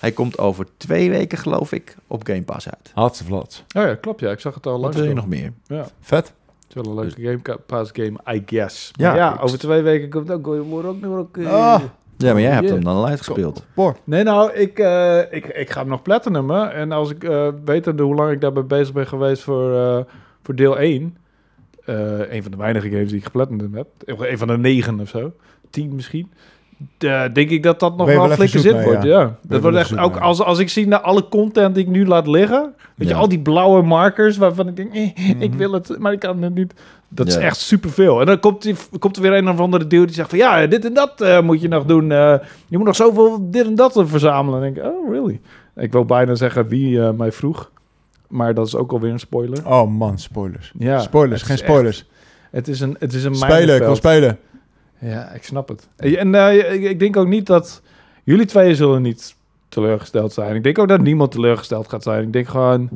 [0.04, 2.90] hij komt over twee weken, geloof ik, op Game Pass uit.
[2.94, 3.64] Hartstikke vlot.
[3.76, 4.30] Oh ja, klopt ja.
[4.30, 4.96] Ik zag het al Wat langs.
[4.96, 5.52] wil je nog meer?
[5.66, 6.26] Ja, Vet.
[6.26, 8.90] het is wel een leuke game, Ka- Pass game, I guess.
[8.92, 11.18] Ja, Ja, ja ik- over twee weken komt ook, wordt ook nog...
[11.18, 11.80] ook, eh, Ah.
[12.16, 12.74] Ja, maar jij hebt Yeah.
[12.74, 13.64] hem dan al uitgespeeld.
[13.74, 13.96] Boor.
[14.04, 16.72] Nee, nou, ik, eh, ik, ik ga hem nog platinumen.
[16.72, 19.98] En als ik uh, wetende hoe lang ik daarbij bezig ben geweest voor, eh,
[20.42, 21.16] voor deel 1...
[21.84, 23.86] eh, een van de weinige games die ik geplatinum heb.
[24.04, 25.32] Een van de negen of zo.
[25.70, 26.32] Tien misschien.
[27.32, 29.02] Denk ik dat dat nog wel wel een flinke zit wordt.
[29.02, 29.36] ja.
[29.42, 32.26] Dat wordt echt ook als, als ik zie naar alle content die ik nu laat
[32.26, 32.74] liggen.
[32.94, 35.02] Weet je, al die blauwe markers waarvan ik denk, eh,
[35.38, 35.56] ik Mhm.
[35.58, 36.74] wil het, maar ik kan het niet.
[37.08, 38.20] Dat is echt superveel.
[38.20, 40.66] En dan komt, die, komt er weer een of andere dude die zegt van ja,
[40.66, 42.12] dit en dat eh, moet je nog doen.
[42.12, 42.34] eh,
[42.66, 44.62] je moet nog zoveel dit en dat verzamelen.
[44.62, 45.40] En denk ik, oh really?
[45.76, 47.70] Ik wil bijna zeggen wie mij vroeg.
[48.28, 49.58] Maar dat is ook alweer een spoiler.
[49.66, 50.72] Oh man, spoilers.
[50.78, 52.04] Ja, spoilers, geen spoilers.
[52.50, 54.38] Het is een, het is een Spelen, ik wil spelen.
[55.04, 55.88] Ja, ik snap het.
[55.96, 57.82] En eh, ik, ik denk ook niet dat...
[58.22, 59.34] Jullie tweeën zullen niet
[59.68, 60.56] teleurgesteld zijn.
[60.56, 62.22] Ik denk ook dat niemand teleurgesteld gaat zijn.
[62.22, 62.88] Ik denk gewoon...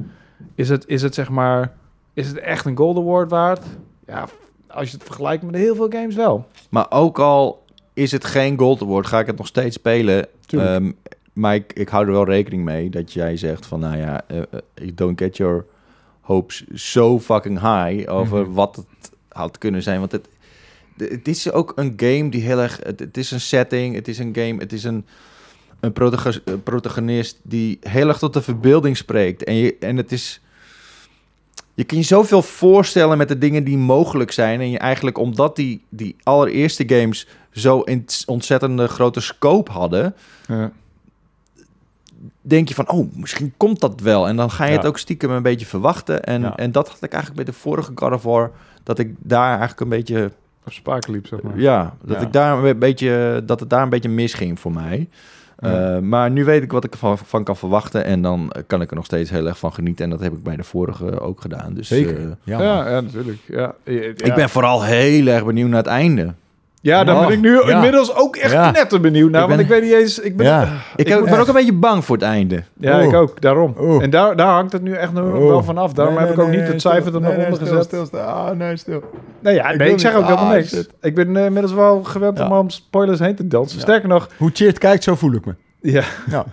[0.54, 1.72] Is het, is het zeg maar...
[2.14, 3.64] Is het echt een Gold Award waard?
[4.06, 4.28] Ja,
[4.66, 6.46] als je het vergelijkt met heel veel games wel.
[6.70, 7.64] Maar ook al
[7.94, 10.26] is het geen Gold Award, ga ik het nog steeds spelen.
[10.46, 10.92] Ehm,
[11.32, 14.38] maar ik, ik hou er wel rekening mee dat jij zegt van, nou ja, eh,
[14.38, 15.64] eh, don't get your
[16.20, 18.52] hopes so fucking high over Mhm.
[18.52, 19.98] wat het had kunnen zijn.
[19.98, 20.28] Want het,
[20.98, 24.18] het is ook een game die heel erg, het, het is een setting, het is
[24.18, 25.06] een game, het is een,
[25.80, 25.92] een
[26.44, 29.44] een protagonist die heel erg tot de verbeelding spreekt.
[29.44, 30.40] En, je, en het is...
[31.74, 34.60] Je kan je zoveel voorstellen met de dingen die mogelijk zijn.
[34.60, 40.14] En je eigenlijk, omdat die, die allereerste games zo in ontzettende grote scope hadden,
[40.46, 40.72] Ja.
[42.40, 44.28] denk je van, oh, misschien komt dat wel.
[44.28, 46.24] En dan ga je het ook stiekem een beetje verwachten.
[46.24, 46.56] En, Ja.
[46.56, 48.50] en dat had ik eigenlijk bij de vorige God of War,
[48.82, 50.32] dat ik daar eigenlijk een beetje,
[50.66, 51.58] Spaken liep, zeg maar.
[51.60, 52.26] ja, dat Ja.
[52.26, 55.08] ik daar een beetje, dat het daar een beetje misging voor mij.
[55.58, 55.94] Ja.
[55.94, 58.04] Uh, maar nu weet ik wat ik ervan van kan verwachten.
[58.04, 60.04] En dan kan ik er nog steeds heel erg van genieten.
[60.04, 61.74] En dat heb ik bij de vorige ook gedaan.
[61.74, 62.16] Dus, Zeker.
[62.18, 63.38] eh, ja, Ja, natuurlijk.
[63.46, 63.74] Ja.
[63.84, 63.92] Ja.
[64.00, 66.34] Ik ben vooral heel erg benieuwd naar het einde.
[66.82, 67.68] Ja, daar Oh, ben ik nu ja.
[67.68, 68.70] inmiddels ook echt Ja.
[68.70, 69.42] net benieuwd naar.
[69.42, 70.18] Ik want ik weet niet eens...
[70.18, 70.60] Ik ben, Ja.
[70.60, 72.62] ja, Ik, Ik heb- moet ben ook een beetje bang voor het einde.
[72.84, 73.02] Oeh.
[73.04, 73.40] ik ook.
[73.40, 73.74] Daarom.
[74.00, 75.92] En daar, daar hangt het nu echt nog wel vanaf.
[75.92, 77.84] Daarom Nee, heb nee, ik ook niet het cijfer er nog onder gezet.
[77.84, 78.20] Stil, stil.
[78.20, 79.02] Ah, nee, stil.
[79.40, 80.68] Nee, ja, Ik nee, ik zeg ook helemaal ah, niks.
[80.68, 80.88] shit.
[81.00, 82.58] Ik ben eh, inmiddels wel gewend om Ja.
[82.58, 83.76] om spoilers heen te dansen.
[83.76, 83.82] Ja.
[83.82, 85.54] Sterker nog, Hoe Cheert kijkt, zo voel ik me.
[85.80, 86.02] ja.
[86.30, 86.44] Ja.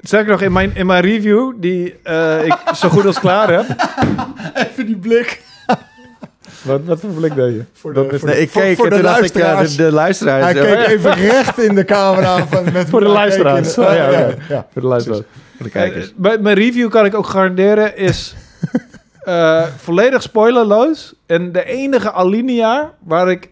[0.00, 3.64] Sterker nog, in mijn, in mijn review, die eh, ik zo goed als klaar heb.
[4.70, 5.42] Even die blik.
[6.62, 7.64] Wat, wat voor blik deed je?
[7.72, 9.76] Voor Dat is- Nee, ik keek voor en de toen dacht ik, ja, luisteraars.
[9.76, 10.44] de, de luisteraars.
[10.44, 12.46] Hij keek ja, even recht in de camera.
[12.46, 13.78] Van, met Voor de luisteraars.
[13.78, 14.28] Oh, ja, ja.
[14.48, 14.66] ja.
[14.72, 15.20] Voor de luisteraar.
[15.56, 16.06] voor de kijkers.
[16.06, 18.34] Eh, bij mijn review kan ik ook garanderen is
[19.20, 21.14] eh, volledig spoilerloos.
[21.26, 23.50] En de enige alinea waar ik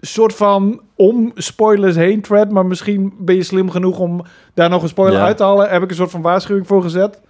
[0.00, 4.82] soort van om spoilers heen tread, maar misschien ben je slim genoeg om daar nog
[4.82, 5.24] een spoiler Ja.
[5.26, 7.20] uit te halen, heb ik een soort van waarschuwing voor gezet.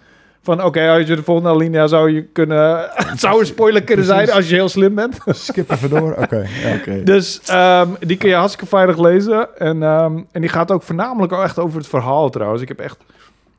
[0.43, 4.05] Van oké, als je de volgende alinea zou je kunnen, het zou een spoiler kunnen
[4.05, 5.19] zijn als je heel slim bent.
[5.27, 6.15] Skip even door.
[6.19, 6.47] Oké.
[6.63, 7.03] ja.
[7.05, 9.59] Dus ehm, die kun je hartstikke veilig lezen.
[9.59, 12.63] En, ehm, en die gaat ook voornamelijk ook echt over het verhaal trouwens.
[12.63, 12.99] Ik heb echt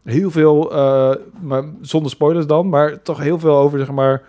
[0.04, 4.22] heel veel, eh, maar zonder spoilers dan, maar toch heel veel over zeg maar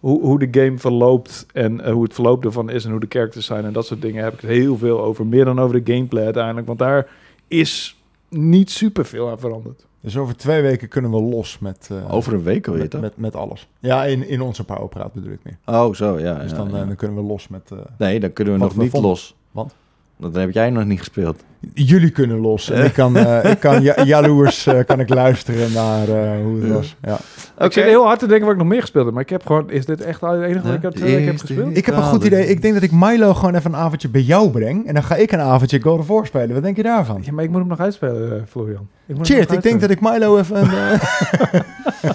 [0.00, 3.06] hoe, hoe de game verloopt en eh, hoe het verloop ervan is en hoe de
[3.08, 5.26] characters zijn en dat soort dingen heb ik het heel veel over.
[5.26, 7.06] Meer dan over de gameplay uiteindelijk, want daar
[7.48, 9.86] is niet super veel aan veranderd.
[10.04, 13.00] Dus over twee weken kunnen we los met, eh, Over een week alweer, met, toch?
[13.00, 13.68] met, met alles.
[13.78, 15.56] Ja, in, in onze powerpraat bedoel ik meer.
[15.64, 16.34] Oh, zo, ja.
[16.38, 16.80] Dus ja, dan, ja.
[16.80, 17.70] eh, dan kunnen we los met...
[17.72, 19.10] eh, Nee, dan kunnen we nog we niet vonden.
[19.10, 19.34] los.
[19.50, 19.74] Want?
[20.16, 21.44] Dat heb jij nog niet gespeeld.
[21.74, 22.70] jullie kunnen los.
[22.70, 26.56] En ik kan, eh, ik kan ja, jaloers eh, kan ik luisteren naar eh, hoe
[26.56, 26.72] het Ja.
[26.72, 26.96] was.
[27.02, 27.18] Ja.
[27.66, 29.46] Ik zit heel hard te denken wat ik nog meer gespeeld heb, maar ik heb
[29.46, 31.76] gewoon, is dit echt al het enige wat ik twee weken heb gespeeld?
[31.76, 32.46] Ik heb een goed idee.
[32.46, 34.86] Ik denk dat ik Milo gewoon even een avondje bij jou breng.
[34.86, 36.52] En dan ga ik een avondje God of War spelen.
[36.54, 37.22] Wat denk je daarvan?
[37.24, 38.88] Ja, maar ik moet hem nog uitspelen, Florian.
[39.06, 39.26] Ik nog
[39.56, 40.56] ik denk dat ik Milo even...
[40.56, 41.00] Een, eh,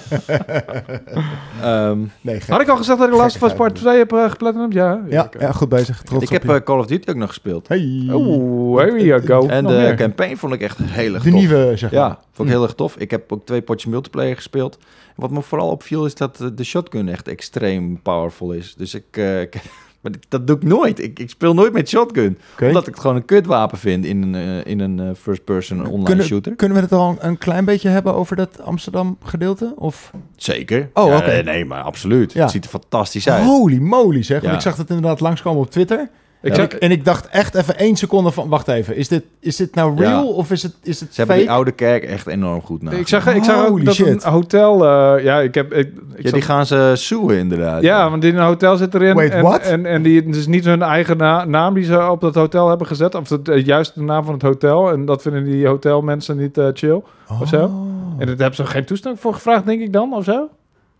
[1.62, 2.48] Ehm, nee, gek.
[2.50, 4.66] Had ik al gezegd dat ik Last of Us Part Gekkigheid 2 heb uh?
[4.72, 5.00] Ja.
[5.08, 6.02] Ja, ja, goed bezig.
[6.02, 6.52] Trots ik op heb je.
[6.58, 7.68] eh, Call of Duty ook nog gespeeld.
[7.68, 8.08] Hey.
[8.12, 9.46] Oeh, here you go.
[9.48, 9.94] en Nog de meer.
[9.94, 11.38] campaign vond ik echt heel erg De tof.
[11.38, 12.00] nieuwe, zeg maar.
[12.00, 12.96] Ja, vond ik heel erg tof.
[12.96, 14.78] Ik heb ook twee potjes multiplayer gespeeld.
[15.16, 18.74] Wat me vooral opviel is dat de shotgun echt extreem powerful is.
[18.74, 19.04] Dus ik...
[19.10, 19.62] eh, ik-
[20.00, 21.02] maar dat doe ik nooit.
[21.02, 22.38] Ik, ik speel nooit met shotgun.
[22.60, 26.04] Omdat ik het gewoon een kutwapen vind in een, eh, in een eh, first-person online
[26.04, 26.54] kunnen, shooter.
[26.56, 29.72] Kunnen we het al een klein beetje hebben over dat Amsterdam gedeelte?
[29.76, 30.10] Of?
[30.36, 30.90] Zeker.
[30.94, 31.42] Oh, Ja, oké.
[31.42, 32.32] Nee, maar absoluut.
[32.32, 32.42] Ja.
[32.42, 33.44] Het ziet er fantastisch uit.
[33.44, 34.42] Holy moly zeg.
[34.42, 36.08] Want ik zag het inderdaad langskomen op Twitter.
[36.42, 36.54] Ik Ja.
[36.54, 38.48] zag, En, ik, en ik dacht echt even één seconde van...
[38.48, 40.00] Wacht even, is dit, is dit nou Ja.
[40.10, 41.46] real of is het, is het Ze hebben fake?
[41.48, 42.90] die oude kerk echt enorm goed na.
[42.90, 44.24] ik zag, ik zag ook Holy dat shit.
[44.24, 44.84] een hotel...
[44.86, 45.72] eh, ja, ik heb...
[45.72, 47.82] Ik, ik Ja, zag- die gaan ze soeën inderdaad.
[47.82, 49.14] ja, want in een hotel zit erin.
[49.14, 49.60] Wait, en, what?
[49.60, 52.68] En, en die het is niet hun eigen na- naam die ze op dat hotel
[52.68, 53.14] hebben gezet.
[53.14, 54.90] Of het juist de naam van het hotel.
[54.92, 57.02] En dat vinden die hotelmensen niet eh, chill.
[57.40, 57.64] of zo.
[57.64, 57.70] Oh.
[58.18, 60.48] En daar hebben ze geen toestemming voor gevraagd, denk ik dan, of zo?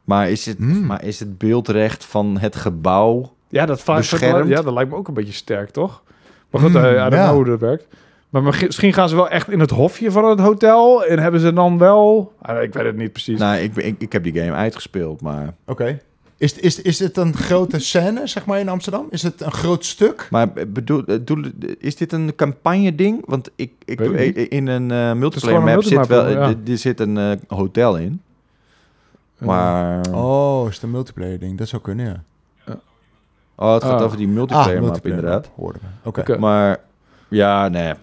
[0.05, 0.87] Maar, is het, Hmm.
[0.87, 3.33] maar is het beeldrecht van het gebouw...
[3.51, 4.49] Ja, dat Beschermd.
[4.49, 6.03] Ja, dat lijkt me ook een beetje sterk, toch?
[6.51, 7.87] Maar goed, Mm, eh, I don't hoe dat werkt.
[8.31, 11.05] Maar misschien gaan ze wel echt in het hofje van het hotel.
[11.05, 12.33] En hebben ze dan wel...
[12.43, 13.39] Ah, ik weet het niet precies.
[13.39, 15.55] Nou, ik, ben- ik, ik heb die game uitgespeeld, maar...
[15.67, 16.01] Oké.
[16.37, 19.07] Is, is, is het een grote scène, zeg maar, in Amsterdam?
[19.11, 20.29] Is het een groot stuk?
[20.31, 21.45] Maar bedoel, bedoel,
[21.79, 23.23] is dit een campagne-ding?
[23.27, 24.37] Want ik, ik, niet.
[24.37, 26.29] in een eh, multiplayer een map zit wel...
[26.29, 26.49] ja.
[26.49, 28.23] Er, er zit een eh, hotel in.
[29.39, 30.01] Maar...
[30.13, 31.59] Oh, is het een multiplayer ding?
[31.59, 32.23] Dat zou kunnen, ja.
[33.61, 34.05] Oh, het gaat Ah.
[34.05, 35.51] over die multiplayer map multiplayer inderdaad.
[35.57, 35.79] map, we.
[36.09, 36.21] Oké.
[36.21, 36.39] Oké.
[36.39, 36.81] Maar
[37.29, 37.95] ja, nee.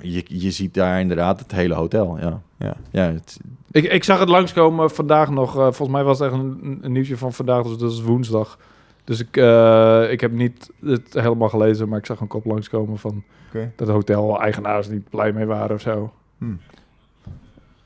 [0.00, 2.40] Je, je ziet daar inderdaad het hele hotel, ja.
[2.56, 2.74] Ja.
[2.90, 3.40] Ja, het,
[3.70, 5.48] Ik, ik zag het langskomen vandaag nog.
[5.56, 8.58] eh, volgens mij was het echt een, een nieuwtje van vandaag, dus dat is woensdag.
[9.04, 12.98] Dus ik, eh, ik heb niet het helemaal gelezen, maar ik zag een kop langskomen
[12.98, 13.72] van Oké.
[13.76, 16.12] dat de hotel-eigenaars niet blij mee waren of zo.
[16.38, 16.60] Hmm.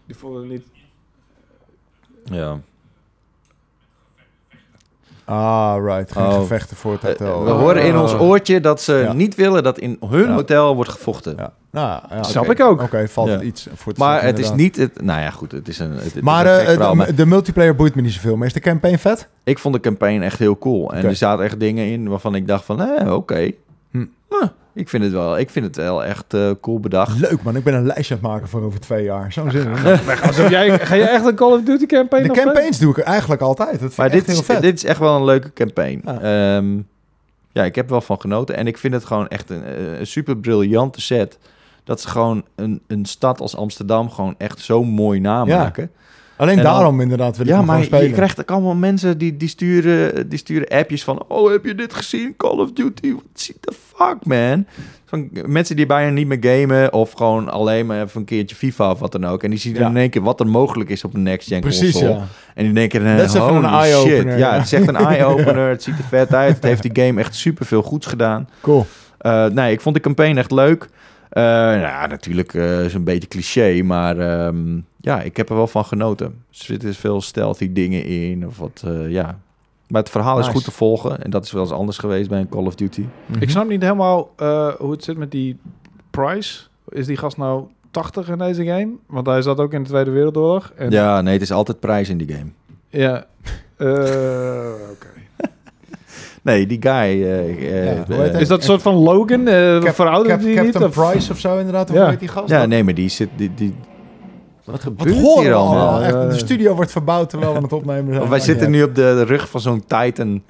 [0.07, 0.67] Die vonden het niet...
[2.25, 2.61] Ja.
[5.25, 6.13] Ah, right.
[6.13, 6.35] Geen Oh.
[6.35, 7.45] gevechten voor het hotel.
[7.45, 8.21] We horen in ons Oh.
[8.23, 9.13] oortje dat ze Ja.
[9.13, 10.35] niet willen dat in hun Ja.
[10.35, 11.35] hotel wordt gevochten.
[11.37, 11.53] Ja.
[11.71, 12.53] Nou, ja, Snap oké.
[12.53, 12.83] ik ook.
[12.83, 14.77] Oké, valt iets voor te Maar het is niet...
[14.77, 15.53] Het, nou ja, goed.
[15.53, 17.95] Het is een, het, het Maar is een eh, verhaal, de, maar de multiplayer boeit
[17.95, 18.37] me niet zoveel.
[18.37, 19.29] Maar is de campaign vet?
[19.45, 20.93] ik vond de campaign echt heel cool.
[20.93, 22.81] En er zaten echt dingen in waarvan ik dacht van...
[22.83, 23.51] Eh, oké.
[23.91, 24.05] Hm.
[24.29, 24.43] Huh,
[24.75, 27.19] ik, vind het wel, ik vind het wel echt eh, cool bedacht.
[27.19, 29.33] Leuk man, ik ben een lijstje aan het maken voor over twee jaar.
[29.33, 29.99] Zo'n zin in.
[30.27, 33.43] Alsof jij, ga je echt een Call of Duty campaign De campaigns doe ik eigenlijk
[33.43, 33.71] altijd.
[33.71, 34.63] Dat vind Maar ik dit echt heel is, vet.
[34.63, 36.01] dit is echt wel een leuke campaign.
[36.05, 36.21] Ja.
[36.21, 36.77] Ehm,
[37.53, 38.57] ja, ik heb er wel van genoten.
[38.57, 41.39] En ik vind het gewoon echt een, eh, een super briljante set.
[41.85, 45.91] Dat ze gewoon een, een stad als Amsterdam gewoon echt zo mooi namaken.
[46.37, 48.07] Alleen en dan- daarom inderdaad wil ik Ja, maar spelen.
[48.09, 51.25] je krijgt ook allemaal mensen die, die, sturen, die sturen appjes van...
[51.29, 52.35] Oh, heb je dit gezien?
[52.37, 53.13] Call of Duty?
[53.13, 54.67] What the fuck, man?
[55.05, 56.93] Van mensen die bijna niet meer gamen...
[56.93, 59.43] of gewoon alleen maar even een keertje FIFA of wat dan ook.
[59.43, 59.89] En die zien Ja.
[59.89, 62.13] in één keer wat er mogelijk is op een next-gen Precies, console.
[62.15, 62.27] ja.
[62.55, 64.25] En die denken, Dat is even holy een eye-opener, shit.
[64.25, 64.55] Ja, ja.
[64.55, 65.69] het is echt een eye-opener.
[65.69, 66.55] het ziet er vet uit.
[66.55, 68.49] Het heeft die game echt super veel goeds gedaan.
[68.61, 68.87] Cool.
[69.19, 70.89] Eh, nee, ik vond de campaign echt leuk.
[71.35, 75.57] Eh, nou, ja, natuurlijk eh, is een beetje cliché, maar ehm, ja, ik heb er
[75.57, 76.27] wel van genoten.
[76.27, 79.39] Er zitten veel stealthy dingen in, of wat, eh, ja.
[79.89, 82.41] Maar het verhaal is goed te volgen en dat is wel eens anders geweest bij
[82.41, 83.07] een Call of Duty.
[83.41, 85.59] Ik snap niet helemaal eh, hoe het zit met die
[86.11, 86.61] price.
[86.89, 88.93] Is die gast nou 80 in deze game?
[89.07, 90.73] Want hij zat ook in de Tweede Wereldoorlog.
[90.77, 92.51] En, Ja, nee, het is altijd prijs in die game.
[92.89, 93.27] Ja.
[93.77, 95.09] Eh, Oké.
[96.45, 96.93] Nee, die guy...
[96.93, 98.41] eh, eh, Ja, hoe eh?
[98.41, 99.49] Is dat een soort van Logan?
[99.49, 100.59] eh Cap- verouderd Cap- die niet?
[100.73, 101.89] Captain Of- Price of zo inderdaad.
[101.91, 102.01] Of Ja.
[102.03, 102.49] hoe heet die gast?
[102.49, 103.29] ja, nee, maar die zit...
[103.37, 103.75] Die, die,
[104.65, 106.03] wat gebeurt hier allemaal?
[106.03, 108.23] Ja, de studio wordt verbouwd terwijl we aan het opnemen zijn.
[108.25, 110.43] Of wij zitten niet nu op de rug van zo'n Titan.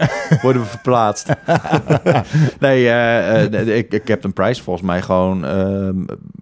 [0.43, 1.29] worden we verplaatst.
[2.61, 2.89] nee,
[3.49, 5.97] nee, ik, ik heb een prijs volgens mij gewoon ehm,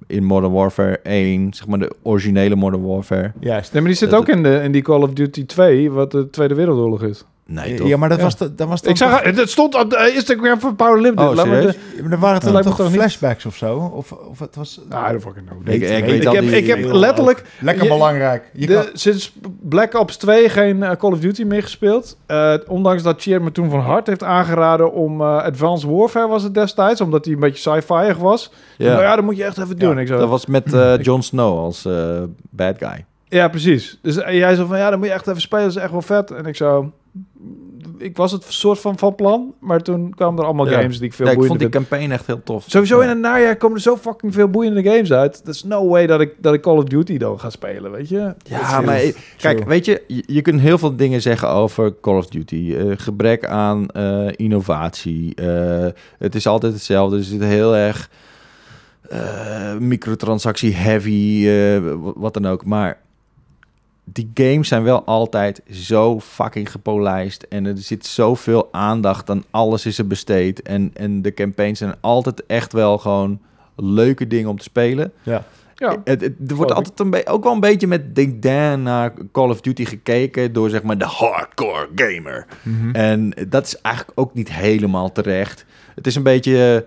[0.07, 1.53] in Modern Warfare 1.
[1.55, 3.33] Zeg maar de originele Modern Warfare.
[3.41, 3.73] Juist.
[3.73, 6.31] Nee, maar die zit ook in, de, in die Call of Duty 2, wat de
[6.31, 7.25] Tweede Wereldoorlog is.
[7.53, 7.87] Nee, toch?
[7.89, 8.25] Ja, maar dat Ja.
[8.25, 11.27] was, dat was dan Ik zag, toch- het stond op de Instagram van Power Limited.
[11.29, 11.73] Oh, serieus?
[11.75, 13.93] de- Ja, maar er waren Dat toch niet- flashbacks of zo?
[13.95, 14.81] Of, of het was...
[14.89, 15.61] Ah, I don't fucking know.
[15.69, 18.51] Ik- ik weet- weet Ik al heb, die- ik heb heel letterlijk Lekker Je- belangrijk.
[18.53, 22.17] Je de, kan- sinds Black Ops 2 geen eh, Call of Duty meer gespeeld.
[22.27, 26.43] Eh, ondanks dat Cheer me toen van hart heeft aangeraden om eh, Advanced Warfare was
[26.43, 28.53] het destijds, omdat hij een beetje sci-fi was.
[28.79, 28.91] Ja.
[28.93, 29.95] Nou ja, dat moet je echt even doen.
[29.95, 33.05] Ja, ik zo, Dat was met eh, Jon Snow als eh, bad guy.
[33.29, 33.99] Ja, precies.
[34.03, 36.03] Dus jij zo van, ja, dan moet je echt even spelen, dat is echt wel
[36.03, 36.31] vet.
[36.31, 36.93] En ik zo,
[37.99, 40.81] ik was het soort van van plan, maar toen kwamen er allemaal Ja.
[40.81, 42.65] games die ik veel Ja, ik vond die campaign echt heel tof.
[42.69, 43.03] Sowieso Ja.
[43.03, 45.45] in het najaar komen er zo fucking veel boeiende games uit.
[45.45, 48.35] There's no way dat ik, dat ik Call of Duty dan ga spelen, weet je?
[48.43, 49.01] Ja, maar
[49.39, 52.75] kijk, weet je, je, je kunt heel veel dingen zeggen over Call of Duty.
[52.79, 55.35] Eh, gebrek aan eh, innovatie.
[55.35, 55.87] Eh,
[56.19, 57.17] het is altijd hetzelfde.
[57.17, 58.11] Er zit heel erg
[59.09, 62.65] eh, microtransactie heavy, eh, w- wat dan ook.
[62.65, 62.99] Maar
[64.05, 67.43] die games zijn wel altijd zo fucking gepolijst.
[67.49, 70.63] En er zit zoveel aandacht aan alles is er besteed.
[70.63, 73.41] En, en de campaigns zijn altijd echt wel gewoon
[73.77, 75.13] leuke dingen om te spelen.
[75.23, 75.45] ja.
[75.75, 75.97] Ja.
[76.05, 79.49] Het, het- er wordt altijd een be- ook wel een beetje met dédain naar Call
[79.49, 82.47] of Duty gekeken door zeg maar de hardcore gamer.
[82.63, 82.91] Mhm.
[82.95, 85.65] En dat is eigenlijk ook niet helemaal terecht.
[85.95, 86.87] Het is een beetje,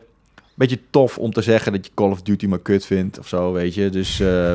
[0.54, 3.52] beetje tof om te zeggen dat je Call of Duty maar kut vindt of zo,
[3.52, 3.90] weet je.
[3.90, 4.52] Dus eh,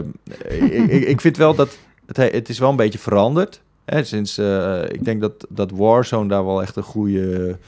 [0.49, 1.79] ik, ik, ik vind wel dat
[2.11, 3.63] het, he- het is wel een beetje veranderd.
[3.85, 7.59] Hè, sinds eh, ik denk dat, dat Warzone daar wel echt een goede,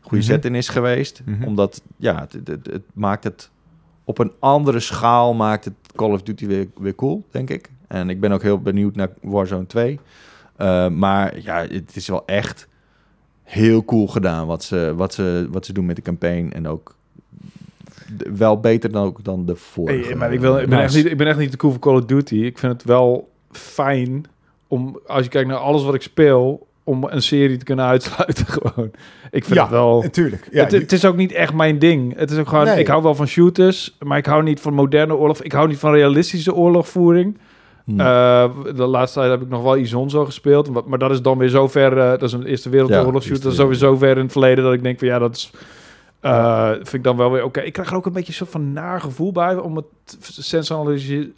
[0.00, 0.32] goede Mhm.
[0.32, 1.22] zet in is geweest.
[1.24, 1.44] Mhm.
[1.44, 3.50] Omdat ja, het, het, het maakt het
[4.04, 7.70] op een andere schaal maakt het Call of Duty weer, weer cool, denk ik.
[7.86, 10.00] En ik ben ook heel benieuwd naar Warzone 2.
[10.58, 12.68] Uh, maar ja, het is wel echt
[13.42, 16.50] heel cool gedaan wat ze, wat ze, wat ze doen met de campaign.
[16.52, 16.94] En ook
[18.36, 20.06] wel beter dan, ook dan de vorige.
[20.06, 20.82] Hey, maar ik, wil, ik, ben Nice.
[20.84, 22.34] echt niet, ik ben echt niet te cool voor Call of Duty.
[22.36, 24.24] Ik vind het wel fijn
[24.68, 28.46] om, als je kijkt naar alles wat ik speel, om een serie te kunnen uitsluiten
[28.58, 28.90] gewoon.
[29.30, 30.02] Ik vind Ja, het wel...
[30.02, 30.48] Natuurlijk.
[30.50, 32.16] Ja, het, is ook niet echt mijn ding.
[32.16, 32.78] Het is ook gewoon, Nee.
[32.78, 35.42] ik hou wel van shooters, maar ik hou niet van moderne oorlog.
[35.42, 37.38] Ik hou niet van realistische oorlogvoering.
[37.84, 38.00] Hm.
[38.00, 41.38] Eh, de laatste tijd heb ik nog wel Ison zo gespeeld, maar, dat is dan
[41.38, 44.16] weer zo ver, eh, dat is een Eerste Wereldoorlog Ja, shooter, dat is sowieso ver
[44.16, 45.50] in het verleden dat ik denk van ja, dat is,
[46.20, 47.60] eh, vind ik dan wel weer oké.
[47.60, 49.84] Ik krijg er ook een beetje een soort van naar gevoel bij om het
[50.20, 51.30] sensationalise-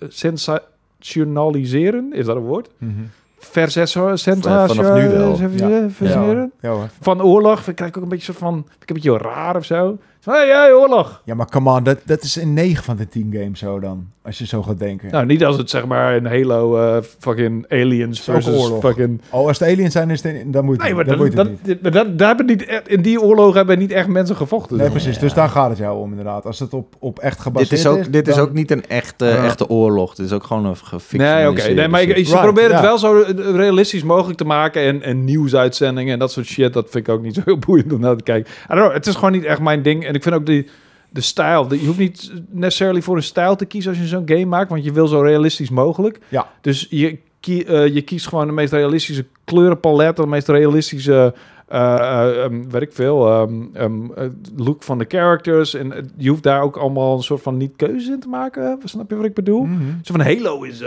[0.98, 2.70] sensationaliseren, is dat een woord?
[2.78, 2.92] Mhm.
[3.38, 5.36] Versessor, Vanaf nu wel.
[5.36, 7.66] sensationaliseren Ja, van oorlog.
[7.68, 9.98] Ik krijg ook een beetje soort van, ik een beetje raar of zo.
[10.22, 11.22] Hé, hey, hey, oorlog.
[11.24, 14.08] Ja, maar come on, dat, dat is in 9 van de 10 games zo dan.
[14.28, 15.10] Als je zo gaat denken.
[15.10, 18.80] Nou, niet als het zeg maar een Halo eh, fucking aliens versus oorlog.
[18.80, 19.20] fucking...
[19.30, 21.58] Oh, als het aliens zijn, is het, dan moet Nee, maar Dan het dat, niet.
[21.62, 24.76] dit- maar dat, daar hebben niet, echt- in die oorlogen hebben niet echt mensen gevochten.
[24.76, 25.18] Nee, precies.
[25.18, 26.46] Dus daar gaat het jou om, inderdaad.
[26.46, 28.84] Als het op, op echt gebaseerd Dit is ook, dit is dan- ook niet een
[28.88, 29.44] echte, Ja.
[29.44, 30.14] echte oorlog.
[30.14, 31.74] Dit is ook gewoon een gefictionaliseerde Nee, oké.
[31.74, 33.24] Nee, maar ik, proberen het wel zo
[33.54, 34.82] realistisch mogelijk te maken.
[34.82, 36.72] En, en nieuwsuitzendingen en dat soort shit.
[36.72, 38.52] Dat vind ik ook niet zo heel boeiend om naar te kijken.
[38.52, 40.06] I don't know, het is gewoon niet echt mijn ding.
[40.06, 40.68] En ik vind ook die,
[41.10, 41.74] de stijl.
[41.74, 44.70] je hoeft niet necessarily voor een stijl te kiezen als je zo'n game maakt.
[44.70, 46.18] Want je wil zo realistisch mogelijk.
[46.28, 46.46] Ja.
[46.60, 50.16] Dus je, kie- eh, je kiest gewoon de meest realistische kleurenpalet.
[50.16, 51.34] De meest realistische...
[51.68, 54.24] ehm, weet ik veel, ehm, ehm, eh,
[54.56, 55.74] look van de characters.
[55.74, 58.78] En je hoeft daar ook allemaal een soort van niet keuze in te maken.
[58.84, 59.62] Snap je wat ik bedoel?
[59.64, 59.82] Mhm.
[60.02, 60.82] Zo van Halo is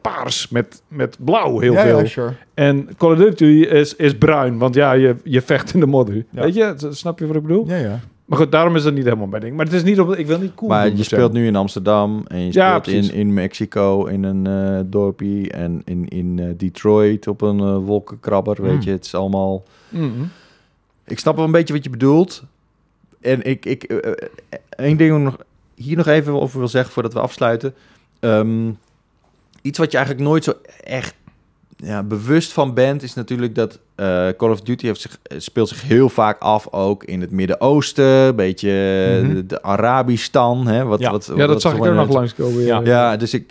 [0.00, 1.98] paars met, met blauw heel ja, veel.
[1.98, 2.32] Ja, sure.
[2.54, 6.24] En Call of Duty is, is bruin, want ja, je, je vecht in de modder.
[6.30, 6.42] Ja.
[6.42, 7.68] Weet je, snap je wat ik bedoel?
[7.68, 8.00] Ja, ja.
[8.24, 9.56] Maar goed, daarom is dat niet helemaal mijn ding.
[9.56, 11.56] Maar het is niet op, ik wil niet cool Maar doen je speelt nu in
[11.56, 16.38] Amsterdam en je Ja, speelt in, in Mexico in een eh dorpje en in, in
[16.38, 18.82] eh, Detroit op een eh, wolkenkrabber, weet Hmm.
[18.82, 18.90] je.
[18.90, 19.62] Het is allemaal...
[19.88, 20.22] Mhm.
[21.06, 22.42] Ik snap wel een beetje wat je bedoelt.
[23.20, 23.82] En ik, ik
[24.68, 25.36] één ding nog,
[25.74, 27.74] hier nog even over wil zeggen voordat we afsluiten.
[28.20, 28.70] Ehm,
[29.62, 30.52] iets wat je eigenlijk nooit zo
[30.84, 31.14] echt
[31.84, 35.68] ja, bewust van bent, is natuurlijk dat eh, Call of Duty heeft zich, eh, speelt
[35.68, 39.34] zich heel vaak af ook in het Midden-Oosten, een beetje eh, Mhm.
[39.34, 40.66] de, de Arabistan.
[40.66, 41.10] Hè, wat, Ja.
[41.10, 42.62] wat, Ja, dat wat zag ik er nog langskomen.
[42.62, 42.80] Ja.
[42.84, 43.50] ja, dus ik,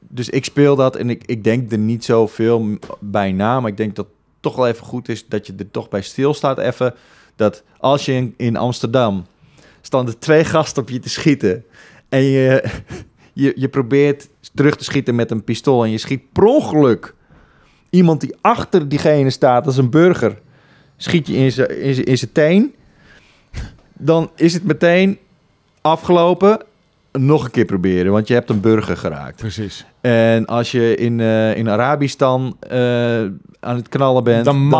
[0.00, 2.66] dus ik speel dat en ik, ik denk er niet zoveel
[3.00, 3.60] bij na.
[3.60, 6.02] Maar ik denk dat het toch wel even goed is dat je er toch bij
[6.02, 6.94] stilstaat even.
[7.36, 9.26] Dat als je in, in Amsterdam
[9.80, 11.64] staan er twee gasten op je te schieten.
[12.08, 12.64] En je,
[13.32, 15.84] je, je probeert terug te schieten met een pistool.
[15.84, 17.14] En je schiet per ongeluk
[17.90, 20.38] iemand die achter diegene staat als een burger.
[20.96, 21.36] Schiet je
[22.04, 22.74] in zijn teen.
[23.92, 25.18] Dan is het meteen
[25.80, 26.58] afgelopen.
[27.12, 29.36] Nog een keer proberen, want je hebt een burger geraakt.
[29.36, 29.86] Precies.
[30.00, 33.22] En als je in, eh, in Arabistan eh,
[33.60, 34.70] aan het knallen bent, Dan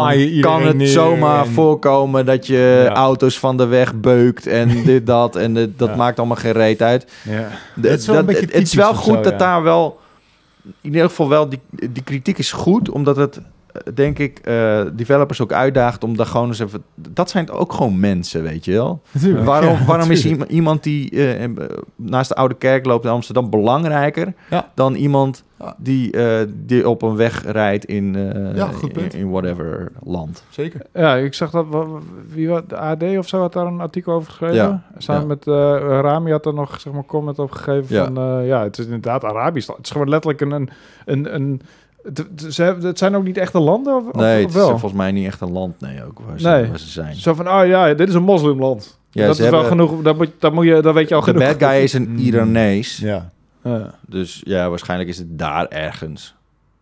[0.41, 2.93] kan het zomaar en- voorkomen dat je Ja.
[2.95, 5.37] auto's van de weg beukt en dit, dat.
[5.37, 5.97] En dat Ja.
[5.97, 7.07] maakt allemaal geen reet uit.
[7.25, 7.49] Ja.
[7.75, 9.99] De- Het is wel het, is goed zo, dat daar wel,
[10.65, 13.41] in ieder geval wel, die, die kritiek is goed, omdat het,
[13.95, 18.01] denk ik, eh, developers ook uitdaagt om daar gewoon eens even, dat zijn ook gewoon
[18.01, 19.03] mensen, weet je wel.
[19.13, 19.45] Natuurlijk.
[19.45, 20.51] Waarom, Ja, waarom is natuurlijk.
[20.51, 21.51] iemand die eh, eh,
[21.97, 24.71] naast de Oude Kerk loopt in Amsterdam belangrijker Ja.
[24.75, 25.75] dan iemand Ja.
[25.79, 29.15] die, eh, die op een weg rijdt in, eh, Ja, goed punt.
[29.15, 30.45] in, in whatever land?
[30.49, 30.81] Zeker.
[30.95, 31.67] Ja, ik zag dat,
[32.33, 34.57] wie wat, de AD of zo had daar een artikel over geschreven.
[34.57, 35.27] Ja, Samen ja.
[35.27, 35.55] met eh,
[36.01, 38.05] Rami had er nog, zeg maar, comment op gegeven Ja.
[38.05, 39.69] van, eh, ja, het is inderdaad Arabisch.
[39.69, 40.69] Het is gewoon letterlijk een, een,
[41.05, 41.61] een, een
[42.15, 44.69] het, zijn ook niet echte landen, of, of- Nee, of het is wel?
[44.69, 46.67] volgens mij niet echt een land, nee, ook waar ze, Nee.
[46.69, 47.15] waar ze zijn.
[47.15, 48.99] Zo van, oh ja, dit is een moslimland.
[49.11, 51.27] Ja, dat is wel genoeg, dat moet, dat moet je, dat weet je al De
[51.27, 51.43] genoeg.
[51.57, 52.17] bad guy is een Mm.
[52.19, 53.31] Iranees, Ja.
[53.63, 53.95] Ja.
[54.07, 56.35] dus ja, waarschijnlijk is het daar ergens.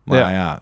[0.03, 0.29] Maar Ja.
[0.29, 0.59] ja,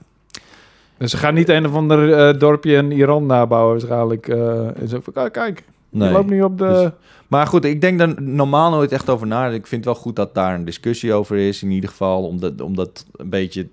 [0.97, 4.27] Dus ze gaan niet een of ander eh, dorpje in Iran nabouwen waarschijnlijk.
[4.27, 6.07] eh en zo van, kijk, kijk, nee.
[6.07, 6.65] je loopt nu op de...
[6.67, 6.89] Dus-
[7.27, 9.47] Maar goed, ik denk daar normaal nooit echt over na.
[9.47, 12.39] Ik vind het wel goed dat daar een discussie over is, in ieder geval, om
[12.39, 13.67] dat, om dat een beetje,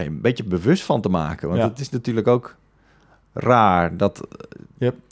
[0.00, 1.48] ja, een beetje bewust van te maken.
[1.48, 1.68] Want Ja.
[1.68, 2.54] het is natuurlijk ook
[3.32, 4.20] raar dat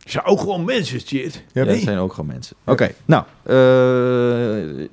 [0.05, 1.45] zijn ook gewoon mensen, shit.
[1.53, 2.57] Ja, dat zijn ook gewoon mensen.
[2.65, 4.87] Oké, nou, eh,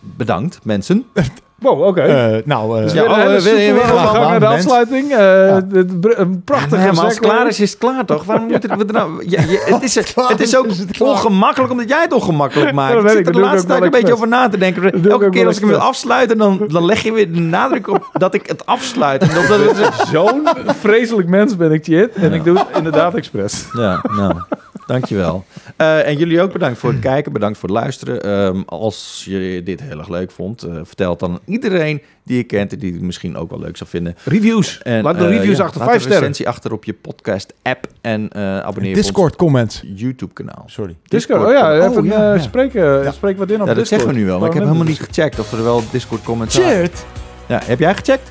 [0.00, 1.04] bedankt mensen.
[1.62, 2.00] Wow, oké.
[2.00, 5.10] Eh, nou, eh, Dus Ja, oh, eh, wil je- wacht, naar de afsluiting.
[5.10, 5.60] Eh, Ja.
[6.00, 8.24] br- Een prachtige Ja, maar als het klaar is, is het klaar toch?
[8.24, 9.24] Waarom moeten we er nou...
[9.28, 12.94] Ja, het, is, het is ook het ongemakkelijk omdat jij het ongemakkelijk maakt.
[12.94, 15.02] ik zit ik, er dat de laatste tijd een beetje over na te denken.
[15.10, 18.08] Elke keer als ik hem wil afsluiten, dan, dan leg je weer de nadruk op
[18.12, 19.22] dat ik het afsluit.
[19.22, 20.48] En op dat het- Zo'n
[20.80, 22.14] vreselijk mens ben ik, Chit.
[22.14, 23.64] En ik doe het inderdaad expres.
[23.76, 24.34] Ja, nou,
[24.86, 25.44] dankjewel.
[25.76, 28.22] Eh en jullie ook bedankt voor het kijken, bedankt voor het luisteren.
[28.22, 32.36] Ehm, als je dit heel erg leuk vond, eh, vertel het dan aan iedereen die
[32.36, 34.16] je kent en die het misschien ook wel leuk zou vinden.
[34.24, 34.82] Reviews.
[34.82, 35.80] En, Laat de eh, reviews ja, achter.
[35.80, 36.20] laat Vijf sterren.
[36.20, 38.34] recensie achter op je podcast-app en
[38.64, 39.82] abonneer op Discord comments.
[39.82, 40.62] ons YouTube-kanaal.
[40.66, 40.96] Sorry.
[41.04, 41.44] Discord.
[41.46, 42.38] Oh ja, Oh, even eh, ja.
[42.38, 43.12] spreken.
[43.12, 43.88] Spreek wat in op Ja, dat Discord.
[43.88, 46.54] zeggen we nu wel, maar ik heb Waarom helemaal niet gecheckt of er wel Discord-comments
[46.54, 46.80] zijn.
[46.86, 47.06] Shit.
[47.48, 48.30] Ja, heb jij gecheckt?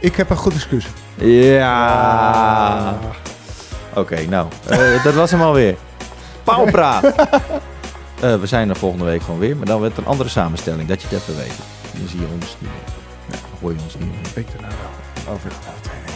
[0.00, 0.86] Ik heb een goed excuus.
[1.20, 2.98] Ja.
[3.98, 5.76] Oké, nou, eh, dat was hem alweer.
[6.44, 7.04] Pauwpraat.
[8.20, 11.02] Eh we zijn er volgende week gewoon weer, maar dan met een andere samenstelling, dat
[11.02, 11.56] je het even weet.
[11.98, 12.92] Dan zie je ons niet meer.
[13.30, 14.18] Dan hoor je ons niet meer.
[15.30, 15.88] Over twee weken.
[15.94, 16.07] Over